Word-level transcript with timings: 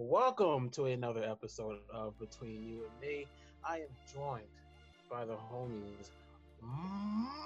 Welcome 0.00 0.70
to 0.70 0.84
another 0.84 1.24
episode 1.24 1.80
of 1.92 2.16
Between 2.20 2.62
You 2.62 2.82
and 2.84 3.00
Me. 3.00 3.26
I 3.64 3.78
am 3.78 3.88
joined 4.14 4.44
by 5.10 5.24
the 5.24 5.34
homies 5.34 6.10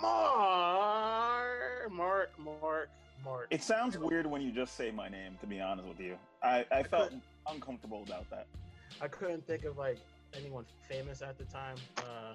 Mark, 0.03 1.91
Mark, 1.91 2.31
Mark, 2.39 2.91
Mark. 3.25 3.47
It 3.49 3.63
sounds 3.63 3.97
weird 3.97 4.27
when 4.27 4.43
you 4.43 4.53
just 4.53 4.77
say 4.77 4.91
my 4.91 5.09
name, 5.09 5.39
to 5.41 5.47
be 5.47 5.63
honest 5.63 5.89
with 5.89 5.99
you. 5.99 6.19
I, 6.43 6.67
I 6.71 6.83
felt 6.83 7.15
uncomfortable 7.49 8.03
about 8.07 8.29
that. 8.29 8.47
I 9.01 9.09
couldn't 9.09 9.47
think 9.47 9.65
of 9.65 9.79
like 9.79 9.97
anyone 10.39 10.67
famous 10.87 11.23
at 11.23 11.39
the 11.39 11.45
time. 11.45 11.77
Uh, 11.97 12.35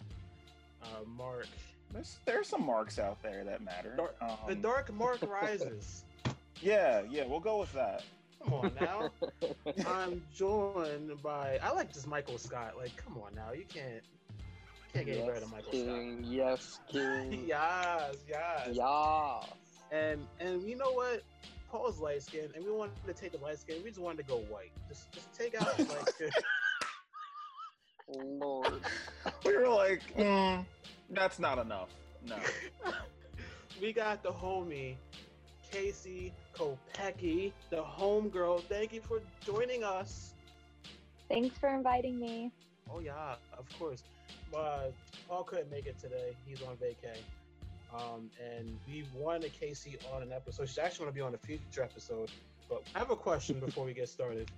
uh, 0.82 0.88
Mark. 1.16 1.46
There's 1.94 2.18
there's 2.26 2.48
some 2.48 2.66
marks 2.66 2.98
out 2.98 3.22
there 3.22 3.44
that 3.44 3.62
matter. 3.64 3.94
Dark, 3.96 4.16
Um, 4.20 4.30
the 4.48 4.56
Dark 4.56 4.92
Mark 4.96 5.20
Rises. 5.30 6.06
Yeah, 6.60 7.04
yeah, 7.08 7.28
we'll 7.28 7.40
go 7.40 7.60
with 7.60 7.72
that. 7.74 8.02
Come 8.44 8.54
on 8.54 8.72
now. 8.80 9.10
I'm 9.88 10.22
joined 10.34 11.22
by. 11.22 11.60
I 11.62 11.72
like 11.72 11.94
this 11.94 12.08
Michael 12.08 12.38
Scott. 12.38 12.76
Like, 12.78 12.96
come 12.96 13.18
on 13.18 13.36
now. 13.36 13.52
You 13.54 13.66
can't. 13.68 14.04
You 14.38 14.94
can't 14.94 15.06
get 15.06 15.18
any 15.18 15.28
better 15.28 15.40
than 15.42 15.52
Michael 15.52 15.72
king. 15.72 16.24
Yes, 16.24 16.80
king. 16.90 17.44
yes, 17.48 18.16
yes. 18.28 18.70
yeah. 18.72 19.40
And 19.92 20.26
and 20.40 20.64
you 20.64 20.76
know 20.76 20.92
what? 20.92 21.24
Paul's 21.70 22.00
light 22.00 22.24
skin, 22.24 22.50
and 22.56 22.64
we 22.64 22.72
wanted 22.72 22.96
to 23.06 23.14
take 23.14 23.34
the 23.34 23.40
light 23.40 23.60
skin. 23.60 23.82
We 23.84 23.90
just 23.90 24.00
wanted 24.00 24.24
to 24.24 24.30
go 24.30 24.38
white. 24.50 24.72
Just 24.88 25.12
just 25.12 25.34
take 25.34 25.60
out 25.60 25.76
the 25.78 25.84
light 25.84 26.10
skin. 26.10 26.30
Lord. 28.40 28.82
We 29.46 29.58
were 29.58 29.68
like, 29.68 30.02
mm, 30.16 30.66
that's 31.10 31.40
not 31.40 31.58
enough. 31.60 31.90
No. 32.26 32.38
we 33.82 33.92
got 33.92 34.24
the 34.24 34.32
homie 34.32 34.96
Casey 35.68 36.34
Kopecki, 36.54 37.54
the 37.70 37.84
homegirl. 37.84 38.64
Thank 38.68 38.94
you 38.94 39.02
for 39.02 39.22
joining 39.42 39.84
us. 39.84 40.36
Thanks 41.30 41.58
for 41.58 41.70
inviting 41.74 42.20
me. 42.20 42.52
Oh 42.90 43.00
yeah, 43.00 43.36
of 43.58 43.72
course. 43.78 44.04
But 44.52 44.94
Paul 45.28 45.44
couldn't 45.44 45.70
make 45.70 45.86
it 45.88 45.98
today. 45.98 46.38
He's 46.46 46.62
on 46.62 46.78
vacay. 46.78 47.26
Um, 47.94 48.32
and 48.40 48.80
we 48.88 49.06
wanted 49.14 49.54
Casey 49.54 49.98
on 50.14 50.22
an 50.24 50.32
episode. 50.34 50.68
She's 50.68 50.78
actually 50.78 51.06
going 51.06 51.12
to 51.14 51.16
be 51.16 51.22
on 51.22 51.36
a 51.36 51.38
future 51.38 51.84
episode. 51.84 52.32
But 52.70 52.84
I 52.96 53.00
have 53.00 53.12
a 53.12 53.16
question 53.16 53.60
before 53.60 53.86
we 53.86 53.94
get 53.94 54.10
started. 54.10 54.52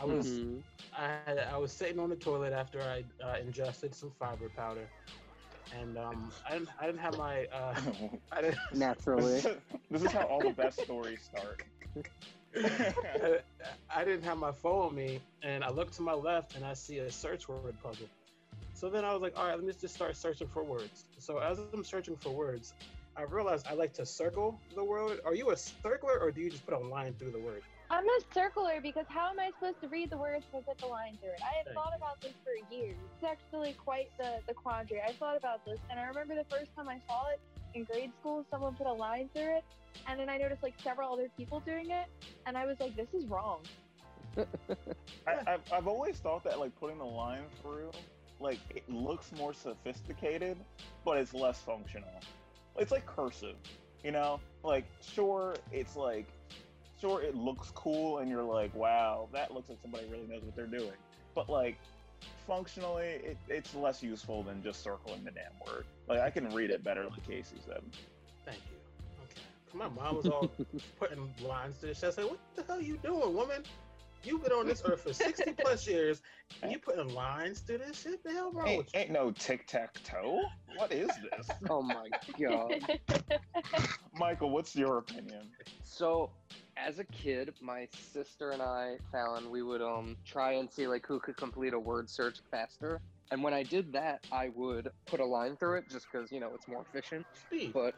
I 0.00 0.04
was 0.04 0.40
Mhm. 0.40 0.62
I, 0.96 1.34
I 1.50 1.56
was 1.56 1.72
sitting 1.72 1.98
on 1.98 2.08
the 2.08 2.16
toilet 2.16 2.52
after 2.52 2.80
I 2.82 3.04
uh, 3.22 3.38
ingested 3.38 3.94
some 3.94 4.10
fiber 4.12 4.48
powder, 4.48 4.90
and 5.78 5.96
um, 5.98 6.32
I 6.48 6.54
didn't 6.54 6.68
I 6.80 6.86
didn't 6.86 7.00
have 7.00 7.16
my 7.18 7.46
uh, 7.46 7.74
I 8.32 8.42
didn't 8.42 8.58
Naturally. 8.74 9.40
this 9.90 10.02
is 10.02 10.12
how 10.12 10.24
all 10.24 10.40
the 10.40 10.50
best 10.50 10.80
stories 10.80 11.20
start. 11.22 11.62
I, 12.56 13.38
I 13.94 14.04
didn't 14.04 14.24
have 14.24 14.38
my 14.38 14.52
phone 14.52 14.86
with 14.86 14.94
me, 14.94 15.20
and 15.42 15.62
I 15.62 15.70
look 15.70 15.90
to 15.92 16.02
my 16.02 16.14
left 16.14 16.56
and 16.56 16.64
I 16.64 16.74
see 16.74 16.98
a 16.98 17.10
search 17.10 17.48
word 17.48 17.74
puzzle. 17.82 18.08
So 18.74 18.88
then 18.88 19.04
I 19.04 19.12
was 19.12 19.20
like, 19.20 19.38
all 19.38 19.46
right, 19.46 19.56
let 19.56 19.64
me 19.64 19.72
just 19.78 19.94
start 19.94 20.16
searching 20.16 20.48
for 20.48 20.64
words. 20.64 21.04
So 21.18 21.38
as 21.38 21.58
I'm 21.72 21.84
searching 21.84 22.16
for 22.16 22.30
words, 22.30 22.72
I 23.16 23.22
realized 23.22 23.66
I 23.68 23.74
like 23.74 23.92
to 23.94 24.06
circle 24.06 24.58
the 24.74 24.84
word. 24.84 25.20
Are 25.26 25.34
you 25.34 25.50
a 25.50 25.54
circler 25.54 26.20
or 26.20 26.30
do 26.30 26.40
you 26.40 26.50
just 26.50 26.64
put 26.64 26.74
a 26.74 26.78
line 26.78 27.12
through 27.18 27.32
the 27.32 27.40
word? 27.40 27.62
I'm 27.90 28.04
a 28.06 28.20
circler 28.32 28.80
because 28.80 29.06
how 29.08 29.30
am 29.30 29.40
I 29.40 29.50
supposed 29.58 29.80
to 29.80 29.88
read 29.88 30.10
the 30.10 30.16
words 30.16 30.44
if 30.48 30.54
I 30.54 30.60
put 30.60 30.78
the 30.78 30.86
line 30.86 31.18
through 31.20 31.30
it? 31.30 31.40
I 31.42 31.58
have 31.58 31.74
thought 31.74 31.92
about 31.96 32.20
this 32.20 32.34
for 32.44 32.52
years. 32.72 32.94
It's 33.16 33.28
actually 33.28 33.72
quite 33.72 34.10
the, 34.16 34.38
the 34.46 34.54
quandary. 34.54 35.00
I 35.04 35.12
thought 35.12 35.36
about 35.36 35.64
this, 35.64 35.80
and 35.90 35.98
I 35.98 36.04
remember 36.04 36.36
the 36.36 36.44
first 36.44 36.70
time 36.76 36.88
I 36.88 37.00
saw 37.08 37.30
it 37.30 37.40
in 37.74 37.82
grade 37.84 38.12
school, 38.20 38.46
someone 38.48 38.74
put 38.74 38.86
a 38.86 38.92
line 38.92 39.28
through 39.34 39.56
it, 39.56 39.64
and 40.06 40.20
then 40.20 40.28
I 40.28 40.38
noticed 40.38 40.62
like 40.62 40.74
several 40.82 41.12
other 41.12 41.28
people 41.36 41.58
doing 41.60 41.90
it, 41.90 42.06
and 42.46 42.56
I 42.56 42.64
was 42.64 42.78
like, 42.78 42.94
this 42.94 43.08
is 43.12 43.26
wrong. 43.26 43.62
I, 44.38 44.44
I've, 45.48 45.72
I've 45.72 45.88
always 45.88 46.18
thought 46.18 46.44
that 46.44 46.60
like 46.60 46.78
putting 46.78 46.98
the 46.98 47.04
line 47.04 47.42
through, 47.60 47.90
like 48.38 48.60
it 48.70 48.88
looks 48.88 49.32
more 49.36 49.52
sophisticated, 49.52 50.56
but 51.04 51.18
it's 51.18 51.34
less 51.34 51.60
functional. 51.60 52.20
It's 52.76 52.92
like 52.92 53.04
cursive, 53.04 53.56
you 54.04 54.12
know. 54.12 54.38
Like 54.62 54.84
sure, 55.02 55.56
it's 55.72 55.96
like 55.96 56.28
sure 57.00 57.22
it 57.22 57.34
looks 57.34 57.70
cool, 57.74 58.18
and 58.18 58.30
you're 58.30 58.42
like, 58.42 58.74
wow, 58.74 59.28
that 59.32 59.52
looks 59.52 59.68
like 59.68 59.78
somebody 59.80 60.06
really 60.10 60.26
knows 60.26 60.42
what 60.42 60.54
they're 60.56 60.66
doing. 60.66 60.92
But 61.34 61.48
like 61.48 61.78
functionally, 62.46 63.06
it, 63.06 63.36
it's 63.48 63.74
less 63.74 64.02
useful 64.02 64.42
than 64.42 64.62
just 64.62 64.82
circling 64.82 65.24
the 65.24 65.30
damn 65.30 65.52
word. 65.66 65.84
Like 66.08 66.20
I 66.20 66.30
can 66.30 66.52
read 66.54 66.70
it 66.70 66.82
better, 66.82 67.04
like 67.04 67.26
Casey 67.26 67.56
said. 67.66 67.82
Thank 68.44 68.58
you. 68.70 68.76
Okay. 69.24 69.42
My 69.72 69.88
mom 69.88 70.16
was 70.16 70.26
all 70.26 70.50
putting 70.98 71.32
lines 71.42 71.78
to 71.78 71.86
the 71.86 71.90
I 71.90 72.10
said, 72.10 72.24
what 72.24 72.38
the 72.56 72.62
hell 72.64 72.78
are 72.78 72.82
you 72.82 72.96
doing, 72.96 73.34
woman? 73.34 73.62
You've 74.22 74.42
been 74.42 74.52
on 74.52 74.66
this 74.66 74.82
earth 74.84 75.00
for 75.00 75.12
60 75.12 75.52
plus 75.54 75.86
years, 75.86 76.20
and 76.62 76.70
you 76.70 76.78
putting 76.78 77.08
lines 77.14 77.62
to 77.62 77.78
this 77.78 78.02
shit? 78.02 78.22
The 78.22 78.32
hell 78.32 78.52
wrong 78.52 78.66
Ain't, 78.68 78.78
with 78.78 78.94
you? 78.94 79.00
ain't 79.00 79.10
no 79.10 79.30
tic 79.30 79.66
tac 79.66 79.94
toe. 80.04 80.40
What 80.76 80.92
is 80.92 81.08
this, 81.08 81.48
Oh 81.70 81.82
my 81.82 82.08
god. 82.40 82.98
Michael? 84.14 84.50
What's 84.50 84.76
your 84.76 84.98
opinion? 84.98 85.48
So, 85.84 86.30
as 86.76 86.98
a 86.98 87.04
kid, 87.04 87.54
my 87.62 87.88
sister 87.92 88.50
and 88.50 88.60
I, 88.62 88.98
Fallon, 89.10 89.50
we 89.50 89.62
would 89.62 89.80
um 89.82 90.16
try 90.24 90.52
and 90.52 90.70
see 90.70 90.86
like 90.86 91.06
who 91.06 91.18
could 91.20 91.36
complete 91.36 91.72
a 91.72 91.78
word 91.78 92.08
search 92.10 92.38
faster. 92.50 93.00
And 93.30 93.42
when 93.42 93.54
I 93.54 93.62
did 93.62 93.92
that, 93.92 94.26
I 94.32 94.50
would 94.54 94.90
put 95.06 95.20
a 95.20 95.24
line 95.24 95.56
through 95.56 95.78
it 95.78 95.84
just 95.88 96.06
because 96.10 96.30
you 96.32 96.40
know 96.40 96.50
it's 96.54 96.68
more 96.68 96.82
efficient. 96.82 97.26
Speed. 97.46 97.72
But 97.72 97.94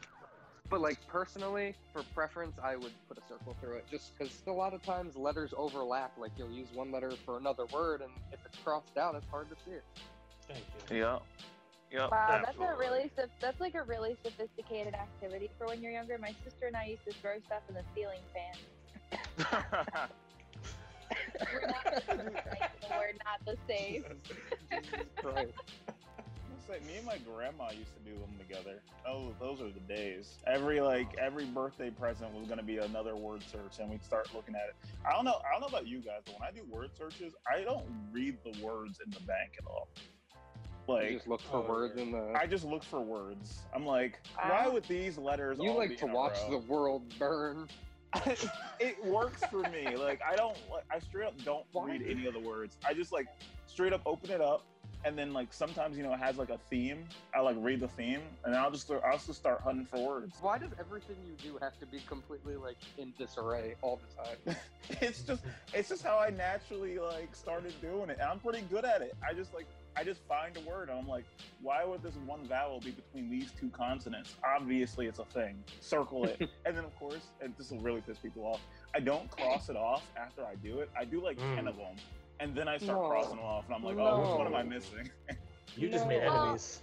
but 0.69 0.81
like 0.81 0.97
personally, 1.07 1.75
for 1.91 2.03
preference, 2.15 2.57
I 2.61 2.75
would 2.75 2.91
put 3.07 3.17
a 3.17 3.21
circle 3.27 3.55
through 3.59 3.75
it 3.75 3.85
just 3.91 4.17
because 4.17 4.41
a 4.47 4.51
lot 4.51 4.73
of 4.73 4.81
times 4.83 5.15
letters 5.15 5.53
overlap. 5.55 6.17
Like 6.17 6.31
you'll 6.37 6.51
use 6.51 6.67
one 6.73 6.91
letter 6.91 7.11
for 7.25 7.37
another 7.37 7.65
word, 7.67 8.01
and 8.01 8.11
if 8.31 8.39
it's 8.45 8.57
crossed 8.63 8.97
out, 8.97 9.15
it's 9.15 9.27
hard 9.29 9.49
to 9.49 9.55
see 9.63 9.71
it. 9.71 9.83
Thank 10.47 10.63
you. 10.89 10.97
Yeah. 10.97 11.19
Yep. 11.91 12.09
Wow, 12.09 12.41
that's 12.43 12.57
a 12.57 12.75
really 12.75 13.11
soph- 13.15 13.29
that's 13.39 13.59
like 13.61 13.75
a 13.75 13.83
really 13.83 14.15
sophisticated 14.23 14.95
activity 14.95 15.51
for 15.59 15.67
when 15.67 15.81
you're 15.83 15.91
younger. 15.91 16.17
My 16.17 16.33
sister 16.43 16.65
and 16.65 16.75
I 16.75 16.85
used 16.85 17.05
to 17.05 17.13
throw 17.13 17.37
stuff 17.45 17.61
in 17.69 17.75
the 17.75 17.83
ceiling 17.93 18.21
fan. 18.33 18.57
We're 21.53 21.67
not 21.67 21.85
the 21.85 22.01
same, 22.07 22.33
right? 22.33 22.71
We're 22.89 23.13
not 23.25 23.45
the 23.45 23.57
same. 23.67 24.05
Jesus 26.65 26.75
It's 26.75 26.85
like 26.85 26.91
me 26.91 26.97
and 26.97 27.05
my 27.05 27.17
grandma 27.33 27.71
used 27.71 27.93
to 27.95 28.09
do 28.09 28.17
them 28.17 28.29
together. 28.37 28.81
Oh, 29.07 29.33
those 29.39 29.61
are 29.61 29.69
the 29.71 29.79
days. 29.81 30.35
Every 30.47 30.81
like 30.81 31.15
every 31.17 31.45
birthday 31.45 31.89
present 31.89 32.33
was 32.33 32.47
gonna 32.47 32.63
be 32.63 32.77
another 32.77 33.15
word 33.15 33.43
search, 33.51 33.79
and 33.79 33.89
we'd 33.89 34.03
start 34.03 34.29
looking 34.33 34.55
at 34.55 34.69
it. 34.69 34.75
I 35.05 35.13
don't 35.13 35.25
know. 35.25 35.39
I 35.47 35.51
don't 35.51 35.61
know 35.61 35.67
about 35.67 35.87
you 35.87 35.99
guys, 35.99 36.21
but 36.25 36.39
when 36.39 36.47
I 36.47 36.51
do 36.51 36.63
word 36.69 36.91
searches, 36.97 37.33
I 37.51 37.63
don't 37.63 37.85
read 38.11 38.37
the 38.43 38.63
words 38.63 38.99
in 39.05 39.11
the 39.11 39.19
bank 39.21 39.53
at 39.59 39.65
all. 39.67 39.87
you 40.87 40.93
Like 40.93 41.11
just 41.11 41.27
look 41.27 41.41
for 41.41 41.57
oh, 41.57 41.69
words 41.69 41.93
yeah. 41.97 42.03
in 42.03 42.11
the. 42.11 42.33
I 42.35 42.47
just 42.47 42.65
look 42.65 42.83
for 42.83 43.01
words. 43.01 43.63
I'm 43.73 43.85
like, 43.85 44.19
why 44.35 44.65
uh, 44.65 44.71
would 44.71 44.85
these 44.85 45.17
letters? 45.17 45.57
you 45.59 45.71
all 45.71 45.77
like 45.77 45.89
be 45.89 45.95
to 45.97 46.05
in 46.05 46.11
watch 46.13 46.37
the 46.49 46.59
world 46.59 47.13
burn. 47.19 47.67
it 48.79 49.03
works 49.05 49.43
for 49.49 49.61
me. 49.69 49.95
Like 49.95 50.21
I 50.21 50.35
don't, 50.35 50.55
like, 50.71 50.83
I 50.91 50.99
straight 50.99 51.25
up 51.25 51.43
don't 51.43 51.65
Why? 51.71 51.91
read 51.91 52.03
any 52.07 52.27
of 52.27 52.33
the 52.33 52.39
words. 52.39 52.77
I 52.87 52.93
just 52.93 53.11
like 53.11 53.27
straight 53.65 53.91
up 53.91 54.01
open 54.05 54.29
it 54.29 54.39
up, 54.41 54.63
and 55.05 55.17
then 55.17 55.33
like 55.33 55.53
sometimes 55.53 55.97
you 55.97 56.03
know 56.03 56.13
it 56.13 56.19
has 56.19 56.37
like 56.37 56.49
a 56.49 56.57
theme. 56.69 57.05
I 57.35 57.41
like 57.41 57.55
read 57.59 57.79
the 57.79 57.87
theme, 57.87 58.21
and 58.45 58.55
I'll 58.55 58.71
just 58.71 58.89
I'll 58.91 59.13
just 59.17 59.33
start 59.35 59.61
hunting 59.61 59.85
for 59.85 59.99
words. 60.05 60.35
Why 60.41 60.57
does 60.57 60.71
everything 60.79 61.17
you 61.25 61.35
do 61.51 61.57
have 61.61 61.77
to 61.79 61.85
be 61.85 61.99
completely 62.07 62.55
like 62.55 62.77
in 62.97 63.13
disarray 63.17 63.75
all 63.81 63.97
the 63.97 64.23
time? 64.23 64.57
It's 65.01 65.23
just 65.23 65.43
it's 65.73 65.87
just 65.87 66.03
how 66.03 66.19
I 66.19 66.29
naturally 66.29 66.99
like 66.99 67.33
started 67.35 67.73
doing 67.81 68.09
it. 68.09 68.17
And 68.19 68.29
I'm 68.29 68.39
pretty 68.39 68.61
good 68.69 68.83
at 68.83 69.01
it. 69.01 69.13
I 69.27 69.33
just 69.33 69.53
like 69.53 69.65
I 69.95 70.03
just 70.03 70.21
find 70.27 70.57
a 70.57 70.59
word, 70.69 70.89
and 70.89 70.99
I'm 70.99 71.07
like, 71.07 71.23
why 71.61 71.85
would 71.85 72.01
this 72.03 72.15
one 72.25 72.45
vowel 72.47 72.81
be 72.81 72.91
between 72.91 73.29
these 73.29 73.51
two 73.57 73.69
consonants? 73.69 74.35
Obviously, 74.43 75.05
it's 75.07 75.19
a 75.19 75.25
thing. 75.25 75.63
Circle 75.79 76.25
it, 76.25 76.37
and 76.65 76.75
then 76.75 76.83
of 76.83 76.93
course, 76.99 77.27
and 77.41 77.53
this 77.57 77.71
will 77.71 77.79
really 77.79 78.01
piss 78.01 78.17
people 78.17 78.43
off. 78.45 78.59
I 78.95 78.99
don't 78.99 79.29
cross 79.31 79.69
it 79.69 79.77
off 79.77 80.03
after 80.17 80.45
I 80.45 80.55
do 80.55 80.79
it. 80.79 80.89
I 80.99 81.05
do 81.05 81.23
like 81.23 81.37
ten 81.55 81.65
Mm. 81.65 81.69
of 81.69 81.77
them, 81.77 81.95
and 82.43 82.55
then 82.55 82.67
I 82.67 82.77
start 82.77 82.99
No. 83.01 83.07
crossing 83.07 83.37
them 83.37 83.45
off, 83.45 83.65
and 83.65 83.75
I'm 83.75 83.83
like, 83.83 83.97
oh, 83.97 84.19
which 84.19 84.35
one 84.37 84.47
am 84.47 84.55
I 84.55 84.63
missing? 84.63 85.09
You 85.77 85.87
just 85.95 86.05
made 86.07 86.21
No. 86.21 86.35
enemies. 86.35 86.81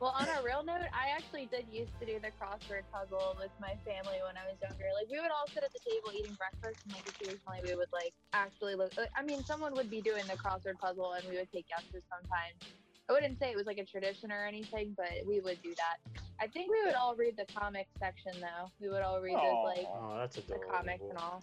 Well, 0.00 0.14
on 0.14 0.28
a 0.28 0.42
real 0.44 0.62
note, 0.62 0.86
I 0.94 1.10
actually 1.16 1.46
did 1.46 1.66
used 1.72 1.90
to 1.98 2.06
do 2.06 2.20
the 2.20 2.30
crossword 2.38 2.86
puzzle 2.92 3.34
with 3.40 3.50
my 3.58 3.74
family 3.82 4.20
when 4.22 4.36
I 4.36 4.46
was 4.46 4.54
younger. 4.62 4.86
Like, 4.94 5.10
we 5.10 5.18
would 5.18 5.32
all 5.32 5.48
sit 5.48 5.64
at 5.64 5.72
the 5.72 5.80
table 5.82 6.12
eating 6.14 6.36
breakfast, 6.38 6.78
and 6.84 6.94
like 6.94 7.02
occasionally 7.08 7.60
we 7.64 7.74
would 7.74 7.90
like 7.90 8.14
actually 8.32 8.76
look. 8.76 8.92
like, 8.96 9.10
I 9.16 9.24
mean, 9.24 9.42
someone 9.42 9.74
would 9.74 9.90
be 9.90 10.00
doing 10.00 10.22
the 10.28 10.36
crossword 10.38 10.78
puzzle, 10.78 11.14
and 11.14 11.26
we 11.26 11.36
would 11.36 11.50
take 11.50 11.66
guesses 11.66 12.04
sometimes. 12.06 12.54
I 13.08 13.12
wouldn't 13.12 13.40
say 13.40 13.50
it 13.50 13.56
was 13.56 13.66
like 13.66 13.78
a 13.78 13.84
tradition 13.88 14.30
or 14.30 14.44
anything, 14.46 14.94
but 14.94 15.26
we 15.26 15.40
would 15.40 15.58
do 15.64 15.74
that. 15.74 15.96
I 16.38 16.46
think 16.46 16.70
we 16.70 16.84
would 16.84 16.94
all 16.94 17.16
read 17.16 17.34
the 17.36 17.46
comics 17.56 17.90
section 17.98 18.38
though. 18.38 18.70
We 18.80 18.90
would 18.90 19.02
all 19.02 19.20
read 19.20 19.34
those 19.34 19.64
like 19.64 19.88
Oh, 19.88 20.14
that's 20.18 20.36
the 20.36 20.60
comics 20.70 21.02
and 21.08 21.18
all. 21.18 21.42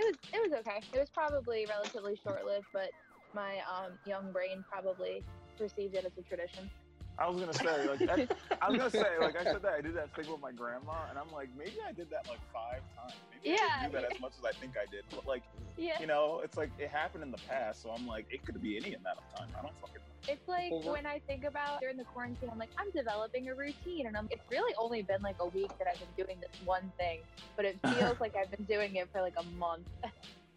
It 0.00 0.04
was 0.08 0.16
it 0.32 0.40
was 0.50 0.60
okay. 0.60 0.80
It 0.94 0.98
was 0.98 1.10
probably 1.10 1.66
relatively 1.66 2.16
short 2.16 2.46
lived, 2.46 2.66
but 2.72 2.88
my 3.34 3.60
um, 3.68 3.92
young 4.06 4.32
brain 4.32 4.64
probably 4.70 5.22
perceived 5.58 5.94
it 5.94 6.06
as 6.06 6.12
a 6.16 6.22
tradition. 6.22 6.70
I 7.18 7.28
was 7.28 7.36
gonna 7.38 7.52
say, 7.52 7.84
like, 7.84 8.00
I, 8.08 8.64
I 8.64 8.70
was 8.70 8.78
gonna 8.78 8.90
say, 8.90 9.18
like, 9.20 9.36
I 9.36 9.44
said 9.44 9.60
that 9.60 9.72
I 9.76 9.82
did 9.82 9.94
that 9.96 10.08
thing 10.16 10.24
with 10.30 10.40
my 10.40 10.52
grandma, 10.52 11.04
and 11.10 11.18
I'm 11.18 11.30
like, 11.30 11.50
maybe 11.56 11.76
I 11.86 11.92
did 11.92 12.08
that 12.10 12.24
like 12.26 12.40
five 12.48 12.80
times. 12.96 13.20
Maybe 13.28 13.52
I 13.52 13.60
Yeah, 13.60 13.68
didn't 13.76 13.92
do 13.92 14.00
that 14.00 14.14
as 14.16 14.20
much 14.20 14.32
as 14.40 14.44
I 14.44 14.52
think 14.56 14.72
I 14.80 14.88
did, 14.90 15.04
but 15.10 15.26
like, 15.26 15.44
Yeah. 15.76 16.00
you 16.00 16.06
know, 16.06 16.40
it's 16.42 16.56
like 16.56 16.70
it 16.78 16.88
happened 16.88 17.22
in 17.22 17.30
the 17.30 17.42
past, 17.44 17.82
so 17.82 17.90
I'm 17.90 18.06
like, 18.06 18.24
it 18.30 18.40
could 18.46 18.56
be 18.62 18.78
any 18.80 18.94
amount 18.94 19.18
of 19.20 19.28
time. 19.36 19.52
I 19.52 19.60
don't 19.60 19.76
fucking. 19.84 20.00
Know. 20.26 20.32
It's 20.32 20.48
like 20.48 20.72
Over- 20.72 20.92
when 20.92 21.06
I 21.06 21.20
think 21.26 21.44
about 21.44 21.80
during 21.80 21.96
the 21.96 22.04
quarantine, 22.04 22.48
I'm 22.50 22.58
like, 22.58 22.70
I'm 22.78 22.90
developing 22.92 23.48
a 23.48 23.54
routine, 23.54 24.06
and 24.06 24.16
I'm. 24.16 24.28
It's 24.30 24.48
really 24.50 24.74
only 24.78 25.02
been 25.02 25.22
like 25.22 25.36
a 25.40 25.48
week 25.48 25.70
that 25.78 25.86
I've 25.88 25.98
been 25.98 26.26
doing 26.26 26.40
this 26.40 26.50
one 26.64 26.92
thing, 26.98 27.20
but 27.56 27.64
it 27.64 27.78
feels 27.94 28.20
like 28.20 28.34
I've 28.36 28.50
been 28.50 28.64
doing 28.66 28.96
it 28.96 29.08
for 29.12 29.20
like 29.20 29.34
a 29.38 29.44
month. 29.58 29.88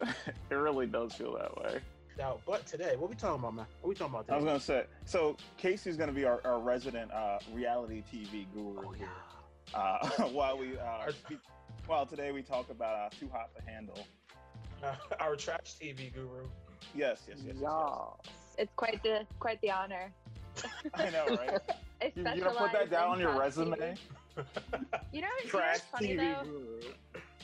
it 0.50 0.54
really 0.54 0.86
does 0.86 1.14
feel 1.14 1.34
that 1.34 1.56
way. 1.62 1.80
Now, 2.16 2.38
but 2.46 2.64
today, 2.66 2.94
what 2.96 3.10
we 3.10 3.16
talking 3.16 3.40
about, 3.40 3.54
man? 3.54 3.66
What 3.80 3.88
we 3.88 3.94
talking 3.94 4.14
about 4.14 4.26
today? 4.26 4.34
I 4.34 4.36
was 4.36 4.44
gonna 4.44 4.60
say, 4.60 4.84
so 5.04 5.36
Casey's 5.56 5.96
gonna 5.96 6.12
be 6.12 6.24
our, 6.24 6.40
our 6.44 6.60
resident 6.60 7.10
uh, 7.12 7.38
reality 7.52 8.04
TV 8.12 8.46
guru 8.54 8.86
Oh, 8.86 8.92
here. 8.92 9.08
Uh, 9.74 10.08
while 10.32 10.56
we 10.56 10.78
uh, 10.78 11.10
speak, 11.10 11.38
while 11.86 12.06
today 12.06 12.30
we 12.30 12.42
talk 12.42 12.70
about 12.70 12.94
uh, 12.94 13.08
Too 13.18 13.28
Hot 13.32 13.50
to 13.56 13.62
Handle. 13.68 14.06
Uh, 14.82 14.94
our 15.18 15.34
trash 15.34 15.74
TV 15.80 16.14
guru. 16.14 16.46
Yes, 16.94 17.22
yes, 17.26 17.38
yes. 17.44 17.56
yes, 17.60 17.62
yes. 17.62 18.43
It's 18.58 18.72
quite 18.76 19.00
the 19.02 19.26
quite 19.40 19.58
the 19.62 19.70
honor. 19.70 20.14
I 20.94 21.10
know, 21.10 21.36
right? 21.36 21.60
You, 22.16 22.24
you 22.34 22.42
gonna 22.42 22.54
put 22.54 22.72
that 22.72 22.90
down 22.90 23.10
on 23.12 23.20
your 23.20 23.32
resume? 23.32 23.98
You 25.12 25.20
know, 25.20 25.26
know 25.26 25.48
Trash 25.48 25.80
what's 25.80 25.90
funny 25.90 26.14
TV 26.16 26.16
though? 26.16 26.94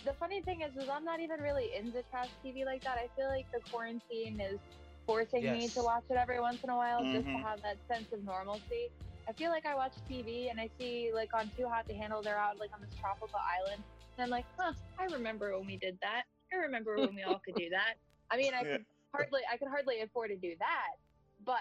the 0.05 0.15
funny 0.19 0.43
thing 0.43 0.61
is, 0.63 0.73
is 0.77 0.89
I'm 0.91 1.05
not 1.05 1.21
even 1.21 1.41
really 1.41 1.71
into 1.77 2.03
trash 2.11 2.31
TV 2.45 2.65
like 2.65 2.83
that. 2.85 2.99
I 2.99 3.09
feel 3.17 3.29
like 3.29 3.47
the 3.53 3.61
quarantine 3.71 4.41
is 4.41 4.61
forcing 5.07 5.51
me 5.51 5.71
to 5.77 5.83
watch 5.83 6.05
it 6.11 6.17
every 6.17 6.41
once 6.41 6.61
in 6.65 6.71
a 6.71 6.77
while 6.77 7.03
just 7.05 7.27
to 7.27 7.39
Mhm. 7.39 7.43
have 7.43 7.61
that 7.63 7.79
sense 7.91 8.09
of 8.13 8.23
normalcy. 8.25 8.91
I 9.29 9.33
feel 9.35 9.51
like 9.51 9.67
I 9.67 9.75
watch 9.75 9.95
TV 10.11 10.51
and 10.51 10.61
I 10.61 10.69
see 10.79 11.11
like 11.15 11.29
on 11.35 11.51
Too 11.57 11.69
Hot 11.69 11.87
to 11.89 11.97
Handle, 11.97 12.23
they're 12.23 12.39
out 12.39 12.59
like 12.59 12.71
on 12.75 12.81
this 12.81 12.95
tropical 13.01 13.39
island, 13.61 13.85
and 14.19 14.25
I'm 14.25 14.31
like, 14.31 14.47
huh, 14.59 14.73
I 14.99 15.05
remember 15.05 15.57
when 15.57 15.67
we 15.67 15.79
did 15.79 15.99
that. 16.03 16.25
I 16.53 16.57
remember 16.57 17.01
when 17.01 17.15
we 17.15 17.23
all 17.23 17.41
could 17.45 17.55
do 17.57 17.71
that. 17.71 17.95
I 18.31 18.37
mean, 18.37 18.55
I 18.55 18.65
Yeah. 18.65 18.79
could 18.79 18.87
hardly, 19.13 19.41
I 19.53 19.57
could 19.57 19.69
hardly 19.69 20.01
afford 20.01 20.31
to 20.31 20.37
do 20.37 20.55
that, 20.59 20.99
but 21.45 21.57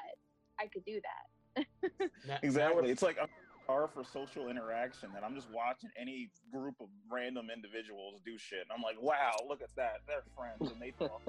I 0.60 0.68
could 0.68 0.86
do 0.86 1.00
that. 1.02 1.66
Now- 1.98 2.08
now 2.28 2.38
Exactly. 2.44 2.90
It's 2.90 3.02
like 3.02 3.18
a 3.18 3.28
car 3.68 3.88
for 3.94 4.04
social 4.04 4.50
interaction, 4.50 5.10
and 5.16 5.24
I'm 5.24 5.36
just 5.36 5.50
watching 5.52 5.90
any 6.00 6.30
group 6.52 6.76
of 6.80 6.88
random 7.12 7.50
individuals 7.54 8.22
do 8.26 8.38
shit. 8.38 8.62
And 8.62 8.72
I'm 8.76 8.82
like, 8.82 9.02
wow, 9.02 9.34
look 9.48 9.62
at 9.62 9.76
that. 9.76 10.02
They're 10.08 10.24
friends 10.36 10.72
and 10.72 10.82
they 10.82 10.92
talk. 10.92 11.22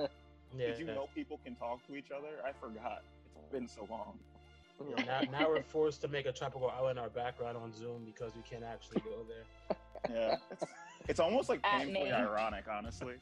yeah, 0.57 0.69
Did 0.69 0.79
you 0.79 0.87
know 0.87 1.09
people 1.15 1.39
can 1.45 1.55
talk 1.55 1.87
to 1.87 1.97
each 1.97 2.11
other? 2.11 2.29
I 2.45 2.53
forgot. 2.53 3.03
It's 3.37 3.53
been 3.53 3.69
so 3.69 3.87
long. 3.91 4.19
yeah, 4.97 5.05
now, 5.31 5.41
now 5.41 5.49
we're 5.49 5.63
forced 5.63 6.01
to 6.03 6.09
make 6.09 6.27
a 6.27 6.33
tropical 6.33 6.71
island 6.71 6.99
our 6.99 7.11
background 7.11 7.57
on 7.57 7.73
Zoom 7.73 8.03
because 8.07 8.33
we 8.35 8.43
can't 8.43 8.65
actually 8.65 9.01
go 9.03 9.25
there. 9.29 9.77
Yeah. 10.09 10.37
It's, 10.51 10.65
it's 11.09 11.21
almost 11.21 11.49
like 11.49 11.63
painfully 11.63 12.13
ironic, 12.13 12.65
honestly. 12.71 13.15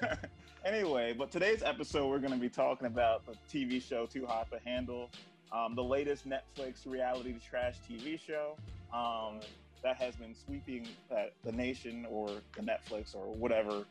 anyway, 0.64 1.14
but 1.16 1.30
today's 1.30 1.62
episode, 1.62 2.08
we're 2.08 2.18
going 2.18 2.32
to 2.32 2.38
be 2.38 2.48
talking 2.48 2.86
about 2.86 3.22
the 3.26 3.34
TV 3.52 3.82
show 3.82 4.06
Too 4.06 4.26
Hot 4.26 4.50
to 4.50 4.58
Handle, 4.64 5.10
um, 5.52 5.74
the 5.74 5.84
latest 5.84 6.28
Netflix 6.28 6.86
reality 6.86 7.34
trash 7.48 7.76
TV 7.88 8.18
show 8.18 8.56
um, 8.92 9.40
that 9.82 9.96
has 9.96 10.16
been 10.16 10.34
sweeping 10.34 10.88
uh, 11.10 11.24
the 11.44 11.52
nation 11.52 12.06
or 12.10 12.28
the 12.56 12.62
Netflix 12.62 13.14
or 13.14 13.34
whatever. 13.34 13.84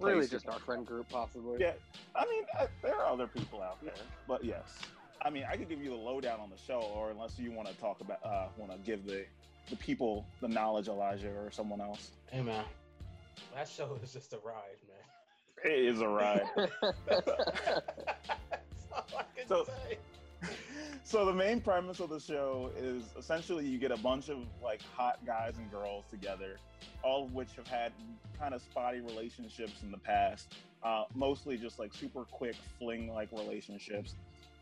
Really, 0.00 0.28
just 0.28 0.48
our 0.48 0.60
friend 0.60 0.86
group, 0.86 1.08
possibly. 1.08 1.58
Yeah, 1.60 1.72
I 2.14 2.24
mean, 2.26 2.44
uh, 2.58 2.66
there 2.82 2.94
are 2.94 3.06
other 3.06 3.26
people 3.26 3.62
out 3.62 3.82
there, 3.82 3.94
but 4.28 4.44
yes. 4.44 4.78
I 5.22 5.30
mean, 5.30 5.44
I 5.50 5.56
could 5.56 5.68
give 5.68 5.82
you 5.82 5.90
the 5.90 5.96
lowdown 5.96 6.38
on 6.38 6.50
the 6.50 6.56
show, 6.56 6.80
or 6.94 7.10
unless 7.10 7.36
you 7.36 7.50
want 7.50 7.66
to 7.68 7.74
talk 7.78 8.00
about, 8.00 8.24
uh, 8.24 8.46
want 8.56 8.70
to 8.70 8.78
give 8.78 9.04
the 9.04 9.24
the 9.70 9.76
people 9.76 10.26
the 10.40 10.48
knowledge, 10.48 10.88
Elijah, 10.88 11.30
or 11.30 11.50
someone 11.50 11.80
else. 11.80 12.10
Hey 12.30 12.42
man, 12.42 12.64
that 13.54 13.68
show 13.68 13.98
is 14.02 14.12
just 14.12 14.32
a 14.32 14.38
ride, 14.38 14.78
man. 14.86 15.72
It 15.72 15.78
is 15.86 16.00
a 16.00 16.08
ride. 16.08 16.42
That's 17.06 17.28
all 18.92 19.04
I 19.18 19.24
can 19.36 19.46
So- 19.48 19.64
say. 19.64 19.98
so 21.02 21.24
the 21.24 21.32
main 21.32 21.60
premise 21.60 21.98
of 22.00 22.10
the 22.10 22.20
show 22.20 22.70
is 22.78 23.02
essentially 23.18 23.66
you 23.66 23.78
get 23.78 23.90
a 23.90 23.96
bunch 23.96 24.28
of 24.28 24.38
like 24.62 24.80
hot 24.94 25.18
guys 25.26 25.54
and 25.56 25.68
girls 25.70 26.04
together, 26.10 26.58
all 27.02 27.24
of 27.24 27.34
which 27.34 27.48
have 27.56 27.66
had 27.66 27.92
kind 28.38 28.54
of 28.54 28.62
spotty 28.62 29.00
relationships 29.00 29.82
in 29.82 29.90
the 29.90 29.98
past, 29.98 30.54
uh, 30.84 31.04
mostly 31.14 31.56
just 31.56 31.78
like 31.80 31.92
super 31.92 32.24
quick 32.24 32.54
fling 32.78 33.12
like 33.12 33.30
relationships. 33.32 34.14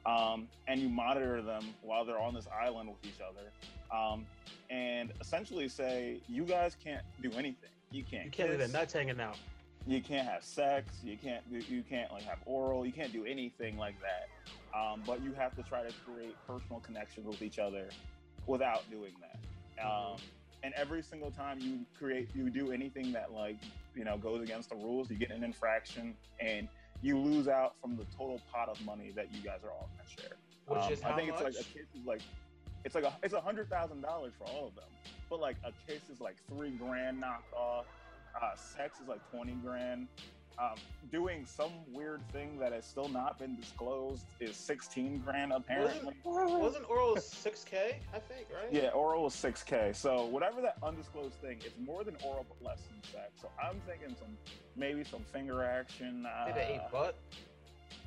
Um, 0.06 0.46
and 0.68 0.80
you 0.80 0.88
monitor 0.88 1.42
them 1.42 1.64
while 1.82 2.04
they're 2.04 2.20
on 2.20 2.32
this 2.32 2.46
island 2.46 2.88
with 2.88 3.04
each 3.04 3.20
other, 3.20 3.50
um, 3.90 4.26
and 4.70 5.12
essentially 5.20 5.68
say 5.68 6.20
you 6.28 6.44
guys 6.44 6.76
can't 6.82 7.04
do 7.22 7.30
anything. 7.32 7.70
You 7.90 8.04
can't. 8.04 8.24
You 8.24 8.30
can't 8.30 8.50
leave 8.50 8.58
kiss, 8.60 8.72
the 8.72 8.78
nuts 8.78 8.92
hanging 8.92 9.20
out. 9.20 9.38
you 9.86 10.02
can't 10.02 10.26
have 10.28 10.42
sex 10.42 11.00
you 11.04 11.16
can't 11.16 11.44
you 11.50 11.82
can't 11.82 12.10
like 12.12 12.24
have 12.24 12.38
oral 12.44 12.84
you 12.84 12.92
can't 12.92 13.12
do 13.12 13.24
anything 13.24 13.76
like 13.76 13.96
that 14.00 14.28
um, 14.78 15.02
but 15.06 15.22
you 15.22 15.32
have 15.32 15.54
to 15.54 15.62
try 15.62 15.82
to 15.82 15.92
create 16.04 16.36
personal 16.46 16.80
connections 16.80 17.24
with 17.26 17.40
each 17.40 17.58
other 17.58 17.88
without 18.46 18.88
doing 18.90 19.12
that 19.20 19.84
um, 19.86 20.16
and 20.64 20.74
every 20.74 21.02
single 21.02 21.30
time 21.30 21.58
you 21.60 21.86
create 21.96 22.28
you 22.34 22.50
do 22.50 22.72
anything 22.72 23.12
that 23.12 23.32
like 23.32 23.58
you 23.94 24.04
know 24.04 24.18
goes 24.18 24.42
against 24.42 24.70
the 24.70 24.76
rules 24.76 25.08
you 25.08 25.16
get 25.16 25.30
an 25.30 25.44
infraction 25.44 26.16
and 26.40 26.68
you 27.00 27.16
lose 27.18 27.46
out 27.46 27.74
from 27.80 27.96
the 27.96 28.04
total 28.06 28.40
pot 28.52 28.68
of 28.68 28.80
money 28.84 29.12
that 29.14 29.32
you 29.32 29.40
guys 29.40 29.60
are 29.62 29.70
all 29.70 29.88
going 29.94 30.04
to 30.04 30.22
share 30.22 30.36
Which 30.66 30.80
um, 30.80 30.92
is 30.92 31.02
I 31.04 31.14
think 31.14 31.28
much? 31.30 31.42
it's 31.42 31.44
like 31.44 31.54
a 31.54 31.64
case 31.78 31.86
is 31.94 32.04
like 32.04 32.22
it's 32.86 32.94
like 32.94 33.04
a 33.04 33.12
it's 33.24 33.34
a 33.34 33.40
hundred 33.40 33.68
thousand 33.68 34.00
dollars 34.00 34.32
for 34.38 34.44
all 34.48 34.68
of 34.68 34.74
them, 34.76 34.84
but 35.28 35.40
like 35.40 35.56
a 35.64 35.72
case 35.90 36.02
is 36.10 36.20
like 36.20 36.36
three 36.48 36.70
grand 36.70 37.20
knockoff. 37.20 37.84
Uh, 38.40 38.54
sex 38.54 39.00
is 39.00 39.08
like 39.08 39.28
twenty 39.30 39.54
grand. 39.54 40.06
Um, 40.58 40.76
doing 41.12 41.44
some 41.44 41.72
weird 41.92 42.22
thing 42.32 42.58
that 42.60 42.72
has 42.72 42.86
still 42.86 43.08
not 43.08 43.38
been 43.38 43.56
disclosed 43.56 44.24
is 44.40 44.56
sixteen 44.56 45.18
grand 45.18 45.52
apparently. 45.52 46.14
Wasn't, 46.24 46.60
wasn't 46.60 46.88
oral 46.88 47.16
6K? 47.16 47.74
I 48.14 48.18
think, 48.20 48.46
right? 48.54 48.72
Yeah, 48.72 48.88
oral 48.90 49.24
was 49.24 49.34
six 49.34 49.62
k. 49.64 49.90
So 49.92 50.24
whatever 50.26 50.62
that 50.62 50.78
undisclosed 50.82 51.34
thing, 51.42 51.58
it's 51.64 51.78
more 51.84 52.04
than 52.04 52.16
oral 52.24 52.46
but 52.48 52.64
less 52.66 52.80
than 52.82 53.02
sex. 53.12 53.32
So 53.42 53.50
I'm 53.62 53.80
thinking 53.86 54.16
some 54.18 54.34
maybe 54.76 55.02
some 55.04 55.24
finger 55.32 55.62
action. 55.64 56.24
Uh, 56.24 56.46
Maybe 56.46 56.60
eight 56.60 56.80
butt. 56.92 57.16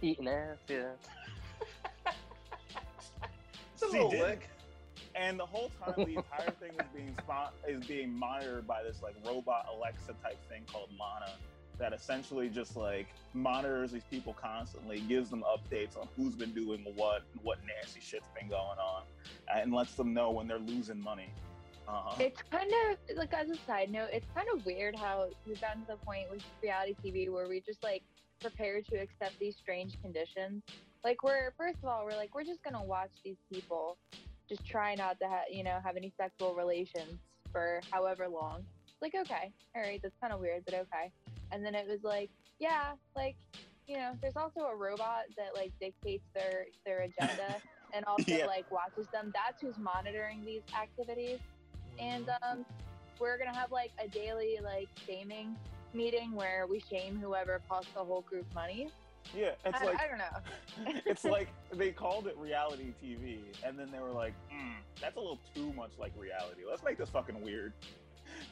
Eating 0.02 0.28
ass, 0.30 0.58
yeah. 0.70 0.84
It's 3.82 3.88
a 3.88 3.92
See, 3.92 3.98
little 3.98 4.12
did- 4.12 4.20
lick. 4.22 4.50
And 5.16 5.40
the 5.40 5.46
whole 5.46 5.72
time, 5.84 5.94
the 5.98 6.18
entire 6.18 6.52
thing 6.60 6.72
is 6.80 6.86
being 6.94 7.16
spot 7.18 7.54
is 7.68 7.86
being 7.86 8.14
monitored 8.14 8.68
by 8.68 8.84
this 8.84 9.02
like 9.02 9.16
robot 9.26 9.68
Alexa 9.76 10.14
type 10.24 10.38
thing 10.50 10.64
called 10.72 10.90
Lana 11.00 11.32
that 11.80 11.94
essentially 11.94 12.50
just 12.50 12.76
like 12.76 13.08
monitors 13.34 13.92
these 13.92 14.04
people 14.12 14.36
constantly, 14.40 15.00
gives 15.02 15.30
them 15.30 15.44
updates 15.44 15.98
on 15.98 16.08
who's 16.16 16.36
been 16.36 16.54
doing 16.54 16.86
what, 16.96 17.24
what 17.42 17.58
nasty 17.66 18.01
shit's 18.01 18.28
been 18.38 18.50
going 18.50 18.78
on, 18.78 19.04
and 19.56 19.74
lets 19.74 19.96
them 19.96 20.13
know 20.13 20.30
when 20.30 20.48
they're 20.48 20.60
losing 20.60 21.01
money. 21.01 21.30
Uh, 21.88 22.13
It's 22.20 22.42
kind 22.51 22.72
of 22.72 23.18
like 23.18 23.34
as 23.34 23.50
a 23.50 23.56
side 23.66 23.89
note, 23.92 24.10
it's 24.12 24.28
kind 24.36 24.48
of 24.54 24.63
weird 24.66 24.96
how 24.96 25.28
we've 25.48 25.60
gotten 25.60 25.82
to 25.84 25.88
the 25.88 25.96
point 25.98 26.30
with 26.30 26.44
reality 26.62 26.96
TV 27.04 27.32
where 27.32 27.48
we 27.48 27.62
just 27.62 27.82
like 27.82 28.04
prepare 28.42 28.82
to 28.82 28.96
accept 28.98 29.39
these 29.39 29.56
strange 29.56 30.00
conditions. 30.01 30.62
Like 31.04 31.24
we're 31.24 31.51
first 31.58 31.78
of 31.82 31.86
all, 31.86 32.06
we're 32.06 32.16
like 32.16 32.36
we're 32.36 32.44
just 32.44 32.62
gonna 32.62 32.84
watch 32.84 33.12
these 33.24 33.38
people 33.51 33.98
just 34.50 34.65
try 34.65 34.96
not 34.96 35.20
to 35.20 35.27
have 35.27 35.44
you 35.51 35.63
know 35.63 35.79
have 35.84 35.96
any 35.96 36.12
sexual 36.20 36.53
relations 36.56 37.20
for 37.51 37.82
however 37.91 38.27
long. 38.27 38.65
Like 39.01 39.13
okay, 39.15 39.51
all 39.75 39.82
right, 39.82 40.00
that's 40.01 40.15
kind 40.22 40.34
of 40.34 40.39
weird, 40.39 40.63
but 40.65 40.74
okay. 40.74 41.12
And 41.51 41.65
then 41.65 41.74
it 41.75 41.88
was 41.88 42.00
like, 42.03 42.29
yeah, 42.60 42.94
like 43.15 43.36
you 43.88 43.98
know, 43.98 44.12
there's 44.22 44.36
also 44.36 44.62
a 44.62 44.75
robot 44.75 45.24
that 45.38 45.56
like 45.56 45.72
dictates 45.79 46.25
their 46.36 46.65
their 46.86 47.01
agenda 47.01 47.62
and 47.94 48.06
also 48.06 48.24
Yeah. 48.38 48.46
like 48.46 48.70
watches 48.72 49.08
them. 49.13 49.32
That's 49.34 49.62
who's 49.62 49.77
monitoring 49.77 50.44
these 50.46 50.62
activities 50.79 51.39
and 52.00 52.25
Mm-hmm. 52.25 52.60
um, 52.60 52.65
we're 53.20 53.38
gonna 53.38 53.56
have 53.56 53.72
like 53.72 53.91
a 54.03 54.08
daily 54.08 54.60
like 54.63 54.88
shaming 55.06 55.56
meeting 55.94 56.34
where 56.34 56.65
we 56.70 56.79
shame 56.79 57.20
whoever 57.22 57.60
costs 57.68 57.89
the 57.94 58.03
whole 58.03 58.22
group 58.22 58.46
money. 58.56 58.89
Yeah, 59.36 59.51
it's 59.65 59.81
I, 59.81 59.86
like 59.86 60.00
I 60.00 60.07
don't 60.07 60.17
know. 60.17 61.01
it's 61.05 61.24
like 61.24 61.50
they 61.74 61.91
called 61.91 62.27
it 62.27 62.38
reality 62.38 62.93
TV, 63.03 63.39
and 63.65 63.77
then 63.77 63.91
they 63.91 64.00
were 64.00 64.12
like, 64.12 64.33
mm, 64.53 64.75
"That's 65.01 65.17
a 65.17 65.19
little 65.19 65.39
too 65.55 65.74
much 65.74 65.91
like 66.00 66.13
reality. 66.17 66.62
Let's 66.67 66.83
make 66.83 66.98
this 66.98 67.09
fucking 67.09 67.41
weird." 67.41 67.74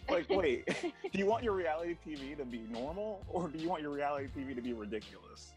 Like, 0.10 0.30
wait, 0.30 0.68
do 0.82 1.20
you 1.20 1.26
want 1.26 1.44
your 1.44 1.54
reality 1.54 1.98
TV 2.06 2.38
to 2.38 2.46
be 2.46 2.66
normal, 2.70 3.24
or 3.30 3.48
do 3.48 3.58
you 3.58 3.70
want 3.70 3.82
your 3.82 3.92
reality 3.92 4.28
TV 4.36 4.56
to 4.56 4.62
be 4.62 4.74
ridiculous? 4.74 5.54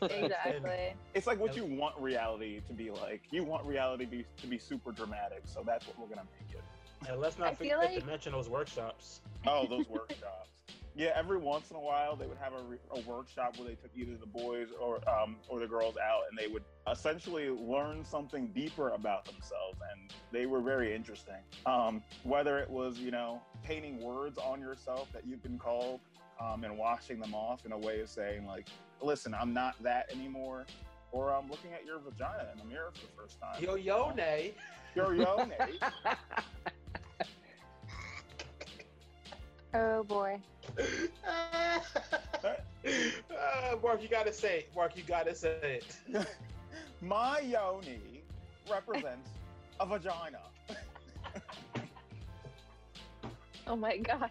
exactly. 0.00 0.94
It's 1.14 1.26
like 1.26 1.38
what 1.38 1.54
you 1.56 1.64
want 1.64 1.98
reality 2.00 2.60
to 2.68 2.72
be 2.72 2.90
like. 2.90 3.22
You 3.30 3.44
want 3.44 3.66
reality 3.66 4.06
be, 4.06 4.24
to 4.40 4.46
be 4.46 4.58
super 4.58 4.92
dramatic, 4.92 5.42
so 5.44 5.62
that's 5.64 5.86
what 5.86 5.98
we're 5.98 6.14
gonna 6.14 6.26
make 6.40 6.56
it. 6.56 6.64
And 7.08 7.20
let's 7.20 7.36
I 7.36 7.46
not 7.46 7.58
feel 7.58 7.80
forget 7.80 7.92
like- 7.92 8.00
to 8.00 8.06
mention 8.06 8.32
those 8.32 8.48
workshops. 8.48 9.20
Oh, 9.46 9.66
those 9.68 9.88
workshops. 9.88 10.51
Yeah, 10.94 11.12
every 11.14 11.38
once 11.38 11.70
in 11.70 11.76
a 11.76 11.80
while 11.80 12.16
they 12.16 12.26
would 12.26 12.36
have 12.38 12.52
a, 12.52 12.98
a 12.98 13.00
workshop 13.08 13.56
where 13.56 13.66
they 13.66 13.74
took 13.74 13.90
either 13.96 14.16
the 14.18 14.26
boys 14.26 14.68
or 14.78 14.96
um, 15.08 15.36
or 15.48 15.58
the 15.58 15.66
girls 15.66 15.96
out, 15.96 16.22
and 16.28 16.38
they 16.38 16.48
would 16.48 16.64
essentially 16.90 17.48
learn 17.48 18.04
something 18.04 18.48
deeper 18.48 18.90
about 18.90 19.24
themselves, 19.24 19.78
and 19.90 20.12
they 20.32 20.44
were 20.44 20.60
very 20.60 20.94
interesting. 20.94 21.42
Um, 21.64 22.02
whether 22.24 22.58
it 22.58 22.68
was 22.68 22.98
you 22.98 23.10
know 23.10 23.40
painting 23.64 24.02
words 24.02 24.36
on 24.36 24.60
yourself 24.60 25.08
that 25.14 25.26
you've 25.26 25.42
been 25.42 25.58
called, 25.58 26.00
um, 26.38 26.62
and 26.62 26.76
washing 26.76 27.18
them 27.18 27.34
off 27.34 27.64
in 27.64 27.72
a 27.72 27.78
way 27.78 28.00
of 28.00 28.10
saying 28.10 28.46
like, 28.46 28.68
"Listen, 29.00 29.34
I'm 29.34 29.54
not 29.54 29.82
that 29.82 30.12
anymore," 30.12 30.66
or 31.10 31.32
I'm 31.32 31.48
looking 31.50 31.72
at 31.72 31.86
your 31.86 32.00
vagina 32.00 32.48
in 32.52 32.58
the 32.58 32.66
mirror 32.66 32.90
for 32.92 33.06
the 33.06 33.12
first 33.16 33.40
time. 33.40 33.62
Yo 33.62 33.76
yo 33.76 34.12
nay. 34.14 34.52
Your 34.94 35.14
yone. 35.14 35.52
Oh 39.74 40.04
boy. 40.04 40.38
Uh, 40.78 41.78
Mark, 43.82 44.02
you 44.02 44.08
gotta 44.08 44.32
say 44.32 44.60
it. 44.60 44.70
Mark, 44.74 44.96
you 44.96 45.02
gotta 45.02 45.34
say 45.34 45.80
it. 45.80 46.26
My 47.00 47.40
yoni 47.40 48.22
represents 48.70 49.30
a 49.80 49.86
vagina. 49.86 50.40
Oh 53.66 53.76
my 53.76 53.96
god. 53.96 54.30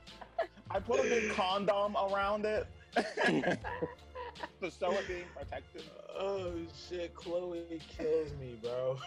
I 0.70 0.80
put 0.80 1.00
a 1.00 1.04
big 1.04 1.32
condom 1.32 1.96
around 1.96 2.46
it 2.46 2.68
to 2.96 4.72
show 4.80 4.92
it 4.92 5.08
being 5.08 5.24
protected. 5.36 5.84
Oh 6.20 6.52
shit, 6.90 7.16
Chloe 7.16 7.80
kills 7.98 8.32
me, 8.40 8.58
bro. 8.62 8.98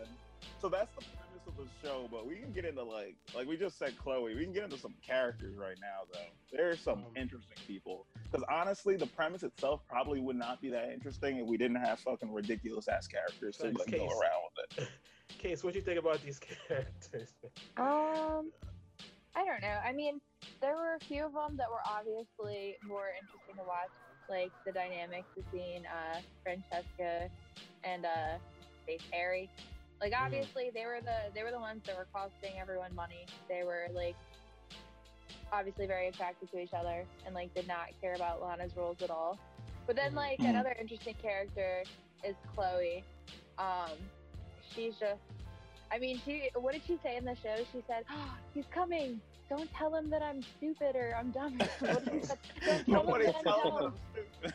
And 0.00 0.08
so 0.60 0.68
that's 0.68 0.94
the 0.96 1.04
premise 1.56 1.72
the 1.82 1.86
show. 1.88 2.08
But 2.10 2.26
we 2.26 2.36
can 2.36 2.52
get 2.52 2.64
into 2.64 2.82
like, 2.82 3.16
like 3.34 3.46
we 3.46 3.56
just 3.56 3.78
said, 3.78 3.96
Chloe. 3.98 4.34
We 4.34 4.44
can 4.44 4.52
get 4.52 4.64
into 4.64 4.78
some 4.78 4.94
characters 5.06 5.56
right 5.56 5.76
now, 5.80 6.04
though. 6.12 6.56
There's 6.56 6.80
some 6.80 6.98
Um, 7.00 7.16
interesting 7.16 7.56
people. 7.66 8.06
Because 8.30 8.44
honestly, 8.50 8.96
the 8.96 9.06
premise 9.06 9.42
itself 9.42 9.82
probably 9.88 10.20
would 10.20 10.36
not 10.36 10.60
be 10.60 10.70
that 10.70 10.90
interesting 10.92 11.38
if 11.38 11.46
we 11.46 11.56
didn't 11.56 11.76
have 11.80 12.00
fucking 12.00 12.32
ridiculous 12.32 12.88
ass 12.88 13.06
characters 13.06 13.56
to 13.58 13.66
like, 13.66 13.76
go 13.76 13.84
Case. 13.84 14.00
around 14.00 14.42
with 14.78 14.78
it. 14.78 14.88
Case, 15.38 15.62
what 15.64 15.72
do 15.72 15.78
you 15.78 15.84
think 15.84 15.98
about 15.98 16.22
these 16.24 16.38
characters? 16.68 17.34
Um, 17.76 18.50
I 19.34 19.44
don't 19.44 19.60
know. 19.60 19.78
I 19.84 19.92
mean, 19.92 20.20
there 20.60 20.74
were 20.76 20.94
a 20.94 21.00
few 21.04 21.24
of 21.26 21.32
them 21.34 21.56
that 21.58 21.70
were 21.70 21.82
obviously 21.86 22.76
more 22.86 23.08
interesting 23.20 23.56
to 23.56 23.62
watch, 23.66 23.90
like 24.30 24.50
the 24.64 24.72
dynamics 24.72 25.28
between 25.36 25.84
uh, 25.86 26.20
Francesca 26.42 27.28
and 27.84 28.06
uh, 28.06 28.38
Faith 28.86 29.02
Harry. 29.12 29.50
Like 30.00 30.12
Mhm. 30.12 30.24
obviously 30.24 30.70
they 30.74 30.84
were 30.86 31.00
the 31.00 31.32
they 31.34 31.42
were 31.42 31.50
the 31.50 31.60
ones 31.60 31.82
that 31.86 31.96
were 31.96 32.06
costing 32.12 32.58
everyone 32.58 32.94
money. 32.94 33.26
They 33.48 33.62
were 33.64 33.88
like 33.92 34.16
obviously 35.52 35.86
very 35.86 36.08
attracted 36.08 36.50
to 36.50 36.58
each 36.58 36.74
other 36.74 37.06
and 37.24 37.34
like 37.34 37.54
did 37.54 37.66
not 37.66 37.88
care 38.00 38.14
about 38.14 38.42
Lana's 38.42 38.76
rules 38.76 39.00
at 39.02 39.10
all. 39.10 39.38
But 39.86 39.96
then 39.96 40.12
Mhm. 40.12 40.16
like 40.16 40.38
Mhm. 40.40 40.50
another 40.50 40.72
interesting 40.78 41.14
character 41.14 41.84
is 42.24 42.36
Chloe. 42.54 43.04
Um, 43.58 44.10
she's 44.74 44.98
just 44.98 45.22
I 45.88 46.00
mean, 46.00 46.20
she. 46.24 46.50
What 46.56 46.72
did 46.72 46.82
she 46.84 46.98
say 46.98 47.16
in 47.16 47.24
the 47.24 47.36
show? 47.36 47.62
She 47.70 47.80
said, 47.86 48.04
oh, 48.10 48.36
"He's 48.54 48.66
coming. 48.66 49.20
Don't 49.48 49.70
tell 49.72 49.94
him 49.94 50.10
that 50.10 50.20
I'm 50.20 50.42
stupid 50.56 50.96
or 50.96 51.14
I'm 51.16 51.30
dumb." 51.30 51.56
what 51.78 52.04
did 52.04 52.22
she 52.22 52.26
say? 52.26 52.34
Don't 52.64 52.84
tell 52.86 53.00
him 53.02 53.06
Nobody 53.06 53.24
that 53.26 53.36
I'm 53.36 53.44
tells 53.44 53.62
dumb. 53.62 53.98
them. 54.42 54.52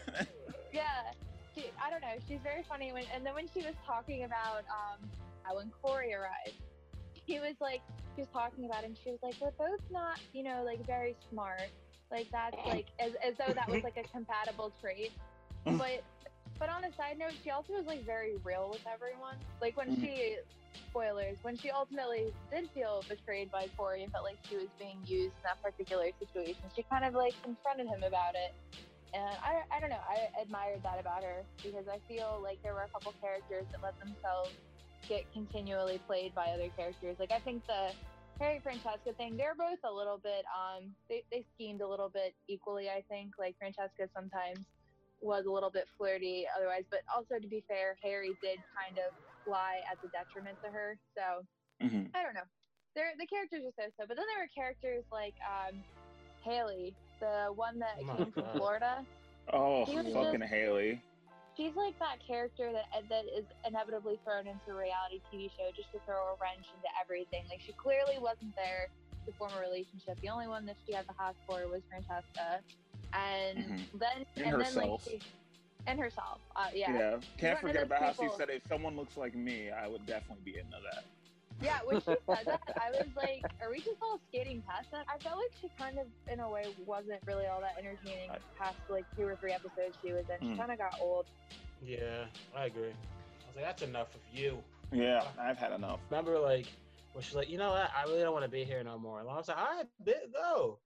Yeah. 0.74 1.14
She, 1.56 1.72
I 1.82 1.90
don't 1.90 2.02
know. 2.02 2.16
She's 2.28 2.42
very 2.42 2.64
funny. 2.64 2.92
When 2.92 3.06
and 3.16 3.26
then 3.26 3.34
when 3.34 3.48
she 3.54 3.62
was 3.62 3.76
talking 3.86 4.26
about 4.26 4.66
um 4.68 5.10
when 5.54 5.72
Kori 5.82 6.14
arrived, 6.14 6.60
he 7.26 7.40
was 7.40 7.56
like 7.60 7.82
she 8.16 8.22
was 8.22 8.30
talking 8.34 8.66
about 8.66 8.84
it 8.84 8.88
and 8.88 8.98
she 8.98 9.12
was 9.12 9.20
like, 9.24 9.36
"We're 9.40 9.52
both 9.58 9.82
not, 9.90 10.20
you 10.34 10.44
know, 10.44 10.64
like 10.66 10.86
very 10.86 11.16
smart. 11.30 11.72
Like 12.12 12.28
that's 12.32 12.58
like 12.68 12.88
as 13.00 13.14
as 13.26 13.36
though 13.38 13.54
that 13.54 13.70
was 13.70 13.84
like 13.84 13.98
a 13.98 14.08
compatible 14.10 14.72
trait." 14.82 15.12
Mm-hmm. 15.66 15.78
But 15.78 16.04
but 16.60 16.70
on 16.70 16.84
a 16.84 16.94
side 16.94 17.18
note, 17.18 17.34
she 17.44 17.50
also 17.50 17.74
was 17.74 17.86
like 17.86 18.06
very 18.06 18.38
real 18.44 18.70
with 18.70 18.86
everyone. 18.86 19.38
Like 19.62 19.78
when 19.78 19.96
she 19.96 20.38
spoilers, 20.92 21.38
when 21.42 21.58
she 21.58 21.72
ultimately 21.72 22.34
did 22.52 22.70
feel 22.76 23.02
betrayed 23.08 23.50
by 23.50 23.68
Kori 23.78 24.04
and 24.04 24.12
felt 24.12 24.26
like 24.26 24.38
she 24.48 24.56
was 24.58 24.68
being 24.78 25.00
used 25.08 25.34
in 25.34 25.44
that 25.48 25.62
particular 25.64 26.06
situation, 26.20 26.68
she 26.76 26.84
kind 26.92 27.06
of 27.06 27.16
like 27.16 27.34
confronted 27.42 27.88
him 27.88 28.04
about 28.04 28.36
it. 28.36 28.52
And 29.14 29.28
I, 29.44 29.64
I 29.76 29.80
don't 29.80 29.90
know, 29.90 30.04
I 30.08 30.28
admired 30.40 30.84
that 30.84 31.00
about 31.00 31.24
her 31.24 31.44
because 31.64 31.88
I 31.88 32.00
feel 32.08 32.40
like 32.44 32.60
there 32.64 32.74
were 32.74 32.88
a 32.88 32.92
couple 32.92 33.12
characters 33.20 33.68
that 33.72 33.84
let 33.84 33.98
themselves 34.00 34.56
get 35.08 35.32
continually 35.34 36.00
played 36.08 36.34
by 36.36 36.48
other 36.54 36.70
characters. 36.78 37.18
Like 37.20 37.32
I 37.32 37.40
think 37.40 37.66
the 37.68 37.92
Harry 38.40 38.60
Francesca 38.64 39.14
thing, 39.18 39.38
they're 39.38 39.56
both 39.56 39.80
a 39.84 39.92
little 39.94 40.18
bit 40.18 40.44
um 40.50 40.92
they, 41.10 41.24
they 41.32 41.44
schemed 41.56 41.82
a 41.82 41.88
little 41.88 42.10
bit 42.10 42.34
equally, 42.48 42.90
I 42.90 43.04
think. 43.10 43.34
Like 43.40 43.56
Francesca 43.58 44.08
sometimes 44.16 44.60
was 45.22 45.46
a 45.46 45.52
little 45.52 45.70
bit 45.70 45.86
flirty 45.98 46.46
otherwise, 46.58 46.84
but 46.90 47.02
also 47.14 47.36
to 47.42 47.48
be 47.48 47.64
fair, 47.68 47.96
Harry 48.04 48.36
did 48.42 48.58
kind 48.74 48.98
of 48.98 49.14
fly 49.46 49.82
at 49.92 50.02
the 50.02 50.10
detriment 50.10 50.58
to 50.64 50.70
her. 50.72 50.98
So 51.18 51.46
Mhm. 51.86 52.10
I 52.16 52.24
don't 52.24 52.34
know. 52.36 52.46
They're, 52.96 53.14
the 53.18 53.26
characters 53.26 53.62
are 53.66 53.72
so 53.86 53.90
so, 54.00 54.06
but 54.08 54.18
then 54.18 54.26
there 54.28 54.44
were 54.44 54.50
characters 54.54 55.04
like 55.12 55.34
um, 55.48 55.82
Haley, 56.44 56.94
the 57.20 57.48
one 57.56 57.80
that 57.80 57.98
Oh 58.02 58.04
my 58.06 58.16
came 58.18 58.32
from 58.32 58.46
Florida. 58.56 59.06
Oh, 59.54 59.86
fucking 59.86 60.14
just- 60.42 60.44
Haley. 60.54 61.02
She's 61.58 61.76
like 61.76 61.98
that 62.00 62.18
character 62.26 62.72
that 62.72 62.86
that 63.10 63.26
is 63.38 63.46
inevitably 63.68 64.20
thrown 64.24 64.48
into 64.48 64.72
a 64.72 64.76
reality 64.76 65.20
TV 65.28 65.52
show 65.52 65.68
just 65.76 65.92
to 65.92 66.00
throw 66.08 66.32
a 66.32 66.36
wrench 66.40 66.66
into 66.74 66.88
everything. 67.02 67.44
Like 67.50 67.60
she 67.60 67.74
clearly 67.74 68.16
wasn't 68.20 68.56
there 68.56 68.88
to 69.28 69.32
form 69.38 69.52
a 69.58 69.60
relationship. 69.60 70.18
The 70.22 70.30
only 70.30 70.48
one 70.48 70.66
that 70.66 70.78
she 70.88 70.94
had 70.94 71.06
the 71.08 71.14
hots 71.18 71.38
for 71.46 71.68
was 71.68 71.82
Francesca, 71.90 72.64
and 73.14 73.58
Mhm. 73.60 74.00
then 74.00 74.26
And 74.38 74.46
and, 74.46 74.46
then 74.46 74.60
herself. 74.60 75.08
like 75.08 75.22
she, 75.22 75.22
and 75.88 76.00
herself. 76.00 76.40
Uh, 76.56 76.70
Yeah. 76.74 76.98
yeah. 76.98 77.20
Can't 77.38 77.60
forget 77.60 77.84
about 77.84 78.02
how 78.02 78.14
she 78.14 78.30
said 78.38 78.50
if 78.50 78.64
someone 78.68 78.96
looks 78.96 79.18
like 79.18 79.36
me, 79.36 79.70
I 79.72 79.88
would 79.88 80.06
definitely 80.06 80.44
be 80.54 80.58
into 80.58 80.78
that. 80.94 81.04
Yeah, 81.62 81.78
when 81.86 82.00
she 82.00 82.06
said 82.26 82.46
that, 82.48 82.62
I 82.76 82.90
was 82.92 83.08
like, 83.16 83.44
are 83.62 83.70
we 83.70 83.78
just 83.78 84.02
all 84.02 84.20
skating 84.30 84.64
past 84.68 84.92
that? 84.92 85.06
I 85.08 85.18
felt 85.20 85.38
like 85.38 85.52
she 85.62 85.70
kind 85.78 86.00
of, 86.00 86.08
in 86.32 86.40
a 86.40 86.50
way, 86.50 86.66
wasn't 86.86 87.22
really 87.28 87.46
all 87.48 87.62
that 87.62 87.76
entertaining 87.78 88.30
past 88.58 88.78
like 88.90 89.06
two 89.16 89.28
or 89.28 89.36
three 89.36 89.52
episodes 89.54 89.96
she 90.04 90.12
was 90.12 90.26
in. 90.30 90.48
She 90.48 90.54
Mm. 90.54 90.58
kind 90.58 90.72
of 90.72 90.78
got 90.80 90.96
old. 91.02 91.26
Yeah, 91.84 92.26
I 92.56 92.66
agree. 92.66 92.90
I 92.90 93.48
was 93.48 93.56
like, 93.56 93.66
that's 93.66 93.82
enough 93.84 94.14
of 94.16 94.22
you. 94.34 94.58
Yeah, 94.92 95.24
I've 95.40 95.58
had 95.58 95.72
enough. 95.72 96.00
Remember, 96.10 96.38
like, 96.40 96.68
when 97.14 97.24
she's 97.24 97.36
like, 97.36 97.50
you 97.50 97.58
know 97.58 97.72
what? 97.72 97.92
I 97.96 98.04
really 98.04 98.22
don't 98.22 98.34
want 98.34 98.46
to 98.46 98.52
be 98.52 98.64
here 98.64 98.84
no 98.84 98.98
more. 98.98 99.20
And 99.20 99.30
I 99.30 99.36
was 99.36 99.48
like, 99.48 99.58
all 99.58 99.78
right, 99.78 99.86
bit 100.04 100.32
go. 100.34 100.80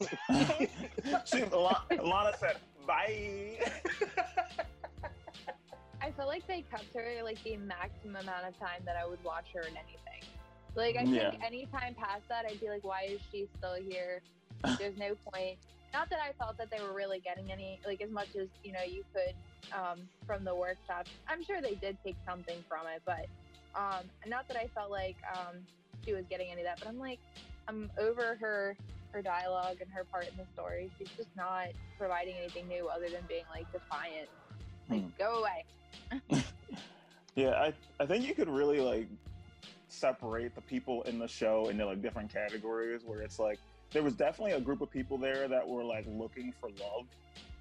she, 1.26 1.44
Lana, 1.44 2.02
Lana 2.02 2.32
said, 2.38 2.56
bye. 2.86 3.58
I 6.02 6.12
felt 6.12 6.28
like 6.28 6.46
they 6.48 6.62
kept 6.64 6.94
her 6.94 7.22
like 7.24 7.40
the 7.44 7.58
maximum 7.58 8.16
amount 8.16 8.46
of 8.48 8.58
time 8.58 8.84
that 8.86 8.96
I 8.96 9.06
would 9.06 9.22
watch 9.22 9.48
her 9.54 9.68
in 9.68 9.76
anything. 9.76 10.28
Like 10.76 10.96
I 10.96 11.06
Yeah. 11.06 11.30
think 11.30 11.44
any 11.44 11.66
time 11.66 11.94
past 11.96 12.24
that, 12.28 12.46
I'd 12.46 12.60
be 12.60 12.68
like, 12.70 12.84
why 12.84 13.04
is 13.04 13.22
she 13.32 13.48
still 13.58 13.76
here? 13.76 14.22
There's 14.78 14.96
no 14.98 15.16
point. 15.32 15.60
Not 15.94 16.10
that 16.10 16.20
I 16.20 16.34
felt 16.34 16.58
that 16.58 16.70
they 16.70 16.80
were 16.80 16.94
really 16.94 17.20
getting 17.20 17.52
any 17.52 17.80
like 17.86 18.02
as 18.02 18.10
much 18.10 18.30
as 18.40 18.48
you 18.64 18.72
know 18.72 18.82
you 18.82 19.04
could 19.14 19.36
um, 19.78 20.10
from 20.26 20.44
the 20.44 20.56
workshop. 20.56 21.08
I'm 21.28 21.44
sure 21.44 21.62
they 21.62 21.76
did 21.76 21.98
take 22.04 22.18
something 22.28 22.64
from 22.68 22.86
it, 22.88 23.02
but 23.06 23.26
um, 23.80 24.10
not 24.26 24.48
that 24.48 24.58
I 24.58 24.68
felt 24.74 24.90
like 24.90 25.18
um, 25.32 25.68
she 26.04 26.14
was 26.14 26.26
getting 26.30 26.50
any 26.52 26.62
of 26.62 26.66
that. 26.66 26.80
But 26.80 26.88
I'm 26.88 26.98
like, 26.98 27.20
I'm 27.68 27.90
over 27.98 28.36
her 28.36 28.78
her 29.12 29.22
dialogue 29.22 29.78
and 29.80 29.92
her 29.92 30.04
part 30.06 30.28
in 30.30 30.36
the 30.38 30.46
story. 30.54 30.92
She's 30.98 31.10
just 31.16 31.30
not 31.36 31.68
providing 31.98 32.36
anything 32.38 32.68
new 32.68 32.88
other 32.88 33.10
than 33.10 33.26
being 33.28 33.46
like 33.48 33.70
defiant. 33.72 34.30
Like, 34.92 35.02
Hmm. 35.02 35.08
go 35.18 35.42
away. 35.42 36.42
Yeah, 37.34 37.52
I, 37.52 37.72
I 37.98 38.04
think 38.04 38.26
you 38.28 38.34
could 38.34 38.50
really 38.50 38.80
like 38.80 39.08
separate 39.88 40.54
the 40.54 40.60
people 40.60 41.02
in 41.04 41.18
the 41.18 41.26
show 41.26 41.68
into 41.70 41.86
like 41.86 42.02
different 42.02 42.30
categories 42.32 43.02
where 43.06 43.22
it's 43.22 43.38
like 43.38 43.58
there 43.90 44.02
was 44.02 44.14
definitely 44.14 44.52
a 44.52 44.60
group 44.60 44.82
of 44.82 44.90
people 44.90 45.16
there 45.16 45.48
that 45.48 45.66
were 45.66 45.82
like 45.82 46.04
looking 46.08 46.52
for 46.60 46.68
love. 46.68 47.06